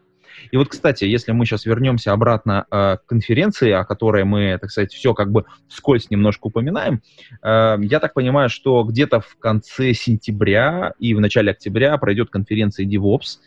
И 0.50 0.56
вот, 0.56 0.68
кстати, 0.70 1.04
если 1.04 1.32
мы 1.32 1.44
сейчас 1.44 1.66
вернемся 1.66 2.14
обратно 2.14 2.64
э, 2.70 2.96
к 2.96 3.04
конференции, 3.04 3.70
о 3.70 3.84
которой 3.84 4.24
мы, 4.24 4.56
так 4.58 4.70
сказать, 4.70 4.94
все 4.94 5.12
как 5.12 5.30
бы 5.30 5.44
вскользь 5.68 6.08
немножко 6.08 6.46
упоминаем, 6.46 7.02
э, 7.42 7.76
я 7.82 8.00
так 8.00 8.14
понимаю, 8.14 8.48
что 8.48 8.82
где-то 8.82 9.20
в 9.20 9.36
конце 9.38 9.92
сентября 9.92 10.94
и 10.98 11.12
в 11.12 11.20
начале 11.20 11.50
октября 11.50 11.98
пройдет 11.98 12.30
конференция 12.30 12.86
DevOps, 12.86 13.40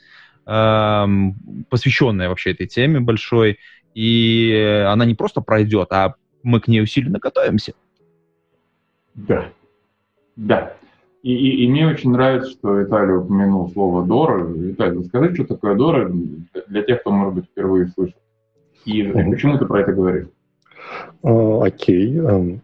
посвященная 0.45 2.29
вообще 2.29 2.51
этой 2.51 2.67
теме 2.67 2.99
большой, 2.99 3.57
и 3.93 4.85
она 4.87 5.05
не 5.05 5.15
просто 5.15 5.41
пройдет, 5.41 5.91
а 5.91 6.15
мы 6.43 6.59
к 6.59 6.67
ней 6.67 6.81
усиленно 6.81 7.19
готовимся. 7.19 7.73
Да, 9.15 9.49
да. 10.35 10.73
И, 11.23 11.33
и, 11.33 11.63
и 11.63 11.67
мне 11.67 11.87
очень 11.87 12.11
нравится, 12.11 12.51
что 12.51 12.77
Виталий 12.79 13.15
упомянул 13.15 13.71
слово 13.71 14.05
Дора. 14.05 14.43
Виталий, 14.45 15.03
скажи, 15.05 15.33
что 15.33 15.45
такое 15.45 15.73
Дора 15.73 16.11
для 16.67 16.83
тех, 16.83 17.01
кто, 17.01 17.11
может 17.11 17.33
быть, 17.33 17.45
впервые 17.45 17.87
слышит. 17.87 18.17
И 18.85 19.01
mm-hmm. 19.01 19.31
почему 19.31 19.57
ты 19.57 19.65
про 19.65 19.81
это 19.81 19.93
говоришь? 19.93 20.27
Окей. 21.23 22.17
Okay. 22.17 22.59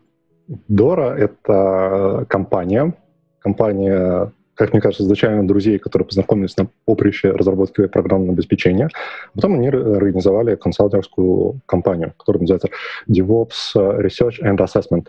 Дора— 0.68 1.16
это 1.18 2.26
компания, 2.30 2.94
компания 3.40 4.32
как 4.62 4.74
мне 4.74 4.82
кажется, 4.82 5.04
изначально 5.04 5.48
друзей, 5.48 5.80
которые 5.80 6.06
познакомились 6.06 6.56
на 6.56 6.68
поприще 6.86 7.32
разработки 7.32 7.88
программного 7.88 8.34
обеспечения. 8.34 8.90
Потом 9.34 9.56
они 9.56 9.70
организовали 9.70 10.56
консалтинговскую 10.56 11.62
компанию, 11.66 12.14
которая 12.16 12.42
называется 12.42 12.70
DevOps 13.10 13.74
Research 13.76 14.40
and 14.44 14.58
Assessment. 14.58 15.08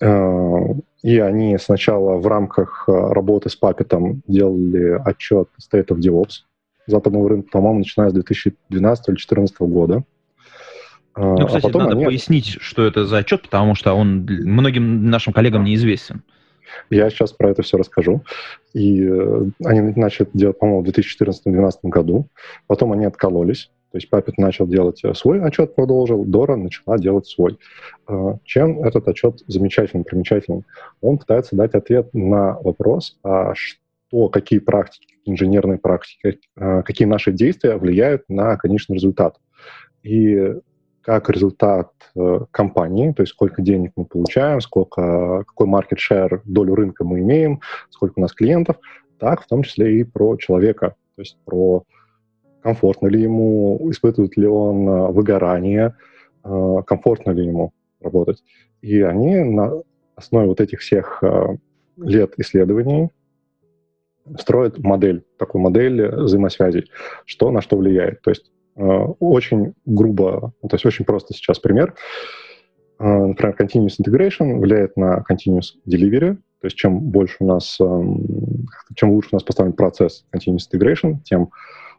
Э, 0.00 0.74
и 1.02 1.18
они 1.18 1.58
сначала 1.58 2.18
в 2.18 2.26
рамках 2.28 2.84
э, 2.86 2.92
работы 2.92 3.50
с 3.50 3.58
Puppet 3.60 4.20
делали 4.28 5.00
отчет 5.04 5.48
State 5.60 5.88
of 5.88 5.98
DevOps 5.98 6.44
западного 6.86 7.30
рынка, 7.30 7.48
по-моему, 7.50 7.80
начиная 7.80 8.10
с 8.10 8.12
2012 8.12 9.08
или 9.08 9.14
2014 9.14 9.60
года. 9.62 10.04
Э, 11.16 11.34
ну, 11.36 11.46
кстати, 11.46 11.64
а 11.64 11.66
потом 11.66 11.82
надо 11.82 11.96
они... 11.96 12.04
пояснить, 12.04 12.58
что 12.60 12.86
это 12.86 13.06
за 13.06 13.18
отчет, 13.18 13.42
потому 13.42 13.74
что 13.74 13.92
он 13.92 14.24
многим 14.24 15.10
нашим 15.10 15.32
коллегам 15.32 15.64
неизвестен. 15.64 16.22
Я 16.90 17.10
сейчас 17.10 17.32
про 17.32 17.50
это 17.50 17.62
все 17.62 17.76
расскажу. 17.78 18.22
И 18.72 19.06
они 19.64 19.92
начали 19.96 20.28
делать, 20.32 20.58
по-моему, 20.58 20.82
в 20.82 20.88
2014-2012 20.88 21.72
году. 21.84 22.28
Потом 22.66 22.92
они 22.92 23.04
откололись. 23.04 23.70
То 23.90 23.98
есть 23.98 24.08
Puppet 24.10 24.34
начал 24.36 24.66
делать 24.66 25.02
э, 25.04 25.14
свой 25.14 25.42
отчет, 25.42 25.74
продолжил, 25.74 26.24
Дора 26.24 26.56
начала 26.56 26.96
делать 26.96 27.26
свой. 27.26 27.58
Э, 28.08 28.34
чем 28.44 28.84
этот 28.84 29.08
отчет 29.08 29.42
замечательный, 29.48 30.04
примечательный? 30.04 30.64
Он 31.00 31.18
пытается 31.18 31.56
дать 31.56 31.74
ответ 31.74 32.08
на 32.14 32.58
вопрос, 32.60 33.18
а 33.24 33.52
что, 33.54 34.28
какие 34.28 34.60
практики, 34.60 35.16
инженерные 35.24 35.78
практики, 35.78 36.38
э, 36.56 36.82
какие 36.82 37.08
наши 37.08 37.32
действия 37.32 37.76
влияют 37.76 38.22
на 38.28 38.56
конечный 38.56 38.94
результат. 38.94 39.38
И 40.04 40.54
как 41.10 41.28
результат 41.28 41.90
компании, 42.52 43.12
то 43.12 43.22
есть 43.22 43.32
сколько 43.32 43.62
денег 43.62 43.92
мы 43.96 44.04
получаем, 44.04 44.60
сколько, 44.60 45.42
какой 45.44 45.66
market 45.66 45.96
share, 45.98 46.40
долю 46.44 46.76
рынка 46.76 47.02
мы 47.02 47.18
имеем, 47.18 47.60
сколько 47.90 48.12
у 48.16 48.20
нас 48.20 48.32
клиентов, 48.32 48.76
так 49.18 49.42
в 49.42 49.46
том 49.48 49.64
числе 49.64 49.98
и 49.98 50.04
про 50.04 50.36
человека, 50.36 50.94
то 51.16 51.22
есть 51.22 51.36
про 51.44 51.84
комфортно 52.62 53.08
ли 53.08 53.22
ему, 53.22 53.90
испытывает 53.90 54.36
ли 54.36 54.46
он 54.46 54.88
э, 54.88 55.08
выгорание, 55.08 55.96
э, 56.44 56.76
комфортно 56.86 57.32
ли 57.32 57.46
ему 57.46 57.72
работать. 58.00 58.42
И 58.82 59.00
они 59.00 59.36
на 59.38 59.82
основе 60.14 60.46
вот 60.46 60.60
этих 60.60 60.80
всех 60.80 61.22
э, 61.22 61.56
лет 61.96 62.34
исследований 62.36 63.10
строят 64.38 64.78
модель, 64.78 65.24
такую 65.38 65.62
модель 65.62 66.08
взаимосвязей, 66.08 66.90
что 67.24 67.50
на 67.50 67.62
что 67.62 67.76
влияет. 67.76 68.22
То 68.22 68.30
есть 68.30 68.50
очень 68.76 69.74
грубо, 69.84 70.52
то 70.62 70.74
есть 70.74 70.86
очень 70.86 71.04
просто 71.04 71.34
сейчас 71.34 71.58
пример. 71.58 71.94
Например, 72.98 73.56
continuous 73.58 73.96
integration 74.00 74.58
влияет 74.58 74.96
на 74.96 75.24
continuous 75.28 75.74
delivery, 75.86 76.36
то 76.60 76.66
есть 76.66 76.76
чем 76.76 77.00
больше 77.00 77.36
у 77.40 77.46
нас, 77.46 77.78
эм, 77.80 78.66
чем 78.94 79.12
лучше 79.12 79.30
у 79.32 79.36
нас 79.36 79.42
поставлен 79.42 79.72
процесс 79.72 80.26
continuous 80.34 80.68
integration, 80.70 81.16
тем 81.24 81.50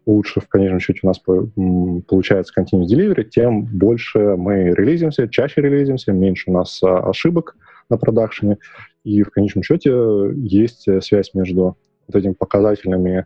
лучше 0.06 0.40
в 0.40 0.48
конечном 0.48 0.80
счете 0.80 1.00
у 1.04 1.08
нас 1.08 1.20
получается 1.20 2.54
continuous 2.60 2.86
delivery, 2.88 3.24
тем 3.24 3.66
больше 3.66 4.20
мы 4.38 4.66
релизимся, 4.76 5.28
чаще 5.28 5.62
релизимся, 5.62 6.12
меньше 6.12 6.52
у 6.52 6.54
нас 6.54 6.82
а, 6.84 7.00
ошибок 7.10 7.56
на 7.90 7.98
продакшене, 7.98 8.60
и 9.04 9.24
в 9.24 9.32
конечном 9.32 9.64
счете 9.64 9.92
есть 10.36 10.88
связь 11.04 11.34
между 11.34 11.78
вот 12.08 12.16
этими 12.16 12.34
показателями 12.34 13.26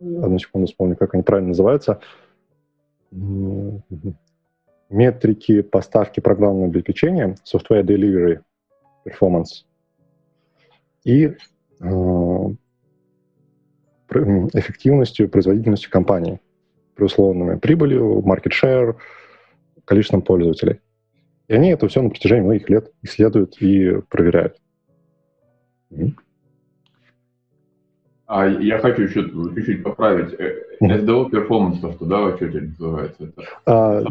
одну 0.00 0.38
секунду 0.38 0.66
вспомню, 0.66 0.96
как 0.96 1.14
они 1.14 1.22
правильно 1.22 1.48
называются, 1.48 2.00
метрики 4.90 5.62
поставки 5.62 6.20
программного 6.20 6.66
обеспечения, 6.66 7.36
software 7.44 7.82
delivery 7.82 8.40
performance 9.04 9.64
и 11.04 11.34
э, 11.80 12.54
эффективностью 14.10 15.28
производительностью 15.28 15.90
компании 15.90 16.40
при 16.94 17.04
условными 17.04 17.58
прибылью, 17.58 18.20
market 18.20 18.52
share, 18.52 18.96
количеством 19.84 20.22
пользователей. 20.22 20.80
И 21.46 21.54
они 21.54 21.70
это 21.70 21.88
все 21.88 22.02
на 22.02 22.10
протяжении 22.10 22.42
многих 22.42 22.68
лет 22.68 22.92
исследуют 23.02 23.60
и 23.62 24.00
проверяют. 24.08 24.60
А 28.28 28.46
я 28.46 28.78
хочу 28.78 29.02
еще 29.02 29.24
чуть-чуть 29.24 29.82
поправить. 29.82 30.34
SDO 30.82 31.30
Performance, 31.30 31.80
то, 31.80 31.92
что 31.92 32.04
да, 32.04 32.20
в 32.20 32.34
отчете 32.34 32.60
называется. 32.60 33.24
Это 33.24 33.42
а, 33.64 34.02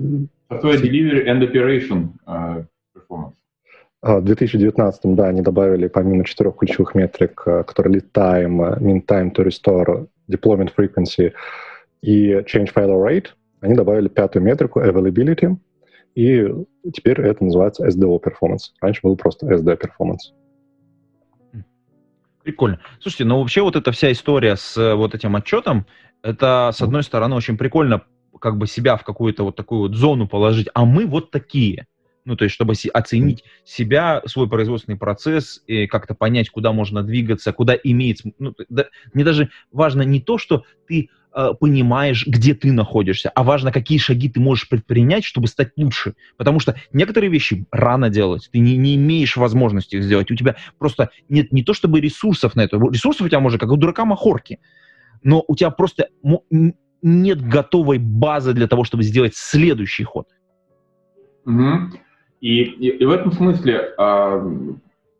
Software 0.49 0.81
Delivery 0.81 1.27
and 1.27 1.41
Operation 1.43 2.07
uh, 2.25 2.65
Performance. 2.95 3.33
В 4.01 4.21
2019, 4.21 5.15
да, 5.15 5.27
они 5.27 5.41
добавили 5.41 5.87
помимо 5.87 6.25
четырех 6.25 6.55
ключевых 6.55 6.95
метрик, 6.95 7.35
которые 7.35 7.99
lead 7.99 8.05
time, 8.11 8.79
mean 8.79 9.05
time 9.05 9.31
to 9.33 9.45
restore, 9.45 10.07
deployment 10.29 10.73
frequency 10.75 11.33
и 12.01 12.31
change 12.45 12.73
failure 12.73 12.99
rate, 12.99 13.27
они 13.61 13.75
добавили 13.75 14.07
пятую 14.07 14.43
метрику 14.43 14.81
availability, 14.81 15.55
и 16.15 16.47
теперь 16.91 17.21
это 17.21 17.43
называется 17.43 17.87
SDO 17.87 18.19
Performance. 18.19 18.71
Раньше 18.81 19.01
был 19.03 19.15
просто 19.15 19.45
SD 19.47 19.79
Performance. 19.79 20.33
Прикольно. 22.47 22.79
Слушайте, 23.01 23.25
ну 23.25 23.39
вообще 23.39 23.61
вот 23.61 23.75
эта 23.75 23.91
вся 23.91 24.09
история 24.09 24.55
с 24.55 24.77
э, 24.77 24.95
вот 24.95 25.13
этим 25.13 25.35
отчетом, 25.35 25.85
это, 26.21 26.71
с 26.73 26.81
одной 26.81 27.03
стороны, 27.03 27.35
очень 27.35 27.57
прикольно 27.57 28.03
как 28.39 28.57
бы 28.57 28.67
себя 28.67 28.95
в 28.95 29.03
какую-то 29.03 29.43
вот 29.43 29.57
такую 29.57 29.81
вот 29.81 29.95
зону 29.95 30.29
положить, 30.29 30.69
а 30.73 30.85
мы 30.85 31.07
вот 31.07 31.29
такие. 31.29 31.87
Ну, 32.23 32.37
то 32.37 32.45
есть, 32.45 32.55
чтобы 32.55 32.73
оценить 32.93 33.43
себя, 33.65 34.21
свой 34.27 34.47
производственный 34.47 34.97
процесс, 34.97 35.61
и 35.67 35.87
как-то 35.87 36.15
понять, 36.15 36.49
куда 36.49 36.71
можно 36.71 37.03
двигаться, 37.03 37.51
куда 37.51 37.75
имеет... 37.83 38.19
Ну, 38.39 38.53
да, 38.69 38.85
мне 39.13 39.25
даже 39.25 39.49
важно 39.73 40.03
не 40.03 40.21
то, 40.21 40.37
что 40.37 40.63
ты 40.87 41.09
э, 41.37 41.53
понимаешь, 41.59 42.25
где 42.25 42.53
ты 42.55 42.71
находишься, 42.71 43.29
а 43.29 43.43
важно, 43.43 43.71
какие 43.71 43.99
шаги 43.99 44.29
ты 44.29 44.39
можешь 44.39 44.67
предпринять, 44.67 45.23
чтобы 45.23 45.47
стать 45.47 45.69
лучше. 45.77 46.15
Потому 46.35 46.59
что 46.59 46.75
некоторые 46.91 47.29
вещи 47.29 47.65
рано 47.71 48.09
делать, 48.09 48.49
ты 48.51 48.59
не, 48.59 48.75
не 48.75 48.95
имеешь 48.95 49.37
возможности 49.37 49.97
их 49.97 50.03
сделать. 50.03 50.31
У 50.31 50.35
тебя 50.35 50.55
просто 50.79 51.09
нет 51.29 51.53
не 51.53 51.63
то 51.63 51.73
чтобы 51.73 52.01
ресурсов 52.01 52.55
на 52.55 52.61
это. 52.61 52.77
Ресурсов 52.77 53.27
у 53.27 53.29
тебя 53.29 53.39
может, 53.39 53.59
как 53.59 53.71
у 53.71 53.77
дурака 53.77 54.03
махорки. 54.05 54.59
Но 55.23 55.43
у 55.47 55.55
тебя 55.55 55.69
просто 55.69 56.07
нет 57.01 57.41
готовой 57.41 57.99
базы 57.99 58.53
для 58.53 58.67
того, 58.67 58.83
чтобы 58.83 59.03
сделать 59.03 59.35
следующий 59.35 60.03
ход. 60.03 60.27
Угу. 61.45 61.97
И, 62.41 62.63
и, 62.63 62.89
и 62.97 63.05
в 63.05 63.11
этом 63.11 63.31
смысле 63.31 63.93
а, 63.97 64.43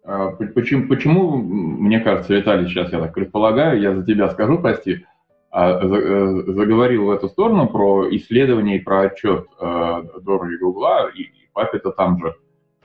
а, 0.07 0.31
почему, 0.31 0.87
почему, 0.87 1.37
мне 1.37 1.99
кажется, 1.99 2.33
Виталий, 2.33 2.67
сейчас 2.67 2.93
я 2.93 2.99
так 2.99 3.13
предполагаю, 3.13 3.81
я 3.81 3.93
за 3.93 4.05
тебя 4.05 4.29
скажу, 4.29 4.57
прости, 4.59 5.05
заговорил 5.51 7.05
в 7.05 7.11
эту 7.11 7.29
сторону 7.29 7.67
про 7.67 8.13
исследование 8.15 8.77
и 8.77 8.83
про 8.83 9.01
отчет 9.01 9.47
э, 9.59 10.03
Дора 10.21 10.53
и 10.53 10.57
Гугла, 10.57 11.09
и, 11.09 11.29
Папита 11.53 11.91
там 11.91 12.19
же. 12.19 12.35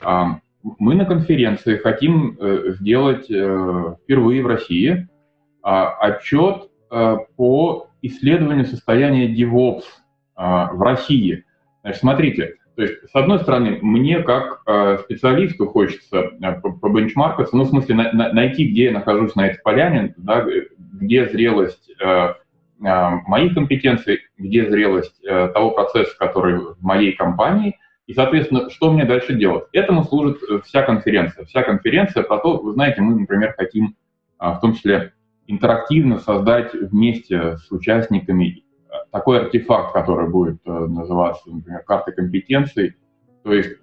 Э, 0.00 0.24
мы 0.78 0.94
на 0.94 1.04
конференции 1.04 1.76
хотим 1.76 2.38
э, 2.40 2.74
сделать 2.78 3.30
э, 3.30 3.94
впервые 4.02 4.42
в 4.42 4.46
России 4.46 4.92
э, 4.92 5.06
отчет 5.62 6.70
э, 6.90 7.16
по 7.36 7.88
исследованию 8.00 8.64
состояния 8.64 9.28
DevOps 9.28 9.82
э, 10.36 10.42
в 10.72 10.80
России. 10.80 11.44
Значит, 11.82 12.00
смотрите, 12.00 12.54
то 12.76 12.82
есть, 12.82 13.10
с 13.10 13.14
одной 13.14 13.40
стороны, 13.40 13.80
мне 13.82 14.22
как 14.22 14.62
э, 14.66 14.98
специалисту 15.04 15.66
хочется 15.66 16.30
э, 16.40 16.60
побенчмаркаться, 16.80 17.56
ну, 17.56 17.64
в 17.64 17.68
смысле, 17.68 17.96
на, 17.96 18.12
на, 18.12 18.32
найти, 18.32 18.68
где 18.68 18.84
я 18.84 18.92
нахожусь 18.92 19.34
на 19.34 19.48
этой 19.48 19.60
поляне, 19.62 20.14
да, 20.16 20.46
где 20.78 21.28
зрелость 21.28 21.90
э, 22.00 22.04
Э, 22.04 22.41
моих 22.82 23.54
компетенций, 23.54 24.20
где 24.36 24.68
зрелость 24.68 25.22
э, 25.24 25.48
того 25.48 25.70
процесса, 25.70 26.16
который 26.18 26.58
в 26.58 26.82
моей 26.82 27.12
компании, 27.12 27.78
и, 28.06 28.14
соответственно, 28.14 28.68
что 28.70 28.92
мне 28.92 29.04
дальше 29.04 29.34
делать. 29.34 29.64
Этому 29.72 30.04
служит 30.04 30.42
э, 30.42 30.60
вся 30.64 30.82
конференция. 30.82 31.44
Вся 31.44 31.62
конференция 31.62 32.24
про 32.24 32.38
то, 32.38 32.58
вы 32.58 32.72
знаете, 32.72 33.00
мы, 33.00 33.14
например, 33.14 33.54
хотим 33.56 33.94
в 34.38 34.58
том 34.60 34.74
числе 34.74 35.12
интерактивно 35.46 36.18
создать 36.18 36.74
вместе 36.74 37.56
с 37.58 37.70
участниками 37.70 38.64
такой 39.12 39.40
артефакт, 39.40 39.92
который 39.92 40.28
будет 40.28 40.58
называться, 40.64 41.48
например, 41.48 41.82
картой 41.86 42.12
компетенций, 42.14 42.96
то 43.44 43.52
есть 43.52 43.76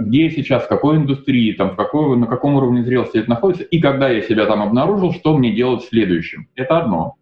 где 0.00 0.24
я 0.24 0.30
сейчас, 0.30 0.64
в 0.64 0.68
какой 0.68 0.96
индустрии, 0.96 1.52
там, 1.52 1.70
в 1.70 1.76
какой, 1.76 2.16
на 2.16 2.26
каком 2.26 2.56
уровне 2.56 2.82
зрелости 2.82 3.18
это 3.18 3.30
находится, 3.30 3.64
и 3.64 3.80
когда 3.80 4.08
я 4.08 4.20
себя 4.22 4.46
там 4.46 4.62
обнаружил, 4.62 5.12
что 5.12 5.36
мне 5.36 5.54
делать 5.54 5.84
следующим. 5.84 6.48
Это 6.56 6.78
одно. 6.78 7.16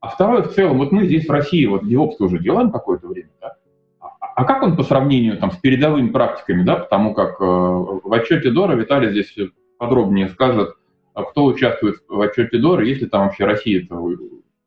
А 0.00 0.08
второе, 0.08 0.42
в 0.42 0.54
целом, 0.54 0.78
вот 0.78 0.92
мы 0.92 1.06
здесь 1.06 1.26
в 1.26 1.30
России, 1.30 1.66
вот 1.66 1.82
DevOps 1.82 2.16
уже 2.20 2.38
делаем 2.38 2.70
какое-то 2.70 3.06
время, 3.06 3.30
да? 3.40 3.52
А, 4.00 4.08
а 4.34 4.44
как 4.44 4.62
он 4.62 4.76
по 4.76 4.82
сравнению 4.82 5.36
там, 5.36 5.52
с 5.52 5.56
передовыми 5.56 6.08
практиками, 6.08 6.62
да, 6.62 6.76
потому 6.76 7.12
как 7.12 7.40
э, 7.40 7.44
в 7.44 8.12
отчете 8.12 8.50
Дора 8.50 8.74
Виталий 8.76 9.10
здесь 9.10 9.34
подробнее 9.78 10.28
скажет, 10.30 10.70
а 11.12 11.24
кто 11.24 11.44
участвует 11.44 11.96
в 12.08 12.18
отчете 12.20 12.58
Дора, 12.58 12.84
если 12.84 13.06
там 13.06 13.24
вообще 13.24 13.44
Россия 13.44 13.86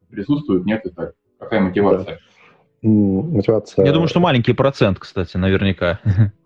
присутствует, 0.10 0.66
нет, 0.66 0.82
это 0.86 1.14
какая 1.40 1.62
мотивация? 1.62 2.20
Да. 2.84 2.90
Мотивация... 2.90 3.86
Я 3.86 3.92
думаю, 3.92 4.10
что 4.10 4.20
маленький 4.20 4.54
процент, 4.54 5.00
кстати, 5.00 5.38
наверняка. 5.38 6.00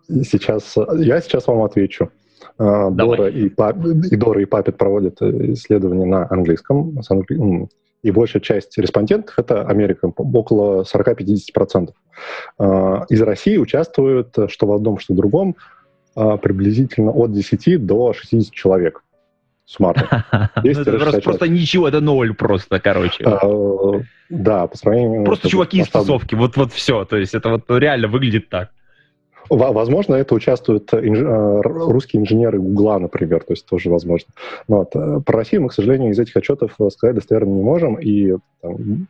Сейчас, 0.07 0.77
я 0.95 1.19
сейчас 1.19 1.47
вам 1.47 1.63
отвечу. 1.63 2.09
А, 2.57 2.89
Дора 2.91 3.27
и, 3.27 3.49
Пап, 3.49 3.77
и 3.85 4.15
Дора 4.15 4.41
и 4.41 4.45
Папет 4.45 4.77
проводят 4.77 5.21
исследования 5.21 6.05
на 6.05 6.27
английском, 6.29 7.01
с 7.01 7.11
англи 7.11 7.67
и 8.07 8.11
большая 8.11 8.41
часть 8.41 8.77
респондентов— 8.77 9.35
это 9.37 9.63
Америка, 9.63 10.11
около 10.15 10.83
40-50%. 10.83 11.89
А, 12.57 13.05
из 13.09 13.21
России 13.21 13.57
участвуют, 13.57 14.35
что 14.47 14.67
в 14.67 14.71
одном, 14.73 14.99
что 14.99 15.13
в 15.13 15.17
другом, 15.17 15.55
а, 16.15 16.37
приблизительно 16.37 17.11
от 17.11 17.33
10 17.33 17.85
до 17.85 18.13
60 18.13 18.53
человек 18.53 19.03
суммарно. 19.65 20.25
Ну, 20.63 21.19
просто 21.21 21.47
ничего, 21.47 21.87
это 21.87 21.99
ноль 21.99 22.33
просто, 22.33 22.79
короче. 22.79 23.23
А, 23.25 24.01
да, 24.29 24.67
по 24.67 24.77
сравнению... 24.77 25.25
Просто 25.25 25.49
чуваки 25.49 25.79
из 25.81 25.89
тусовки, 25.89 26.35
вот 26.35 26.55
вот 26.55 26.71
все. 26.71 27.05
То 27.05 27.17
есть 27.17 27.35
это 27.35 27.49
вот 27.49 27.63
реально 27.69 28.07
выглядит 28.07 28.49
так. 28.49 28.71
Возможно, 29.49 30.15
это 30.15 30.35
участвуют 30.35 30.93
инж... 30.93 31.19
Э, 31.19 31.61
русские 31.61 32.21
инженеры 32.21 32.59
Гугла, 32.59 32.99
например, 32.99 33.43
то 33.43 33.53
есть 33.53 33.65
тоже 33.65 33.89
возможно. 33.89 34.29
Но 34.67 34.77
вот. 34.79 34.95
Э, 34.95 35.21
про 35.25 35.37
Россию 35.37 35.63
мы, 35.63 35.69
к 35.69 35.73
сожалению, 35.73 36.11
из 36.11 36.19
этих 36.19 36.35
отчетов 36.35 36.75
э, 36.79 36.89
сказать 36.89 37.15
достоверно 37.15 37.51
не 37.53 37.63
можем, 37.63 37.95
и 37.95 38.35
там, 38.61 39.07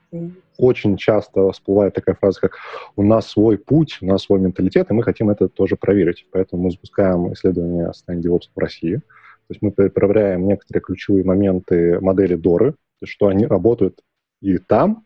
очень 0.57 0.97
часто 0.97 1.51
всплывает 1.51 1.93
такая 1.93 2.15
фраза, 2.15 2.41
как 2.41 2.53
«у 2.95 3.03
нас 3.03 3.27
свой 3.27 3.57
путь, 3.57 3.97
у 4.01 4.05
нас 4.05 4.23
свой 4.23 4.39
менталитет, 4.39 4.89
и 4.89 4.93
мы 4.93 5.03
хотим 5.03 5.29
это 5.29 5.47
тоже 5.47 5.75
проверить». 5.75 6.25
Поэтому 6.31 6.63
мы 6.63 6.71
запускаем 6.71 7.33
исследование 7.33 7.87
состояния 7.93 8.27
DevOps 8.27 8.49
в 8.55 8.59
России. 8.59 8.95
То 8.95 9.53
есть 9.53 9.61
мы 9.61 9.71
проверяем 9.71 10.47
некоторые 10.47 10.81
ключевые 10.81 11.23
моменты 11.23 11.99
модели 12.01 12.35
Доры, 12.35 12.71
то 12.73 13.03
есть 13.03 13.13
что 13.13 13.27
они 13.27 13.45
работают 13.45 14.01
и 14.41 14.57
там, 14.57 15.05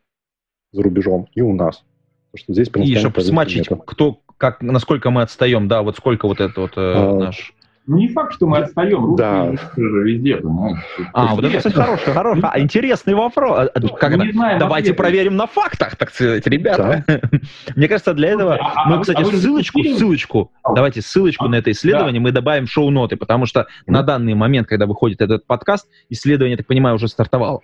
за 0.72 0.82
рубежом, 0.84 1.28
и 1.34 1.42
у 1.42 1.54
нас. 1.54 1.84
Потому 2.32 2.44
что 2.44 2.54
здесь 2.54 2.70
и 2.74 2.96
чтобы 2.96 3.22
смачить, 3.22 3.70
кто, 3.86 4.22
как, 4.42 4.62
насколько 4.62 5.12
мы 5.12 5.22
отстаем, 5.22 5.68
да, 5.68 5.84
вот 5.84 5.98
сколько 5.98 6.26
вот 6.26 6.42
это 6.42 6.62
вот 6.62 6.72
э, 6.76 6.94
а, 6.96 7.16
наш... 7.16 7.54
Не 7.86 8.08
факт, 8.08 8.34
что 8.34 8.48
мы 8.48 8.58
отстаем, 8.58 9.06
русские 9.06 9.52
да. 9.52 9.82
же 9.84 10.04
везде, 10.04 10.38
понимаешь? 10.38 10.80
А, 11.14 11.36
вот 11.36 11.46
это, 11.46 11.58
кстати, 11.58 11.76
хороший, 11.76 12.12
хороший, 12.12 12.42
а, 12.44 12.60
интересный 12.60 13.14
вопрос. 13.14 13.70
А, 13.72 13.80
ну, 13.80 13.90
как 13.90 14.14
это? 14.14 14.32
Знаем, 14.32 14.58
Давайте 14.58 14.96
проверим 14.96 15.36
на 15.36 15.46
фактах, 15.46 15.96
так 15.96 16.10
сказать, 16.10 16.48
ребята. 16.48 17.04
Да. 17.08 17.22
Мне 17.76 17.88
кажется, 17.88 18.16
для 18.16 18.30
этого 18.30 18.58
а, 18.60 18.90
мы, 18.90 19.02
кстати, 19.02 19.22
а 19.22 19.26
ссылочку, 19.26 19.84
ссылочку, 19.84 20.52
давайте 20.74 21.04
ссылочку 21.04 21.46
а, 21.46 21.50
на 21.50 21.56
это 21.56 21.70
исследование 21.70 22.20
да. 22.20 22.24
мы 22.24 22.32
добавим 22.32 22.66
шоу-ноты, 22.66 23.18
потому 23.18 23.46
что 23.46 23.62
mm. 23.62 23.66
на 23.86 24.02
данный 24.02 24.34
момент, 24.34 24.68
когда 24.68 24.88
выходит 24.88 25.22
этот 25.22 25.46
подкаст, 25.46 25.88
исследование, 26.10 26.58
так 26.58 26.66
понимаю, 26.66 26.96
уже 26.96 27.08
стартовало. 27.08 27.62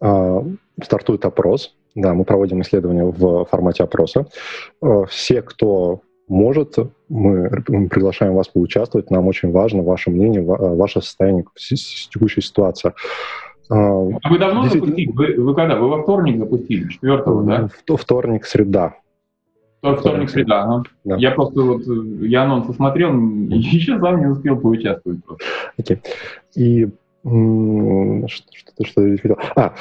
А, 0.00 0.44
стартует 0.80 1.24
опрос. 1.24 1.74
Да, 1.96 2.14
мы 2.14 2.24
проводим 2.24 2.62
исследование 2.62 3.06
в 3.06 3.44
формате 3.46 3.82
опроса. 3.82 4.26
Все, 5.08 5.42
кто 5.42 6.00
может, 6.32 6.78
мы 7.10 7.50
приглашаем 7.90 8.34
вас 8.34 8.48
поучаствовать. 8.48 9.10
Нам 9.10 9.26
очень 9.26 9.52
важно 9.52 9.82
ваше 9.82 10.10
мнение, 10.10 10.42
ваше 10.42 11.02
состояние, 11.02 11.44
текущая 12.10 12.40
ситуация. 12.40 12.94
А, 13.68 13.76
а 13.76 14.30
вы 14.30 14.38
давно 14.38 14.64
запустили? 14.64 15.12
Вы, 15.12 15.34
вы 15.36 15.54
когда? 15.54 15.76
Вы 15.76 15.88
во 15.88 16.02
вторник 16.02 16.38
запустили? 16.38 16.88
Четвертого, 16.88 17.42
да? 17.44 17.68
В 17.86 17.96
вторник, 17.98 18.46
среда. 18.46 18.94
Вторник, 19.80 20.00
вторник 20.00 20.30
среда, 20.30 20.62
ага. 20.62 20.82
да. 21.04 21.16
Я 21.16 21.32
просто 21.32 21.60
вот, 21.60 21.82
я 22.22 22.44
анонсы 22.44 22.72
смотрел, 22.72 23.12
еще 23.50 24.00
сам 24.00 24.20
не 24.20 24.26
успел 24.26 24.58
поучаствовать 24.58 25.22
просто. 25.24 25.44
Окей. 25.76 26.00
И 26.56 26.88
что, 27.24 28.26
что, 28.52 28.84
что 28.84 29.06
я 29.06 29.18
хотел? 29.18 29.38
А, 29.54 29.74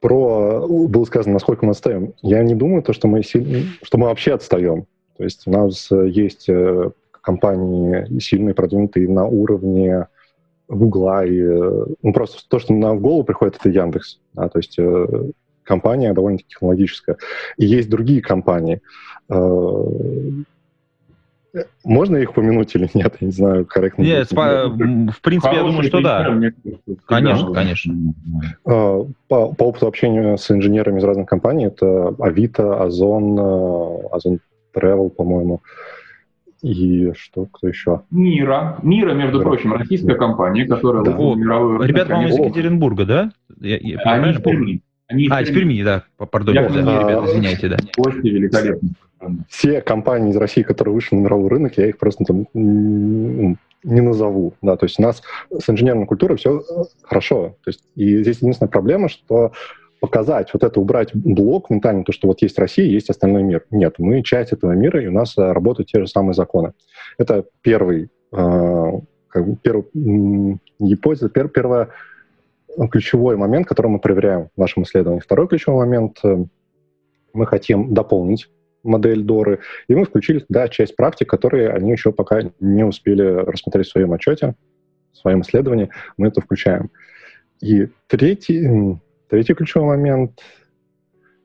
про 0.00 0.66
было 0.68 1.04
сказано, 1.04 1.32
насколько 1.32 1.64
мы 1.64 1.70
отстаем. 1.70 2.12
Я 2.20 2.42
не 2.42 2.54
думаю, 2.54 2.82
то, 2.82 2.92
что 2.92 3.08
мы 3.08 3.22
сильно, 3.22 3.60
что 3.82 3.96
мы 3.96 4.08
вообще 4.08 4.34
отстаем. 4.34 4.86
То 5.16 5.24
есть 5.24 5.46
у 5.46 5.50
нас 5.50 5.90
есть 5.90 6.48
э, 6.48 6.90
компании 7.20 8.18
сильные, 8.20 8.54
продвинутые 8.54 9.08
на 9.08 9.26
уровне 9.26 10.08
Гугла 10.68 11.24
и 11.24 11.40
ну, 11.42 12.12
просто 12.12 12.38
то, 12.48 12.58
что 12.58 12.72
нам 12.72 12.98
в 12.98 13.00
голову 13.00 13.24
приходит, 13.24 13.56
это 13.56 13.68
Яндекс. 13.68 14.18
Да, 14.32 14.48
то 14.48 14.58
есть 14.58 14.78
э, 14.78 15.06
компания 15.62 16.12
довольно-таки 16.12 16.50
технологическая. 16.50 17.16
И 17.56 17.66
есть 17.66 17.88
другие 17.88 18.22
компании. 18.22 18.80
Э, 19.28 19.84
можно 21.84 22.16
их 22.16 22.30
упомянуть 22.30 22.74
или 22.74 22.90
нет? 22.94 23.14
Я 23.20 23.26
не 23.26 23.32
знаю, 23.32 23.64
корректно. 23.64 24.02
Нет, 24.02 24.28
по, 24.30 24.68
в 24.68 25.20
принципе, 25.22 25.56
я 25.56 25.62
думаю, 25.62 25.84
что 25.84 26.00
да. 26.00 26.26
Конечно, 27.06 27.52
конечно. 27.52 27.94
По, 28.64 29.06
по 29.28 29.54
опыту 29.64 29.86
общения 29.86 30.36
с 30.36 30.50
инженерами 30.50 30.98
из 30.98 31.04
разных 31.04 31.28
компаний, 31.28 31.66
это 31.66 32.08
Авито, 32.18 32.82
Озон, 32.82 33.38
Озон 34.10 34.40
Travel, 34.74 35.10
по-моему, 35.10 35.60
и 36.64 37.12
что, 37.14 37.44
кто 37.44 37.68
еще? 37.68 38.02
Мира. 38.10 38.78
Мира, 38.82 39.12
между 39.12 39.38
Мира. 39.38 39.48
прочим, 39.48 39.74
российская 39.74 40.14
компания, 40.14 40.64
которая 40.66 41.04
да. 41.04 41.14
О, 41.14 41.34
мировую 41.34 41.82
Ребята, 41.82 42.12
по-моему, 42.12 42.34
из 42.34 42.38
Екатеринбурга, 42.38 43.04
да? 43.04 43.32
Я, 43.60 43.76
я, 43.76 43.98
Они 43.98 44.30
из 44.30 44.40
Перми. 44.40 44.80
Они 45.06 45.24
из 45.24 45.30
а, 45.30 45.42
из 45.42 45.50
Перми, 45.50 45.82
да. 45.82 46.04
Пардон, 46.16 46.54
да, 46.54 46.62
ребята, 46.62 47.26
извиняйте, 47.26 47.68
да. 47.68 47.76
Гости 47.98 48.26
великолепно. 48.28 48.88
Все 49.50 49.82
компании 49.82 50.30
из 50.30 50.36
России, 50.36 50.62
которые 50.62 50.94
вышли 50.94 51.16
на 51.16 51.20
мировой 51.20 51.50
рынок, 51.50 51.76
я 51.76 51.86
их 51.86 51.98
просто 51.98 52.24
там 52.24 52.46
не 52.54 54.00
назову. 54.00 54.54
Да, 54.62 54.76
то 54.76 54.86
есть 54.86 54.98
у 54.98 55.02
нас 55.02 55.22
с 55.50 55.68
инженерной 55.68 56.06
культурой 56.06 56.38
все 56.38 56.62
хорошо. 57.02 57.56
То 57.62 57.68
есть, 57.68 57.84
и 57.94 58.22
здесь 58.22 58.38
единственная 58.38 58.70
проблема, 58.70 59.10
что 59.10 59.52
показать, 60.04 60.50
вот 60.52 60.62
это 60.62 60.78
убрать 60.80 61.14
блок 61.14 61.70
ментально, 61.70 62.04
то, 62.04 62.12
что 62.12 62.28
вот 62.28 62.42
есть 62.42 62.58
Россия, 62.58 62.84
есть 62.84 63.08
остальной 63.08 63.42
мир. 63.42 63.64
Нет, 63.70 63.94
мы 63.96 64.22
часть 64.22 64.52
этого 64.52 64.72
мира, 64.72 65.02
и 65.02 65.06
у 65.06 65.10
нас 65.10 65.38
э, 65.38 65.52
работают 65.52 65.88
те 65.88 66.00
же 66.00 66.06
самые 66.06 66.34
законы. 66.34 66.74
Это 67.16 67.46
первый, 67.62 68.10
э, 68.30 68.92
как 69.28 69.48
бы 69.48 69.56
первый 69.56 70.60
гипотеза, 70.78 71.30
пер, 71.30 71.48
первый 71.48 71.86
э, 72.76 72.86
ключевой 72.88 73.38
момент, 73.38 73.66
который 73.66 73.86
мы 73.86 73.98
проверяем 73.98 74.50
в 74.54 74.60
нашем 74.60 74.82
исследовании. 74.82 75.20
Второй 75.20 75.48
ключевой 75.48 75.86
момент, 75.86 76.18
э, 76.22 76.44
мы 77.32 77.46
хотим 77.46 77.94
дополнить 77.94 78.50
модель 78.82 79.22
Доры, 79.22 79.60
и 79.88 79.94
мы 79.94 80.04
включили 80.04 80.40
туда 80.40 80.68
часть 80.68 80.96
практик, 80.96 81.30
которые 81.30 81.70
они 81.70 81.92
еще 81.92 82.12
пока 82.12 82.42
не 82.60 82.84
успели 82.84 83.22
рассмотреть 83.22 83.86
в 83.86 83.92
своем 83.92 84.12
отчете, 84.12 84.54
в 85.14 85.16
своем 85.16 85.40
исследовании, 85.40 85.88
мы 86.18 86.28
это 86.28 86.42
включаем. 86.42 86.90
И 87.62 87.88
третий, 88.06 89.00
Третий 89.28 89.54
ключевой 89.54 89.88
момент 89.88 90.40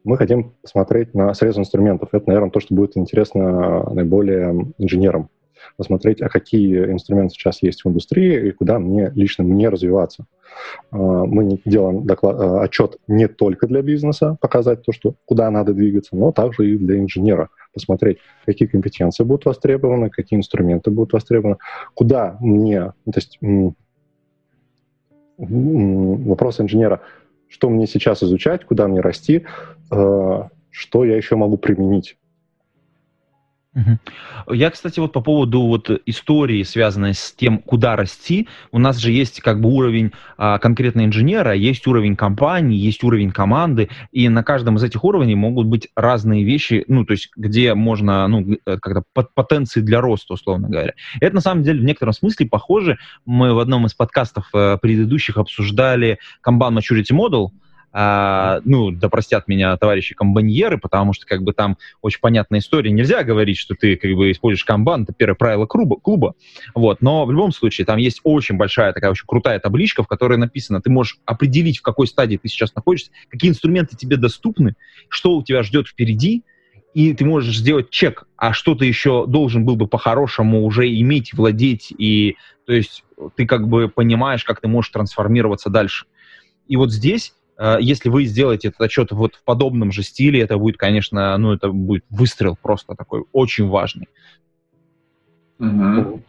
мы 0.04 0.18
хотим 0.18 0.54
посмотреть 0.62 1.14
на 1.14 1.34
срез 1.34 1.58
инструментов. 1.58 2.10
Это, 2.12 2.28
наверное, 2.28 2.52
то, 2.52 2.60
что 2.60 2.76
будет 2.76 2.98
интересно 2.98 3.90
наиболее 3.94 4.74
инженерам. 4.78 5.30
Посмотреть, 5.76 6.22
а 6.22 6.30
какие 6.30 6.92
инструменты 6.92 7.34
сейчас 7.34 7.62
есть 7.62 7.84
в 7.84 7.90
индустрии 7.90 8.48
и 8.48 8.52
куда 8.52 8.80
мне 8.80 9.12
лично 9.14 9.44
мне 9.44 9.68
развиваться. 9.68 10.26
А, 10.92 10.98
мы 10.98 11.60
делаем 11.66 12.06
доклад, 12.06 12.40
а, 12.40 12.62
отчет 12.64 12.98
не 13.08 13.28
только 13.28 13.68
для 13.68 13.82
бизнеса, 13.82 14.38
показать 14.40 14.84
то, 14.84 14.94
что 14.94 15.16
куда 15.26 15.52
надо 15.52 15.74
двигаться, 15.74 16.16
но 16.16 16.32
также 16.32 16.72
и 16.72 16.78
для 16.78 16.98
инженера. 16.98 17.50
Посмотреть, 17.74 18.20
какие 18.46 18.68
компетенции 18.70 19.24
будут 19.24 19.46
востребованы, 19.46 20.10
какие 20.10 20.40
инструменты 20.40 20.92
будут 20.92 21.14
востребованы, 21.14 21.58
куда 21.94 22.38
мне... 22.40 22.94
То 23.06 23.16
есть 23.16 23.38
вопрос 25.38 26.60
инженера— 26.60 27.02
что 27.50 27.70
мне 27.70 27.88
сейчас 27.88 28.24
изучать, 28.24 28.66
куда 28.66 28.88
мне 28.88 29.02
расти, 29.02 29.46
э, 29.92 30.44
что 30.70 31.06
я 31.06 31.18
еще 31.18 31.36
могу 31.36 31.58
применить. 31.58 32.19
Я, 34.48 34.72
кстати, 34.72 35.00
вот 35.00 35.14
по 35.14 35.22
поводу 35.22 35.62
вот 35.62 35.92
истории, 36.08 36.64
связанной 36.64 37.14
с 37.14 37.32
тем, 37.34 37.60
куда 37.60 37.96
расти, 37.96 38.48
у 38.72 38.80
нас 38.80 38.98
же 38.98 39.12
есть 39.12 39.42
как 39.42 39.62
бы 39.62 39.70
уровень 39.70 40.12
а, 40.38 40.58
конкретно 40.58 41.06
инженера, 41.06 41.54
есть 41.54 41.86
уровень 41.86 42.16
компании, 42.16 42.78
есть 42.78 43.04
уровень 43.04 43.32
команды, 43.32 43.90
и 44.12 44.28
на 44.28 44.44
каждом 44.44 44.78
из 44.78 44.84
этих 44.84 45.04
уровней 45.04 45.36
могут 45.36 45.68
быть 45.68 45.90
разные 45.96 46.44
вещи, 46.44 46.84
ну, 46.88 47.06
то 47.06 47.14
есть 47.14 47.30
где 47.36 47.76
можно, 47.76 48.28
ну, 48.28 48.58
э, 48.66 48.78
как-то 48.80 49.04
потенции 49.36 49.82
для 49.82 50.02
роста, 50.02 50.34
условно 50.34 50.68
говоря. 50.68 50.94
Это, 51.22 51.36
на 51.36 51.42
самом 51.42 51.64
деле, 51.64 51.80
в 51.80 51.86
некотором 51.86 52.14
смысле 52.14 52.48
похоже. 52.48 52.98
Мы 53.26 53.54
в 53.54 53.60
одном 53.60 53.86
из 53.86 53.94
подкастов 53.94 54.48
э, 54.54 54.78
предыдущих 54.82 55.38
обсуждали 55.38 56.18
Kanban 56.44 56.80
Maturity 56.80 57.16
Model, 57.16 57.50
а, 57.92 58.62
ну, 58.66 58.92
да 58.92 59.10
простят 59.10 59.48
меня 59.48 59.76
товарищи 59.78 60.14
комбаньеры, 60.14 60.78
потому 60.78 61.14
что 61.14 61.26
как 61.26 61.42
бы 61.44 61.54
там 61.54 61.78
очень 62.02 62.20
понятная 62.20 62.60
история. 62.60 62.92
Нельзя 62.92 63.24
говорить, 63.24 63.58
что 63.58 63.76
ты 63.76 63.96
как 63.96 64.12
бы 64.12 64.32
используешь 64.32 64.66
комбан, 64.66 65.04
это 65.04 65.14
первое 65.14 65.36
правило 65.36 65.66
клуба, 65.66 65.98
клуба. 65.98 66.36
Вот, 66.76 67.02
но 67.02 67.26
в 67.26 67.32
любом 67.32 67.52
случае 67.52 67.86
там 67.86 67.98
есть 67.98 68.22
очень 68.24 68.58
большая 68.58 68.94
такая 68.94 69.12
очень 69.12 69.26
крутая 69.26 69.60
табличка, 69.60 70.04
в 70.04 70.08
которой 70.08 70.38
написано, 70.38 70.82
ты 70.82 70.90
можешь 70.90 71.18
определить, 71.26 71.80
в 71.80 71.82
какой 71.82 72.08
стадии 72.08 72.38
ты 72.38 72.48
сейчас 72.48 72.76
находишься, 72.76 73.12
какие 73.30 73.50
инструменты 73.50 73.96
тебе 73.96 74.18
доступны, 74.18 74.76
что 75.08 75.36
у 75.36 75.44
тебя 75.44 75.64
ждет 75.64 75.88
впереди, 75.88 76.44
и 76.94 77.14
ты 77.14 77.26
можешь 77.26 77.58
сделать 77.58 77.90
чек, 77.90 78.26
а 78.36 78.54
что 78.54 78.76
ты 78.76 78.86
еще 78.86 79.26
должен 79.28 79.66
был 79.66 79.76
бы 79.76 79.88
по-хорошему 79.88 80.66
уже 80.66 80.90
иметь, 80.90 81.34
владеть, 81.34 81.94
и 81.98 82.36
то 82.66 82.74
есть 82.74 83.04
ты 83.36 83.46
как 83.46 83.68
бы 83.68 83.90
понимаешь, 83.90 84.44
как 84.44 84.62
ты 84.62 84.68
можешь 84.68 84.92
трансформироваться 84.92 85.70
дальше. 85.70 86.06
И 86.68 86.76
вот 86.76 86.92
здесь 86.92 87.34
если 87.80 88.10
вы 88.10 88.26
сделаете 88.26 88.70
этот 88.70 88.82
отчет 88.82 89.12
вот 89.12 89.36
в 89.36 89.44
подобном 89.44 89.92
же 89.92 90.04
стиле, 90.04 90.42
это 90.42 90.58
будет, 90.58 90.78
конечно, 90.78 91.38
ну, 91.38 91.52
это 91.54 91.70
будет 91.70 92.06
выстрел 92.10 92.58
просто 92.62 92.96
такой 92.96 93.26
очень 93.34 93.68
важный. 93.68 94.08
Угу. 95.60 96.22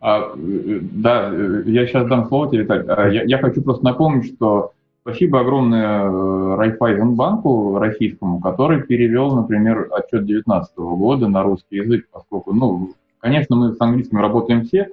А, 0.00 0.32
э, 0.36 0.78
да, 0.80 1.30
э, 1.32 1.62
я 1.66 1.86
сейчас 1.86 2.08
дам 2.08 2.28
слово 2.28 2.50
тебе, 2.50 2.62
Виталий. 2.62 2.84
А, 2.88 3.08
я, 3.08 3.24
я 3.24 3.38
хочу 3.38 3.62
просто 3.62 3.84
напомнить, 3.84 4.34
что 4.34 4.72
спасибо 5.02 5.40
огромное 5.40 6.56
Райфайзенбанку 6.56 7.78
российскому, 7.78 8.40
который 8.40 8.82
перевел, 8.82 9.34
например, 9.34 9.88
отчет 9.90 10.24
2019 10.24 10.76
года 10.76 11.28
на 11.28 11.42
русский 11.42 11.76
язык, 11.76 12.06
поскольку, 12.12 12.52
ну, 12.52 12.92
конечно, 13.18 13.56
мы 13.56 13.72
с 13.72 13.80
английским 13.80 14.18
работаем 14.18 14.64
все, 14.64 14.88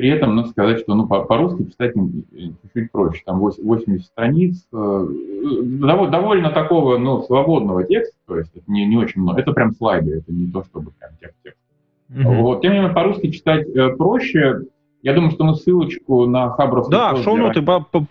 при 0.00 0.08
этом 0.08 0.34
надо 0.34 0.48
сказать, 0.48 0.80
что 0.80 0.94
ну, 0.94 1.06
по-русски 1.06 1.64
читать 1.64 1.92
чуть-чуть 1.94 2.90
проще. 2.90 3.22
Там 3.26 3.38
80 3.38 4.02
страниц, 4.02 4.66
э, 4.72 5.06
довольно 5.82 6.50
такого 6.50 6.96
ну, 6.96 7.20
свободного 7.22 7.84
текста, 7.84 8.16
то 8.26 8.38
есть 8.38 8.50
это 8.54 8.64
не, 8.66 8.86
не 8.86 8.96
очень 8.96 9.20
много. 9.20 9.40
Это 9.40 9.52
прям 9.52 9.72
слайды, 9.74 10.16
это 10.16 10.32
не 10.32 10.50
то, 10.50 10.64
чтобы 10.64 10.92
прям 10.92 11.10
текст-текст. 11.20 11.58
Mm-hmm. 12.10 12.40
Вот. 12.40 12.62
Тем 12.62 12.72
не 12.72 12.78
менее, 12.78 12.94
по-русски 12.94 13.30
читать 13.30 13.68
э, 13.68 13.90
проще. 13.90 14.62
Я 15.02 15.12
думаю, 15.12 15.32
что 15.32 15.44
мы 15.44 15.54
ссылочку 15.54 16.26
на 16.26 16.50
Хабров... 16.50 16.88
Да, 16.88 17.16
шоу-ноты 17.16 17.62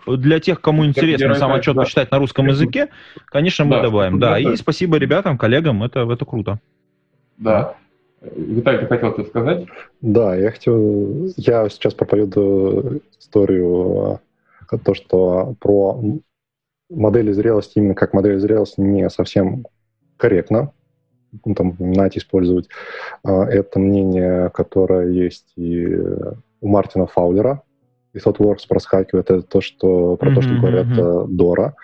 для 0.06 0.38
тех, 0.38 0.60
кому 0.60 0.86
интересно 0.86 1.34
сам 1.34 1.52
отчет 1.52 1.74
да. 1.74 1.82
почитать 1.82 2.10
на 2.12 2.18
русском 2.18 2.46
языке, 2.46 2.88
конечно, 3.26 3.64
мы 3.64 3.76
да, 3.76 3.82
добавим. 3.82 4.18
Да, 4.18 4.38
и 4.38 4.56
спасибо 4.56 4.96
ребятам, 4.96 5.38
коллегам, 5.38 5.82
это, 5.82 6.00
это 6.00 6.24
круто. 6.24 6.60
Да. 7.36 7.74
Виталий, 8.20 8.80
ты 8.80 8.86
хотел 8.86 9.12
что 9.12 9.24
сказать? 9.24 9.66
Да, 10.00 10.36
я 10.36 10.50
хотел... 10.50 11.26
Я 11.36 11.68
сейчас 11.68 11.94
проповедую 11.94 13.02
историю 13.18 14.20
э, 14.70 14.78
то, 14.78 14.94
что 14.94 15.54
про 15.58 16.00
модели 16.90 17.32
зрелости, 17.32 17.78
именно 17.78 17.94
как 17.94 18.12
модель 18.12 18.38
зрелости, 18.38 18.80
не 18.80 19.08
совсем 19.08 19.64
корректно 20.16 20.72
ну, 21.44 21.54
там, 21.54 21.70
упоминать, 21.70 22.18
использовать. 22.18 22.68
А, 23.22 23.44
это 23.44 23.78
мнение, 23.78 24.50
которое 24.50 25.08
есть 25.10 25.52
и 25.56 25.96
у 26.60 26.68
Мартина 26.68 27.06
Фаулера, 27.06 27.62
и 28.12 28.18
ThoughtWorks 28.18 28.66
проскакивает, 28.68 29.30
это 29.30 29.42
то, 29.42 29.60
что, 29.60 30.16
про 30.16 30.30
mm-hmm, 30.30 30.34
то, 30.34 30.42
что 30.42 30.54
говорят 30.54 30.86
mm-hmm. 30.86 31.26
Дора. 31.28 31.74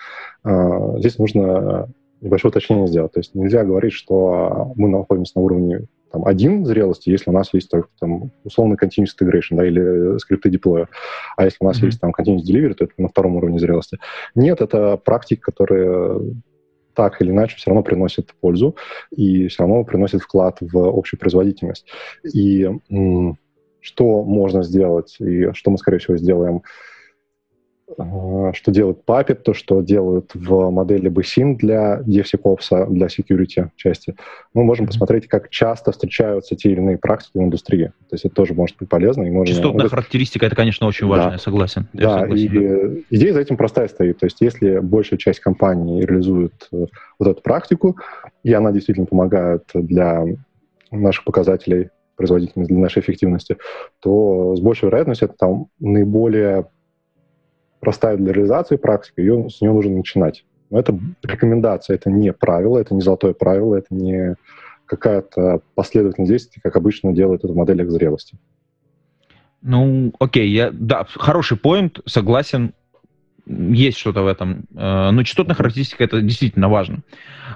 А, 0.43 0.99
здесь 0.99 1.19
нужно 1.19 1.89
небольшое 2.21 2.51
уточнение 2.51 2.89
сделать. 2.89 3.13
То 3.13 3.21
есть 3.21 3.35
нельзя 3.35 3.65
говорить, 3.65 3.93
что 3.93 4.73
мы 4.75 4.89
находимся 4.89 5.33
на 5.37 5.43
уровне 5.43 5.87
там, 6.11 6.25
один 6.25 6.65
зрелости, 6.65 7.11
если 7.11 7.31
у 7.31 7.33
нас 7.33 7.53
есть 7.53 7.71
только 7.71 7.89
там, 7.99 8.31
условный 8.45 8.77
continuous 8.77 9.11
integration, 9.21 9.57
да, 9.57 9.67
или 9.67 10.19
скрипты 10.19 10.51
деплоя. 10.51 10.89
А 11.37 11.45
если 11.45 11.59
у 11.61 11.65
нас 11.65 11.81
mm-hmm. 11.81 11.87
есть 11.87 12.01
там 12.01 12.13
continuous 12.19 12.43
delivery, 12.49 12.75
то 12.75 12.85
это 12.85 12.95
на 12.99 13.09
втором 13.09 13.37
уровне 13.37 13.59
зрелости. 13.59 13.99
Нет, 14.35 14.61
это 14.61 14.97
практики, 14.97 15.41
которые 15.41 16.21
так 16.95 17.21
или 17.21 17.31
иначе 17.31 17.57
все 17.57 17.71
равно 17.71 17.83
приносит 17.83 18.35
пользу 18.41 18.75
и 19.11 19.49
все 19.49 19.65
равно 19.65 19.85
приносит 19.85 20.23
вклад 20.23 20.57
в 20.61 20.79
общую 20.79 21.21
производительность. 21.21 21.87
И 22.33 22.69
что 23.81 24.25
можно 24.25 24.63
сделать, 24.63 25.17
и 25.21 25.53
что 25.53 25.71
мы, 25.71 25.79
скорее 25.79 25.99
всего, 25.99 26.17
сделаем 26.17 26.57
э, 26.57 26.61
что 27.89 28.73
делает 28.73 28.99
Puppet, 29.07 29.37
то, 29.37 29.55
что 29.55 29.81
делают 29.81 30.33
в 30.35 30.71
модели 30.71 31.09
BSIM 31.11 31.57
для 31.57 32.01
DevSecOps, 32.01 32.91
для 32.91 33.07
security 33.07 33.69
части, 33.77 34.17
мы 34.55 34.65
можем 34.65 34.87
посмотреть, 34.87 35.29
как 35.29 35.51
часто 35.51 35.93
встречаются 35.93 36.57
те 36.57 36.71
или 36.71 36.79
иные 36.79 36.99
практики 36.99 37.39
в 37.39 37.43
индустрии. 37.43 37.93
То 38.09 38.15
есть 38.15 38.25
это 38.25 38.35
тоже 38.35 38.55
может 38.55 38.77
быть 38.79 38.89
полезно. 38.89 39.23
И 39.23 39.31
можно, 39.31 39.55
Частотная 39.55 39.85
ну, 39.85 39.91
характеристика, 39.91 40.47
это, 40.47 40.57
конечно, 40.57 40.87
очень 40.87 41.07
важно, 41.07 41.27
да. 41.27 41.33
я 41.33 41.39
согласен. 41.39 41.89
Я 41.93 42.01
да, 42.01 42.21
согласен. 42.21 43.05
и 43.11 43.17
идея 43.17 43.33
за 43.33 43.41
этим 43.41 43.57
простая 43.57 43.89
стоит. 43.89 44.19
То 44.19 44.27
есть 44.27 44.41
если 44.41 44.79
большая 44.81 45.19
часть 45.19 45.41
компаний 45.41 46.05
реализует 46.05 46.69
э, 46.73 46.87
вот 47.19 47.29
эту 47.29 47.41
практику, 47.41 47.97
и 48.43 48.53
она 48.53 48.73
действительно 48.73 49.07
помогает 49.07 49.63
для 49.75 50.25
наших 50.91 51.25
показателей 51.25 51.91
производительности, 52.17 52.73
для 52.73 52.83
нашей 52.83 53.01
эффективности, 53.01 53.59
то 54.01 54.57
с 54.57 54.61
большей 54.61 54.87
вероятностью 54.87 55.29
это 55.29 55.37
там 55.39 55.67
наиболее 55.79 56.67
простая 57.87 58.17
для 58.17 58.33
реализации 58.33 58.75
практика, 58.75 59.21
ее, 59.21 59.49
с 59.49 59.61
нее 59.61 59.73
нужно 59.73 59.99
начинать. 59.99 60.45
Но 60.71 60.81
это 60.81 60.99
рекомендация, 61.23 61.95
это 61.95 62.11
не 62.11 62.33
правило, 62.33 62.79
это 62.79 62.93
не 62.97 63.01
золотое 63.01 63.33
правило, 63.33 63.77
это 63.77 63.95
не 63.95 64.35
какая-то 64.87 65.61
последовательность 65.77 66.33
действий, 66.33 66.61
как 66.61 66.75
обычно 66.75 67.13
делают 67.13 67.45
это 67.45 67.53
в 67.53 67.57
моделях 67.57 67.89
зрелости. 67.91 68.37
Ну, 69.63 70.13
окей, 70.19 70.49
я, 70.49 70.73
да, 70.73 71.07
хороший 71.09 71.57
поинт, 71.57 72.01
согласен, 72.07 72.75
есть 73.47 73.99
что-то 73.99 74.23
в 74.23 74.27
этом. 74.27 74.65
Э, 74.75 75.11
но 75.11 75.23
частотная 75.23 75.55
характеристика 75.55 76.05
это 76.05 76.21
действительно 76.21 76.69
важно. 76.69 77.03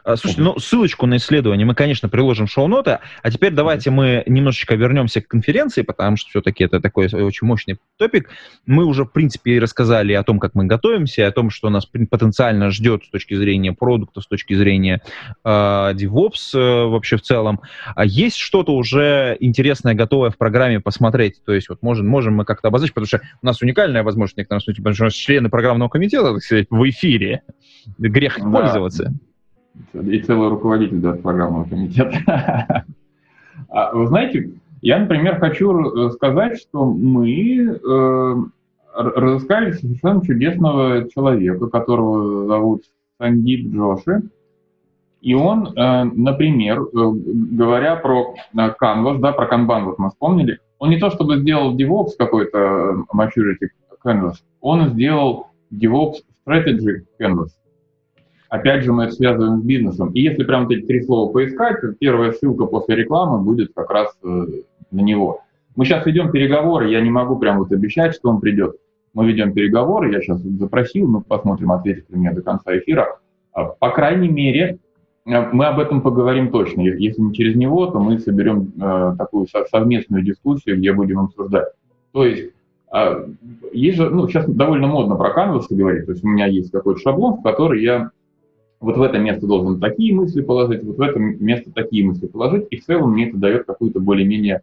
Э, 0.04 0.16
слушайте, 0.16 0.42
ну, 0.42 0.58
ссылочку 0.58 1.06
на 1.06 1.16
исследование 1.16 1.66
мы, 1.66 1.74
конечно, 1.74 2.08
приложим 2.08 2.46
в 2.46 2.50
шоу-ноты, 2.50 2.98
а 3.22 3.30
теперь 3.30 3.52
давайте 3.52 3.90
мы 3.90 4.22
немножечко 4.26 4.74
вернемся 4.76 5.20
к 5.20 5.28
конференции, 5.28 5.82
потому 5.82 6.16
что 6.16 6.30
все-таки 6.30 6.64
это 6.64 6.80
такой 6.80 7.06
очень 7.06 7.46
мощный 7.46 7.78
топик. 7.96 8.30
Мы 8.66 8.84
уже, 8.84 9.04
в 9.04 9.12
принципе, 9.12 9.58
рассказали 9.58 10.12
о 10.12 10.22
том, 10.22 10.38
как 10.38 10.54
мы 10.54 10.66
готовимся, 10.66 11.26
о 11.26 11.32
том, 11.32 11.50
что 11.50 11.70
нас 11.70 11.86
потенциально 11.86 12.70
ждет 12.70 13.04
с 13.04 13.10
точки 13.10 13.34
зрения 13.34 13.72
продукта, 13.72 14.20
с 14.20 14.26
точки 14.26 14.54
зрения 14.54 15.02
э, 15.44 15.48
DevOps 15.48 16.54
э, 16.54 16.86
вообще 16.86 17.16
в 17.16 17.22
целом. 17.22 17.60
А 17.94 18.04
есть 18.04 18.36
что-то 18.36 18.74
уже 18.74 19.36
интересное, 19.40 19.94
готовое 19.94 20.30
в 20.30 20.38
программе 20.38 20.80
посмотреть? 20.80 21.42
То 21.44 21.52
есть 21.52 21.68
вот 21.68 21.82
можем, 21.82 22.06
можем 22.06 22.36
мы 22.36 22.44
как-то 22.44 22.68
обозначить, 22.68 22.94
потому 22.94 23.08
что 23.08 23.20
у 23.42 23.46
нас 23.46 23.60
уникальная 23.60 24.02
возможность 24.02 24.34
в 24.34 24.38
некотором 24.38 24.60
случае, 24.60 24.82
потому 24.82 24.94
что 24.94 25.04
у 25.04 25.06
нас 25.06 25.14
члены 25.14 25.50
программного 25.80 25.88
комитета, 25.88 26.32
так 26.32 26.42
сказать, 26.42 26.66
в 26.70 26.88
эфире. 26.88 27.42
Грех 27.98 28.38
да. 28.38 28.50
пользоваться 28.50 29.14
и 29.94 30.18
целый 30.20 30.48
руководитель 30.48 30.98
даже 30.98 31.20
программного 31.20 31.64
комитета. 31.64 32.84
А 33.68 33.92
вы 33.92 34.06
знаете, 34.08 34.50
я, 34.82 34.98
например, 34.98 35.38
хочу 35.38 36.10
сказать, 36.10 36.58
что 36.58 36.86
мы 36.86 37.78
э, 37.78 38.34
разыскали 38.94 39.72
совершенно 39.72 40.24
чудесного 40.24 41.08
человека, 41.10 41.68
которого 41.68 42.46
зовут 42.46 42.82
Сандип 43.18 43.72
Джоши. 43.72 44.22
И 45.20 45.34
он, 45.34 45.68
э, 45.76 46.04
например, 46.04 46.80
э, 46.80 46.86
говоря 46.92 47.96
про 47.96 48.34
Canvas, 48.54 49.18
да, 49.18 49.32
про 49.32 49.46
Kanban, 49.46 49.84
вот 49.84 49.98
мы 49.98 50.08
вспомнили, 50.08 50.58
он 50.78 50.90
не 50.90 50.98
то 50.98 51.10
чтобы 51.10 51.38
сделал 51.38 51.76
DevOps 51.76 52.12
какой-то 52.18 53.04
maturity 53.14 53.68
Canvas, 54.04 54.36
он 54.60 54.88
сделал 54.88 55.49
DevOps 55.72 56.22
Strategy 56.46 57.04
Canvas. 57.20 57.50
Опять 58.48 58.82
же, 58.82 58.92
мы 58.92 59.04
это 59.04 59.12
связываем 59.12 59.60
с 59.60 59.64
бизнесом. 59.64 60.10
И 60.12 60.22
если 60.22 60.42
прям 60.42 60.68
эти 60.68 60.84
три 60.84 61.02
слова 61.02 61.32
поискать, 61.32 61.80
то 61.80 61.92
первая 61.92 62.32
ссылка 62.32 62.66
после 62.66 62.96
рекламы 62.96 63.42
будет 63.42 63.72
как 63.74 63.90
раз 63.90 64.12
э, 64.24 64.46
на 64.90 65.00
него. 65.00 65.42
Мы 65.76 65.84
сейчас 65.84 66.04
ведем 66.04 66.32
переговоры, 66.32 66.90
я 66.90 67.00
не 67.00 67.10
могу 67.10 67.38
прям 67.38 67.58
вот 67.58 67.70
обещать, 67.70 68.16
что 68.16 68.28
он 68.28 68.40
придет. 68.40 68.74
Мы 69.14 69.28
ведем 69.28 69.52
переговоры, 69.52 70.12
я 70.12 70.20
сейчас 70.20 70.40
запросил, 70.40 71.06
мы 71.06 71.20
посмотрим, 71.20 71.70
ответит 71.70 72.10
ли 72.10 72.16
мне 72.16 72.32
до 72.32 72.42
конца 72.42 72.76
эфира. 72.76 73.18
А, 73.52 73.64
по 73.64 73.90
крайней 73.90 74.28
мере, 74.28 74.78
э, 75.26 75.40
мы 75.52 75.66
об 75.66 75.78
этом 75.78 76.00
поговорим 76.00 76.50
точно. 76.50 76.80
Если 76.80 77.20
не 77.20 77.32
через 77.32 77.54
него, 77.54 77.86
то 77.86 78.00
мы 78.00 78.18
соберем 78.18 78.72
э, 78.80 79.14
такую 79.16 79.46
совместную 79.70 80.24
дискуссию, 80.24 80.76
где 80.76 80.92
будем 80.92 81.20
обсуждать. 81.20 81.68
То 82.12 82.24
есть 82.24 82.50
есть 83.72 83.96
же, 83.96 84.10
ну, 84.10 84.26
сейчас 84.26 84.46
довольно 84.46 84.88
модно 84.88 85.14
про 85.14 85.30
Canvas 85.30 85.66
говорить, 85.70 86.06
то 86.06 86.12
есть 86.12 86.24
у 86.24 86.28
меня 86.28 86.46
есть 86.46 86.72
какой-то 86.72 87.00
шаблон, 87.00 87.34
в 87.34 87.42
который 87.42 87.82
я 87.82 88.10
вот 88.80 88.96
в 88.96 89.02
это 89.02 89.18
место 89.18 89.46
должен 89.46 89.78
такие 89.78 90.14
мысли 90.14 90.40
положить, 90.40 90.82
вот 90.82 90.96
в 90.96 91.00
это 91.00 91.18
место 91.18 91.70
такие 91.72 92.04
мысли 92.04 92.26
положить, 92.26 92.66
и 92.70 92.76
в 92.76 92.84
целом 92.84 93.12
мне 93.12 93.28
это 93.28 93.36
дает 93.36 93.66
какую-то 93.66 94.00
более-менее 94.00 94.62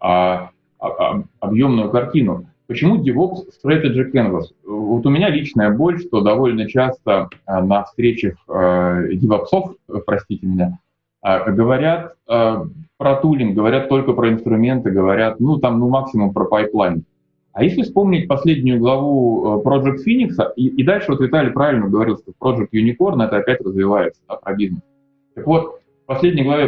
а, 0.00 0.50
а, 0.78 0.88
а, 0.88 1.22
объемную 1.40 1.90
картину. 1.90 2.46
Почему 2.66 2.96
DevOps 2.96 3.44
Strategy 3.62 4.10
Canvas? 4.12 4.46
Вот 4.66 5.06
у 5.06 5.10
меня 5.10 5.30
личная 5.30 5.70
боль, 5.70 6.00
что 6.00 6.20
довольно 6.22 6.68
часто 6.68 7.28
а, 7.46 7.62
на 7.62 7.84
встречах 7.84 8.34
а, 8.48 9.02
DevOps, 9.06 9.76
простите 10.04 10.46
меня, 10.46 10.78
а, 11.20 11.48
говорят 11.50 12.16
а, 12.26 12.66
про 12.96 13.16
tooling, 13.16 13.54
говорят 13.54 13.88
только 13.88 14.12
про 14.12 14.30
инструменты, 14.30 14.90
говорят, 14.90 15.38
ну 15.38 15.58
там, 15.58 15.78
ну 15.78 15.88
максимум 15.88 16.32
про 16.32 16.46
pipeline. 16.46 17.04
А 17.52 17.62
если 17.62 17.82
вспомнить 17.82 18.28
последнюю 18.28 18.78
главу 18.78 19.60
э, 19.60 19.62
Project 19.62 19.98
Phoenix, 20.06 20.36
и, 20.56 20.68
и 20.68 20.82
дальше 20.84 21.12
вот 21.12 21.20
Виталий 21.20 21.52
правильно 21.52 21.88
говорил, 21.88 22.16
что 22.16 22.32
Project 22.40 22.70
Unicorn 22.72 23.22
это 23.22 23.36
опять 23.36 23.60
развивается, 23.60 24.22
да, 24.26 24.36
про 24.36 24.54
бизнес. 24.54 24.80
Так 25.34 25.46
вот, 25.46 25.80
в 26.04 26.06
последней 26.06 26.44
главе 26.44 26.64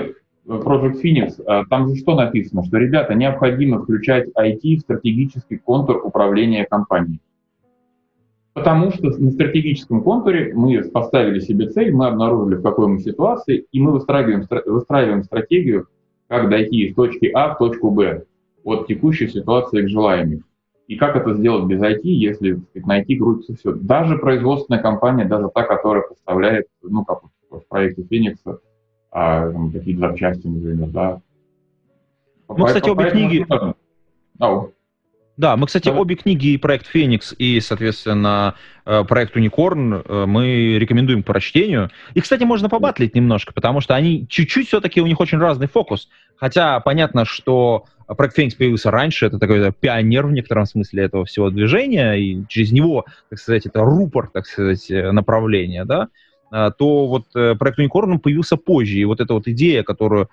э, 0.46 0.50
Project 0.50 1.00
Phoenix, 1.02 1.42
э, 1.42 1.64
там 1.70 1.88
же 1.88 1.96
что 1.96 2.14
написано, 2.14 2.64
что, 2.64 2.76
ребята, 2.76 3.14
необходимо 3.14 3.82
включать 3.82 4.28
IT 4.36 4.76
в 4.76 4.80
стратегический 4.80 5.56
контур 5.56 6.04
управления 6.04 6.66
компанией. 6.66 7.20
Потому 8.52 8.92
что 8.92 9.08
на 9.18 9.30
стратегическом 9.32 10.02
контуре 10.02 10.52
мы 10.54 10.80
поставили 10.82 11.40
себе 11.40 11.70
цель, 11.70 11.92
мы 11.92 12.06
обнаружили, 12.06 12.56
в 12.56 12.62
какой 12.62 12.88
мы 12.88 13.00
ситуации, 13.00 13.66
и 13.72 13.80
мы 13.80 13.92
выстраиваем, 13.92 14.46
выстраиваем 14.66 15.24
стратегию, 15.24 15.88
как 16.28 16.50
дойти 16.50 16.86
из 16.86 16.94
точки 16.94 17.30
А 17.34 17.54
в 17.54 17.58
точку 17.58 17.90
Б 17.90 18.24
от 18.62 18.86
текущей 18.86 19.28
ситуации 19.28 19.82
к 19.82 19.88
желаемой. 19.88 20.42
И 20.86 20.96
как 20.96 21.16
это 21.16 21.34
сделать 21.34 21.64
без 21.64 21.80
IT, 21.80 22.02
если 22.02 22.60
сказать, 22.70 22.86
на 22.86 23.00
IT 23.00 23.16
крутится 23.18 23.56
все? 23.56 23.72
Даже 23.72 24.18
производственная 24.18 24.82
компания, 24.82 25.24
даже 25.24 25.48
та, 25.54 25.62
которая 25.62 26.02
поставляет, 26.02 26.66
ну, 26.82 27.04
как 27.04 27.22
в 27.50 27.60
проекте 27.68 28.02
Феникса, 28.02 28.58
а, 29.10 29.50
какие-то 29.72 30.00
запчасти, 30.00 30.46
например, 30.46 30.88
да. 30.88 31.22
Ну, 32.48 32.64
кстати, 32.64 32.90
обе 32.90 33.10
книги... 33.10 33.46
Oh. 34.40 34.72
Да, 35.36 35.56
мы, 35.56 35.66
кстати, 35.66 35.88
обе 35.88 36.14
книги, 36.14 36.48
и 36.48 36.56
проект 36.56 36.86
Феникс, 36.86 37.34
и, 37.36 37.58
соответственно, 37.58 38.54
э, 38.86 39.02
проект 39.02 39.34
Уникорн, 39.34 39.94
э, 39.94 40.24
мы 40.26 40.78
рекомендуем 40.78 41.24
к 41.24 41.26
прочтению. 41.26 41.90
И, 42.14 42.20
кстати, 42.20 42.44
можно 42.44 42.68
побатлить 42.68 43.16
немножко, 43.16 43.52
потому 43.52 43.80
что 43.80 43.96
они 43.96 44.28
чуть-чуть 44.28 44.68
все-таки, 44.68 45.00
у 45.00 45.06
них 45.06 45.18
очень 45.18 45.38
разный 45.38 45.66
фокус. 45.66 46.08
Хотя 46.36 46.78
понятно, 46.78 47.24
что 47.24 47.86
проект 48.06 48.36
Феникс 48.36 48.54
появился 48.54 48.92
раньше, 48.92 49.26
это 49.26 49.40
такой 49.40 49.72
пионер 49.72 50.26
в 50.26 50.32
некотором 50.32 50.66
смысле 50.66 51.02
этого 51.02 51.24
всего 51.24 51.50
движения, 51.50 52.12
и 52.12 52.46
через 52.46 52.70
него, 52.70 53.04
так 53.28 53.40
сказать, 53.40 53.66
это 53.66 53.80
рупор, 53.80 54.30
так 54.32 54.46
сказать, 54.46 54.88
э, 54.88 55.10
направления, 55.10 55.84
да, 55.84 56.08
то 56.78 57.06
вот 57.08 57.24
проект 57.32 57.80
Уникорн 57.80 58.20
появился 58.20 58.56
позже, 58.56 58.98
и 58.98 59.04
вот 59.04 59.20
эта 59.20 59.34
вот 59.34 59.48
идея, 59.48 59.82
которую 59.82 60.28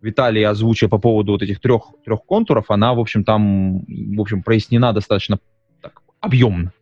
Виталий 0.00 0.42
озвучил 0.42 0.88
по 0.88 0.98
поводу 0.98 1.32
вот 1.32 1.42
этих 1.42 1.60
трех, 1.60 1.92
трех 2.04 2.24
контуров, 2.24 2.66
она, 2.70 2.94
в 2.94 3.00
общем, 3.00 3.24
там, 3.24 3.80
в 3.80 4.20
общем, 4.20 4.42
прояснена 4.42 4.92
достаточно 4.92 5.38
так, 5.82 6.02
объемно. 6.20 6.72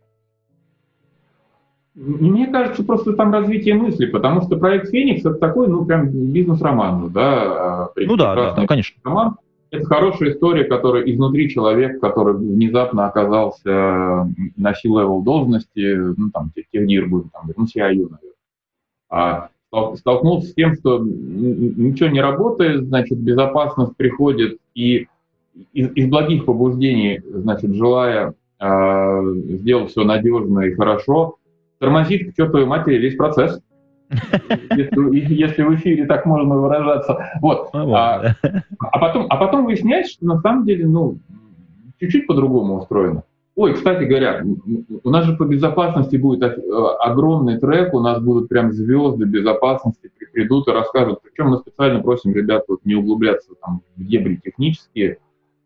Мне 1.94 2.46
кажется, 2.46 2.84
просто 2.84 3.14
там 3.14 3.32
развитие 3.32 3.74
мысли, 3.74 4.06
потому 4.06 4.42
что 4.42 4.56
проект 4.56 4.90
Феникс 4.90 5.24
это 5.24 5.34
такой, 5.34 5.66
ну, 5.66 5.84
прям 5.84 6.08
бизнес-роман, 6.08 7.10
да. 7.10 7.86
А, 7.86 7.90
ну 7.96 8.16
да, 8.16 8.36
да, 8.36 8.54
да, 8.54 8.66
конечно. 8.66 9.00
Роман. 9.02 9.36
Это 9.70 9.84
хорошая 9.84 10.30
история, 10.30 10.64
которая 10.64 11.02
изнутри 11.04 11.50
человек, 11.50 12.00
который 12.00 12.34
внезапно 12.34 13.06
оказался 13.06 14.26
на 14.56 14.74
C-level 14.74 15.22
должности, 15.24 15.94
ну, 16.16 16.30
там, 16.30 16.52
техдир 16.54 17.06
будет, 17.08 17.32
там, 17.32 17.50
ну, 17.54 17.64
CIO, 17.64 18.08
наверное. 18.08 18.18
А 19.10 19.48
столкнулся 19.96 20.48
с 20.48 20.54
тем, 20.54 20.74
что 20.74 20.98
ничего 20.98 22.08
не 22.08 22.20
работает, 22.20 22.86
значит, 22.86 23.18
безопасность 23.18 23.96
приходит 23.96 24.58
и 24.74 25.08
из, 25.72 25.90
из 25.92 26.08
благих 26.08 26.44
побуждений, 26.44 27.20
значит, 27.26 27.74
желая 27.74 28.34
э, 28.60 29.20
сделать 29.34 29.90
все 29.90 30.04
надежно 30.04 30.60
и 30.60 30.74
хорошо, 30.74 31.36
тормозит 31.78 32.32
к 32.32 32.36
чертовой 32.36 32.66
матери 32.66 32.98
весь 32.98 33.16
процесс. 33.16 33.60
Если, 34.74 35.34
если 35.34 35.62
в 35.62 35.74
эфире 35.74 36.06
так 36.06 36.24
можно 36.24 36.56
выражаться. 36.56 37.30
Вот. 37.42 37.68
Ну 37.74 37.94
а, 37.94 38.36
а, 38.78 38.98
потом, 38.98 39.26
а 39.28 39.36
потом 39.36 39.66
выясняется, 39.66 40.14
что 40.14 40.24
на 40.24 40.40
самом 40.40 40.64
деле, 40.64 40.86
ну, 40.86 41.18
чуть-чуть 42.00 42.26
по-другому 42.26 42.78
устроено. 42.78 43.24
Ой, 43.58 43.74
кстати 43.74 44.04
говоря, 44.04 44.44
у 45.02 45.10
нас 45.10 45.24
же 45.24 45.36
по 45.36 45.44
безопасности 45.44 46.14
будет 46.14 46.44
э, 46.44 46.54
огромный 47.00 47.58
трек, 47.58 47.92
у 47.92 47.98
нас 47.98 48.22
будут 48.22 48.48
прям 48.48 48.70
звезды 48.70 49.24
безопасности 49.24 50.12
придут 50.32 50.68
и 50.68 50.70
расскажут. 50.70 51.18
Причем 51.24 51.48
мы 51.48 51.58
специально 51.58 52.00
просим 52.00 52.32
ребят 52.32 52.66
вот 52.68 52.78
не 52.84 52.94
углубляться 52.94 53.54
там, 53.60 53.82
в 53.96 54.04
дебри 54.04 54.40
технические. 54.44 55.18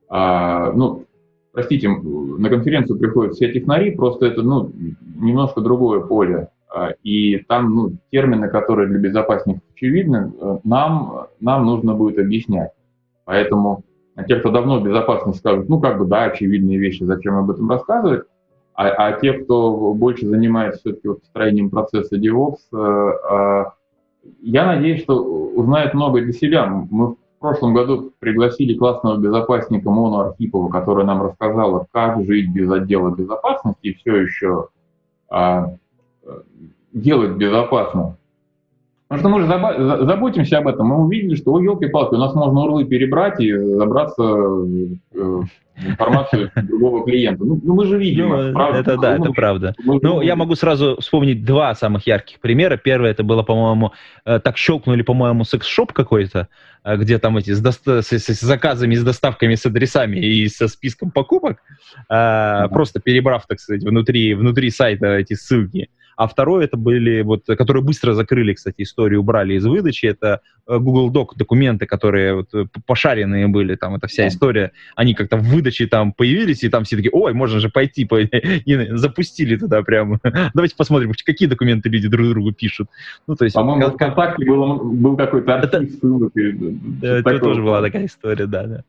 А, 0.08 0.72
ну, 0.72 1.04
простите, 1.52 1.90
на 1.90 2.48
конференцию 2.48 2.98
приходят 2.98 3.34
все 3.34 3.52
технари, 3.52 3.90
просто 3.90 4.24
это 4.24 4.40
ну, 4.40 4.72
немножко 5.16 5.60
другое 5.60 6.00
поле. 6.00 6.48
А, 6.74 6.92
и 7.02 7.40
там 7.46 7.74
ну, 7.74 7.92
термины, 8.10 8.48
которые 8.48 8.88
для 8.88 9.00
безопасников 9.00 9.60
очевидны, 9.74 10.32
э, 10.40 10.58
нам, 10.64 11.26
нам 11.40 11.66
нужно 11.66 11.92
будет 11.92 12.18
объяснять. 12.18 12.70
Поэтому 13.26 13.84
те, 14.28 14.36
кто 14.36 14.50
давно 14.50 14.78
в 14.78 14.84
безопасности, 14.84 15.40
скажут, 15.40 15.68
ну 15.68 15.80
как 15.80 15.98
бы 15.98 16.04
да, 16.04 16.24
очевидные 16.24 16.78
вещи, 16.78 17.04
зачем 17.04 17.36
об 17.36 17.50
этом 17.50 17.70
рассказывать. 17.70 18.24
А, 18.74 18.88
а 18.88 19.12
те, 19.20 19.34
кто 19.34 19.92
больше 19.94 20.26
занимается 20.26 20.80
все-таки 20.80 21.08
вот 21.08 21.24
строением 21.24 21.70
процесса 21.70 22.16
DevOps, 22.16 22.56
э, 22.72 23.12
э, 23.30 23.64
я 24.40 24.66
надеюсь, 24.66 25.02
что 25.02 25.22
узнают 25.22 25.94
много 25.94 26.20
для 26.20 26.32
себя. 26.32 26.66
Мы 26.66 27.08
в 27.08 27.16
прошлом 27.38 27.74
году 27.74 28.12
пригласили 28.18 28.74
классного 28.74 29.18
безопасника 29.18 29.90
Мону 29.90 30.20
Архипова, 30.20 30.70
который 30.70 31.04
нам 31.04 31.22
рассказала, 31.22 31.86
как 31.90 32.24
жить 32.24 32.50
без 32.50 32.70
отдела 32.70 33.10
безопасности 33.10 33.88
и 33.88 33.94
все 33.94 34.16
еще 34.16 34.68
а, 35.28 35.74
делать 36.92 37.32
безопасно. 37.32 38.16
Потому 39.12 39.44
что 39.44 39.56
мы 39.56 39.98
же 39.98 40.06
заботимся 40.06 40.58
об 40.58 40.68
этом. 40.68 40.86
Мы 40.86 41.04
увидели, 41.04 41.34
что, 41.34 41.52
ой, 41.52 41.64
елки-палки, 41.64 42.14
у 42.14 42.18
нас 42.18 42.34
можно 42.34 42.60
урлы 42.62 42.86
перебрать 42.86 43.38
и 43.40 43.54
забраться 43.54 44.22
в 44.22 44.94
э, 45.14 45.42
информацию 45.84 46.50
другого 46.56 47.04
клиента. 47.04 47.44
Ну, 47.44 47.60
ну 47.62 47.74
мы 47.74 47.84
же 47.84 47.98
видим. 47.98 48.30
Ну, 48.30 48.52
правда, 48.54 48.78
это 48.78 48.96
да, 48.96 49.16
это 49.16 49.30
правда. 49.32 49.74
Ну, 49.84 50.22
я 50.22 50.34
могу 50.34 50.54
сразу 50.54 50.96
вспомнить 50.98 51.44
два 51.44 51.74
самых 51.74 52.06
ярких 52.06 52.40
примера. 52.40 52.78
Первое, 52.78 53.10
это 53.10 53.22
было, 53.22 53.42
по-моему, 53.42 53.92
э, 54.24 54.40
так 54.40 54.56
щелкнули, 54.56 55.02
по-моему, 55.02 55.44
секс-шоп 55.44 55.92
какой-то, 55.92 56.48
э, 56.82 56.96
где 56.96 57.18
там 57.18 57.36
эти 57.36 57.50
с, 57.50 57.60
доста- 57.60 58.00
с, 58.00 58.12
с, 58.12 58.40
заказами, 58.40 58.94
с 58.94 59.04
доставками, 59.04 59.56
с 59.56 59.66
адресами 59.66 60.16
и 60.16 60.48
со 60.48 60.68
списком 60.68 61.10
покупок, 61.10 61.58
просто 62.08 63.00
перебрав, 63.00 63.46
так 63.46 63.60
сказать, 63.60 63.84
внутри, 63.84 64.32
внутри 64.32 64.70
сайта 64.70 65.18
эти 65.18 65.34
ссылки. 65.34 65.90
А 66.16 66.26
второе, 66.26 66.64
это 66.64 66.76
были, 66.76 67.22
вот, 67.22 67.46
которые 67.46 67.82
быстро 67.82 68.14
закрыли, 68.14 68.54
кстати, 68.54 68.82
историю, 68.82 69.20
убрали 69.20 69.54
из 69.54 69.64
выдачи, 69.64 70.06
это 70.06 70.40
э, 70.66 70.78
Google 70.78 71.12
Doc 71.12 71.36
документы, 71.36 71.86
которые 71.86 72.34
вот, 72.34 72.54
э, 72.54 72.66
пошаренные 72.86 73.48
были, 73.48 73.76
там, 73.76 73.94
эта 73.94 74.06
вся 74.06 74.28
история, 74.28 74.72
они 74.96 75.14
как-то 75.14 75.36
в 75.36 75.42
выдаче 75.42 75.86
там 75.86 76.12
появились, 76.12 76.62
и 76.62 76.68
там 76.68 76.84
все 76.84 76.96
таки 76.96 77.10
ой, 77.12 77.32
можно 77.32 77.60
же 77.60 77.68
пойти, 77.68 78.04
по... 78.04 78.20
и 78.20 78.96
запустили 78.96 79.56
туда 79.56 79.82
прям. 79.82 80.20
Давайте 80.54 80.76
посмотрим, 80.76 81.12
какие 81.24 81.48
документы 81.48 81.88
люди 81.88 82.08
друг 82.08 82.28
другу 82.28 82.52
пишут. 82.52 82.88
Ну, 83.26 83.36
то 83.36 83.44
есть... 83.44 83.54
По-моему, 83.54 83.82
как... 83.82 83.92
в 83.92 83.96
ВКонтакте 83.96 84.44
был, 84.46 84.78
был 84.78 85.16
какой-то 85.16 85.56
архив 85.56 85.90
ссылок. 85.92 86.32
Это 86.36 87.38
тоже 87.38 87.62
была 87.62 87.80
такая 87.80 88.06
история, 88.06 88.46
да, 88.46 88.66
да. 88.66 88.84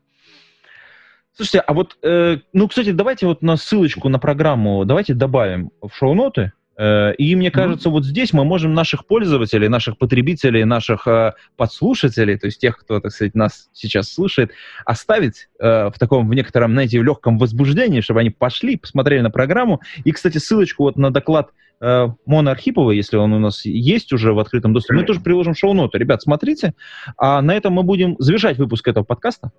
Слушайте, 1.36 1.60
а 1.62 1.74
вот, 1.74 1.98
э, 2.04 2.38
ну, 2.54 2.68
кстати, 2.68 2.92
давайте 2.92 3.26
вот 3.26 3.42
на 3.42 3.58
ссылочку 3.58 4.08
на 4.08 4.20
программу 4.20 4.86
давайте 4.86 5.16
добавим 5.16 5.72
в 5.82 5.90
шоу-ноты. 5.92 6.54
Э, 6.78 7.14
и 7.16 7.36
мне 7.36 7.52
кажется, 7.52 7.90
вот 7.90 8.06
здесь 8.06 8.34
мы 8.34 8.44
можем 8.44 8.74
наших 8.74 9.06
пользователей, 9.06 9.68
наших 9.68 9.98
потребителей, 9.98 10.64
наших 10.64 11.08
э, 11.08 11.34
подслушателей, 11.56 12.38
то 12.38 12.48
есть 12.48 12.60
тех, 12.60 12.78
кто, 12.78 13.00
так 13.00 13.12
сказать, 13.12 13.36
нас 13.36 13.70
сейчас 13.74 14.12
слушает, 14.12 14.52
оставить 14.86 15.50
э, 15.60 15.90
в 15.90 16.00
таком, 16.00 16.28
в 16.28 16.34
некотором, 16.34 16.72
знаете, 16.72 17.00
в 17.00 17.04
легком 17.04 17.38
возбуждении, 17.38 18.02
чтобы 18.02 18.22
они 18.22 18.32
пошли, 18.32 18.78
посмотрели 18.78 19.22
на 19.22 19.30
программу. 19.30 19.82
И, 20.04 20.12
кстати, 20.12 20.38
ссылочку 20.40 20.84
вот 20.84 20.98
на 20.98 21.12
доклад 21.12 21.52
э, 21.80 22.08
Мона 22.26 22.52
Архипова, 22.52 22.92
если 22.92 23.18
он 23.18 23.34
у 23.34 23.40
нас 23.40 23.66
есть 23.66 24.12
уже 24.12 24.34
в 24.34 24.40
открытом 24.40 24.74
доступе, 24.74 24.96
мы 24.96 25.06
тоже 25.06 25.20
приложим 25.20 25.54
шоу-ноты. 25.54 25.98
Ребят, 26.00 26.22
смотрите. 26.24 26.74
А 27.18 27.42
на 27.42 27.56
этом 27.56 27.74
мы 27.74 27.84
будем 27.84 28.16
завершать 28.18 28.58
выпуск 28.58 28.88
этого 28.88 29.04
подкаста. 29.04 29.52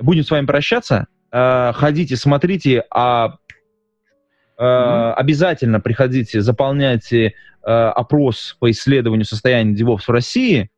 Будем 0.00 0.22
с 0.22 0.30
вами 0.30 0.46
прощаться. 0.46 1.08
Э, 1.32 1.72
ходите, 1.74 2.16
смотрите, 2.16 2.84
а 2.90 3.38
Mm-hmm. 4.58 5.12
Обязательно 5.12 5.80
приходите, 5.80 6.40
заполняйте 6.40 7.26
э, 7.26 7.70
опрос 7.70 8.56
по 8.58 8.70
исследованию 8.70 9.24
состояния 9.24 9.74
DevOps 9.74 10.02
в 10.06 10.10
России. 10.10 10.70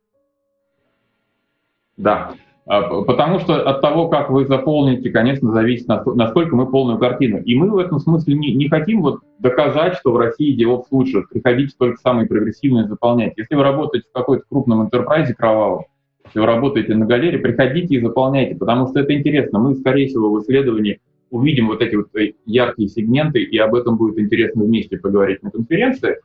Да, 1.97 2.33
а, 2.67 3.03
потому 3.03 3.39
что 3.39 3.67
от 3.67 3.81
того, 3.81 4.07
как 4.07 4.29
вы 4.29 4.45
заполните, 4.45 5.09
конечно, 5.09 5.51
зависит, 5.51 5.87
насколько 5.87 6.55
мы 6.55 6.69
полную 6.69 6.99
картину. 6.99 7.39
И 7.39 7.55
мы 7.55 7.69
в 7.69 7.77
этом 7.77 7.99
смысле 7.99 8.35
не, 8.35 8.53
не 8.53 8.69
хотим 8.69 9.01
вот 9.01 9.21
доказать, 9.39 9.95
что 9.95 10.11
в 10.11 10.17
России 10.17 10.57
DevOps 10.57 10.85
лучше. 10.91 11.23
Приходите 11.29 11.73
только 11.77 11.97
самые 11.97 12.27
прогрессивные 12.27 12.87
заполнять. 12.87 13.33
Если 13.35 13.55
вы 13.55 13.63
работаете 13.63 14.07
в 14.09 14.13
какой-то 14.13 14.43
крупном 14.49 14.83
интерпрайзе 14.83 15.33
кровавом, 15.33 15.85
если 16.25 16.39
вы 16.39 16.45
работаете 16.45 16.95
на 16.95 17.05
галере, 17.05 17.39
приходите 17.39 17.95
и 17.95 18.01
заполняйте, 18.01 18.55
потому 18.55 18.87
что 18.87 18.99
это 18.99 19.13
интересно. 19.13 19.59
Мы, 19.59 19.75
скорее 19.75 20.07
всего, 20.07 20.31
в 20.31 20.41
исследовании 20.41 21.01
увидим 21.31 21.67
вот 21.67 21.81
эти 21.81 21.95
вот 21.95 22.13
э, 22.15 22.33
яркие 22.45 22.89
сегменты, 22.89 23.41
и 23.41 23.57
об 23.57 23.73
этом 23.73 23.97
будет 23.97 24.19
интересно 24.19 24.63
вместе 24.63 24.97
поговорить 24.97 25.41
на 25.41 25.49
конференции. 25.49 26.17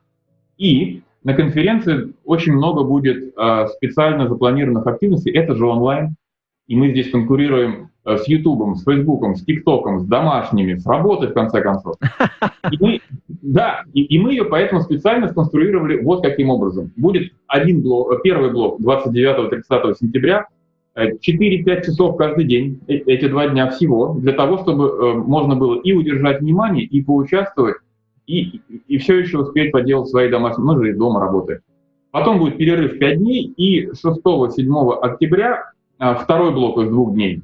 И 0.59 1.02
на 1.24 1.34
конференции 1.34 2.12
очень 2.24 2.52
много 2.52 2.84
будет 2.84 3.32
э, 3.36 3.66
специально 3.76 4.28
запланированных 4.28 4.86
активностей. 4.86 5.32
Это 5.32 5.54
же 5.54 5.66
онлайн. 5.66 6.16
И 6.66 6.74
мы 6.74 6.90
здесь 6.90 7.11
конкурируем 7.11 7.90
э, 8.04 8.16
с 8.16 8.26
Ютубом, 8.26 8.74
с 8.74 8.84
Фейсбуком, 8.84 9.36
с 9.36 9.44
ТикТоком, 9.44 10.00
с 10.00 10.07
домашними, 10.07 10.74
с 10.74 10.84
работой, 10.84 11.28
в 11.28 11.34
конце 11.34 11.62
концов. 11.62 11.94
И 12.72 12.76
мы, 12.80 13.00
да, 13.28 13.84
и, 13.94 14.02
и 14.02 14.18
мы 14.18 14.32
ее 14.32 14.44
поэтому 14.44 14.80
специально 14.80 15.28
сконструировали 15.28 16.02
вот 16.02 16.24
каким 16.24 16.50
образом. 16.50 16.92
Будет 16.96 17.32
один 17.46 17.80
блок, 17.80 18.20
первый 18.24 18.50
блок 18.50 18.80
29-30 18.80 19.94
сентября, 20.00 20.48
4-5 20.97 21.84
часов 21.84 22.16
каждый 22.16 22.44
день, 22.44 22.80
э, 22.88 22.94
эти 22.94 23.28
два 23.28 23.49
дня 23.49 23.70
всего, 23.70 24.14
для 24.14 24.32
того, 24.32 24.59
чтобы 24.59 24.86
э, 24.86 25.12
можно 25.14 25.55
было 25.55 25.80
и 25.80 25.92
удержать 25.92 26.40
внимание, 26.40 26.84
и 26.84 27.03
поучаствовать, 27.03 27.76
и, 28.26 28.61
и 28.88 28.99
все 28.99 29.18
еще 29.18 29.38
успеть 29.38 29.72
поделать 29.72 30.09
свои 30.09 30.30
домашние, 30.30 30.66
мы 30.66 30.82
же 30.82 30.90
из 30.90 30.97
дома 30.97 31.20
работаем. 31.20 31.61
Потом 32.11 32.38
будет 32.38 32.57
перерыв 32.57 32.99
5 32.99 33.18
дней, 33.18 33.44
и 33.57 33.90
6-7 33.90 34.92
октября 35.01 35.72
второй 35.99 36.53
блок 36.53 36.78
из 36.78 36.88
двух 36.88 37.12
дней. 37.12 37.42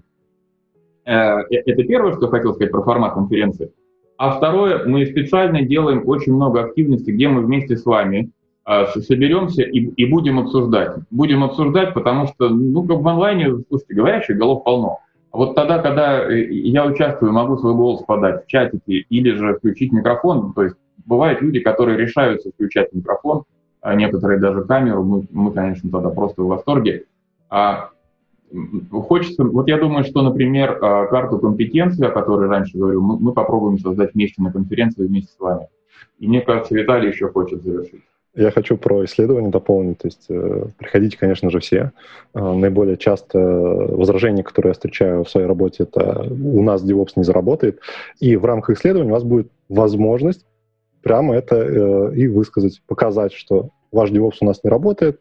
Э, 1.04 1.40
это 1.50 1.82
первое, 1.84 2.14
что 2.14 2.28
хотел 2.28 2.54
сказать 2.54 2.72
про 2.72 2.82
формат 2.82 3.14
конференции. 3.14 3.70
А 4.16 4.30
второе, 4.30 4.86
мы 4.86 5.04
специально 5.06 5.62
делаем 5.62 6.02
очень 6.06 6.32
много 6.32 6.62
активностей, 6.62 7.12
где 7.12 7.28
мы 7.28 7.42
вместе 7.42 7.76
с 7.76 7.84
вами 7.84 8.30
соберемся 8.64 9.62
и, 9.62 9.78
и 9.78 10.06
будем 10.06 10.38
обсуждать. 10.38 10.96
Будем 11.10 11.42
обсуждать, 11.42 11.94
потому 11.94 12.26
что, 12.28 12.48
ну, 12.48 12.84
как 12.84 12.98
в 12.98 13.08
онлайне, 13.08 13.62
слушайте, 13.68 13.94
говорящих 13.94 14.36
голов 14.36 14.64
полно. 14.64 15.00
А 15.32 15.38
вот 15.38 15.54
тогда, 15.54 15.78
когда 15.78 16.30
э, 16.30 16.44
я 16.50 16.86
участвую, 16.86 17.32
могу 17.32 17.56
свой 17.56 17.74
голос 17.74 18.04
подать 18.04 18.44
в 18.44 18.46
чатике 18.48 19.04
или 19.08 19.30
же 19.30 19.54
включить 19.54 19.92
микрофон, 19.92 20.52
то 20.52 20.62
есть 20.62 20.76
бывают 21.06 21.40
люди, 21.40 21.60
которые 21.60 21.98
решаются 21.98 22.50
включать 22.50 22.92
микрофон, 22.92 23.44
а 23.80 23.94
некоторые 23.94 24.38
даже 24.38 24.62
камеру, 24.62 25.02
мы, 25.02 25.26
мы 25.30 25.52
конечно, 25.52 25.90
тогда 25.90 26.10
просто 26.10 26.42
в 26.42 26.46
восторге. 26.46 27.06
А 27.50 27.90
хочется, 28.90 29.44
вот 29.44 29.68
я 29.68 29.78
думаю, 29.78 30.04
что, 30.04 30.22
например, 30.22 30.78
а, 30.82 31.06
карту 31.06 31.38
компетенции, 31.38 32.06
о 32.06 32.10
которой 32.10 32.48
раньше 32.48 32.76
говорил, 32.76 33.00
мы, 33.00 33.18
мы 33.18 33.32
попробуем 33.32 33.78
создать 33.78 34.14
вместе 34.14 34.42
на 34.42 34.52
конференции 34.52 35.06
вместе 35.06 35.32
с 35.32 35.40
вами. 35.40 35.66
И 36.18 36.28
мне 36.28 36.42
кажется, 36.42 36.74
Виталий 36.74 37.08
еще 37.08 37.28
хочет 37.28 37.62
завершить. 37.62 38.02
Я 38.34 38.50
хочу 38.50 38.78
про 38.78 39.04
исследование 39.04 39.50
дополнить. 39.50 39.98
То 39.98 40.08
есть 40.08 40.24
э, 40.30 40.66
приходите, 40.78 41.18
конечно 41.18 41.50
же, 41.50 41.60
все. 41.60 41.92
Э, 42.34 42.52
наиболее 42.52 42.96
часто 42.96 43.38
возражение, 43.38 44.42
которое 44.42 44.70
я 44.70 44.74
встречаю 44.74 45.24
в 45.24 45.30
своей 45.30 45.46
работе, 45.46 45.82
это 45.82 46.22
у 46.30 46.62
нас 46.62 46.82
DevOps 46.82 47.12
не 47.16 47.24
заработает. 47.24 47.80
И 48.20 48.36
в 48.36 48.44
рамках 48.44 48.78
исследования 48.78 49.10
у 49.10 49.14
вас 49.14 49.24
будет 49.24 49.50
возможность 49.68 50.46
прямо 51.02 51.34
это 51.34 51.56
э, 51.56 52.14
и 52.16 52.28
высказать, 52.28 52.80
показать, 52.86 53.34
что 53.34 53.70
ваш 53.90 54.10
DevOps 54.10 54.38
у 54.40 54.46
нас 54.46 54.64
не 54.64 54.70
работает, 54.70 55.20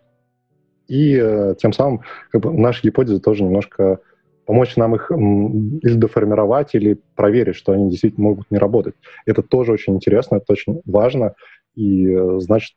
и 0.88 1.20
э, 1.22 1.55
тем 1.57 1.74
самым 1.74 2.01
как 2.32 2.41
бы, 2.41 2.53
наши 2.53 2.84
гипотезы 2.84 3.20
тоже 3.20 3.43
немножко 3.43 3.99
помочь 4.45 4.76
нам 4.76 4.95
их 4.95 5.12
или 5.12 5.93
доформировать, 5.95 6.76
или 6.76 6.99
проверить, 7.16 7.55
что 7.55 7.74
они 7.74 7.89
действительно 7.89 8.30
могут 8.30 8.51
не 8.51 8.57
работать. 8.57 8.95
Это 9.26 9.41
тоже 9.41 9.72
очень 9.72 9.95
интересно, 9.95 10.38
это 10.38 10.45
очень 10.49 10.82
важно, 10.86 11.36
и 11.76 12.09
э, 12.09 12.39
значит, 12.39 12.76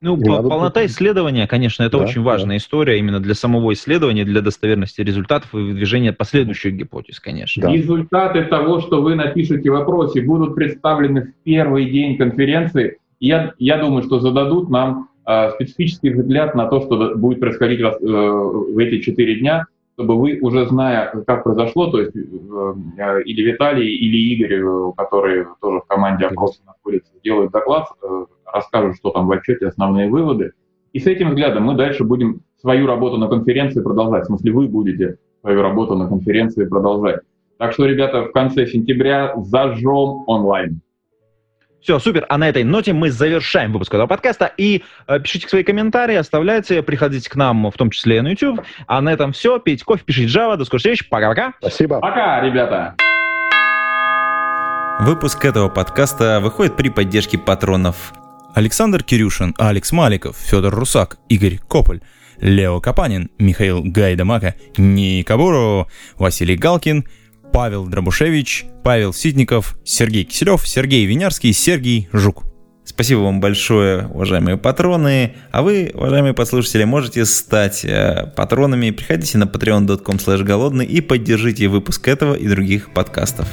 ну, 0.00 0.16
по- 0.16 0.42
полнота 0.42 0.86
исследования, 0.86 1.48
конечно, 1.48 1.82
это 1.82 1.98
да, 1.98 2.04
очень 2.04 2.22
важная 2.22 2.56
да. 2.56 2.58
история 2.58 2.98
именно 2.98 3.18
для 3.18 3.34
самого 3.34 3.72
исследования, 3.72 4.24
для 4.24 4.40
достоверности 4.40 5.00
результатов 5.00 5.52
и 5.54 5.58
выдвижения 5.58 6.12
последующих 6.12 6.74
гипотез, 6.74 7.18
конечно. 7.18 7.62
Да. 7.62 7.72
Результаты 7.72 8.44
того, 8.44 8.80
что 8.80 9.02
вы 9.02 9.16
напишете 9.16 9.70
в 9.70 9.74
вопросе, 9.74 10.20
будут 10.22 10.54
представлены 10.54 11.22
в 11.22 11.42
первый 11.42 11.90
день 11.90 12.16
конференции. 12.16 12.98
Я, 13.18 13.54
я 13.58 13.78
думаю, 13.78 14.04
что 14.04 14.20
зададут 14.20 14.70
нам 14.70 15.08
э, 15.26 15.50
специфический 15.54 16.10
взгляд 16.10 16.54
на 16.54 16.66
то, 16.66 16.80
что 16.80 17.16
будет 17.16 17.40
происходить 17.40 17.80
э, 17.80 17.84
в 17.88 18.78
эти 18.78 19.00
четыре 19.00 19.40
дня, 19.40 19.66
чтобы 19.98 20.14
вы, 20.16 20.38
уже 20.40 20.64
зная, 20.68 21.10
как 21.26 21.42
произошло, 21.42 21.90
то 21.90 22.00
есть 22.00 22.14
э, 22.14 22.20
э 22.20 23.22
или 23.24 23.50
Виталий, 23.50 23.96
или 23.96 24.16
Игорь, 24.32 24.62
э, 24.62 24.92
которые 24.96 25.48
тоже 25.60 25.80
в 25.80 25.86
команде 25.88 26.26
опроса 26.26 26.60
находятся, 26.64 27.12
сделают 27.18 27.50
доклад, 27.50 27.88
э, 28.00 28.26
расскажут, 28.46 28.94
что 28.94 29.10
там 29.10 29.26
в 29.26 29.32
отчете, 29.32 29.66
основные 29.66 30.08
выводы. 30.08 30.52
И 30.92 31.00
с 31.00 31.08
этим 31.08 31.30
взглядом 31.30 31.64
мы 31.64 31.74
дальше 31.74 32.04
будем 32.04 32.42
свою 32.60 32.86
работу 32.86 33.16
на 33.16 33.26
конференции 33.26 33.82
продолжать. 33.82 34.22
В 34.22 34.26
смысле, 34.26 34.52
вы 34.52 34.68
будете 34.68 35.18
свою 35.40 35.62
работу 35.62 35.96
на 35.96 36.06
конференции 36.06 36.64
продолжать. 36.64 37.22
Так 37.58 37.72
что, 37.72 37.84
ребята, 37.84 38.22
в 38.22 38.30
конце 38.30 38.68
сентября 38.68 39.34
зажжем 39.36 40.22
онлайн. 40.28 40.80
Все, 41.80 41.98
супер. 41.98 42.26
А 42.28 42.38
на 42.38 42.48
этой 42.48 42.64
ноте 42.64 42.92
мы 42.92 43.10
завершаем 43.10 43.72
выпуск 43.72 43.94
этого 43.94 44.06
подкаста. 44.06 44.52
И 44.56 44.82
э, 45.06 45.20
пишите 45.20 45.48
свои 45.48 45.62
комментарии, 45.62 46.16
оставляйте, 46.16 46.82
приходите 46.82 47.30
к 47.30 47.36
нам, 47.36 47.70
в 47.70 47.76
том 47.76 47.90
числе 47.90 48.18
и 48.18 48.20
на 48.20 48.28
YouTube. 48.28 48.60
А 48.86 49.00
на 49.00 49.12
этом 49.12 49.32
все. 49.32 49.58
Пейте 49.58 49.84
кофе, 49.84 50.02
пишите 50.04 50.38
Java. 50.38 50.56
До 50.56 50.64
скорой 50.64 50.80
встречи. 50.80 51.08
Пока-пока. 51.08 51.54
Спасибо. 51.60 52.00
Пока, 52.00 52.40
ребята. 52.40 52.96
Выпуск 55.00 55.44
этого 55.44 55.68
подкаста 55.68 56.40
выходит 56.40 56.76
при 56.76 56.88
поддержке 56.88 57.38
патронов 57.38 58.12
Александр 58.54 59.04
Кирюшин, 59.04 59.54
Алекс 59.56 59.92
Маликов, 59.92 60.36
Федор 60.36 60.74
Русак, 60.74 61.18
Игорь 61.28 61.58
Кополь, 61.68 62.00
Лео 62.40 62.80
Капанин, 62.80 63.30
Михаил 63.38 63.82
Гайдамака, 63.84 64.56
Ника 64.76 65.36
Буру, 65.36 65.88
Василий 66.16 66.56
Галкин, 66.56 67.04
Павел 67.52 67.86
Дробушевич, 67.86 68.66
Павел 68.84 69.12
Ситников, 69.12 69.78
Сергей 69.84 70.24
Киселев, 70.24 70.66
Сергей 70.66 71.04
Винярский, 71.06 71.52
Сергей 71.52 72.08
Жук. 72.12 72.44
Спасибо 72.84 73.20
вам 73.20 73.40
большое, 73.40 74.06
уважаемые 74.06 74.56
патроны. 74.56 75.34
А 75.52 75.60
вы, 75.60 75.90
уважаемые 75.92 76.32
послушатели, 76.32 76.84
можете 76.84 77.26
стать 77.26 77.84
э, 77.84 78.32
патронами. 78.34 78.90
Приходите 78.90 79.36
на 79.36 79.44
patreon.com 79.44 80.44
голодный 80.44 80.86
и 80.86 81.02
поддержите 81.02 81.68
выпуск 81.68 82.08
этого 82.08 82.34
и 82.34 82.48
других 82.48 82.92
подкастов. 82.94 83.46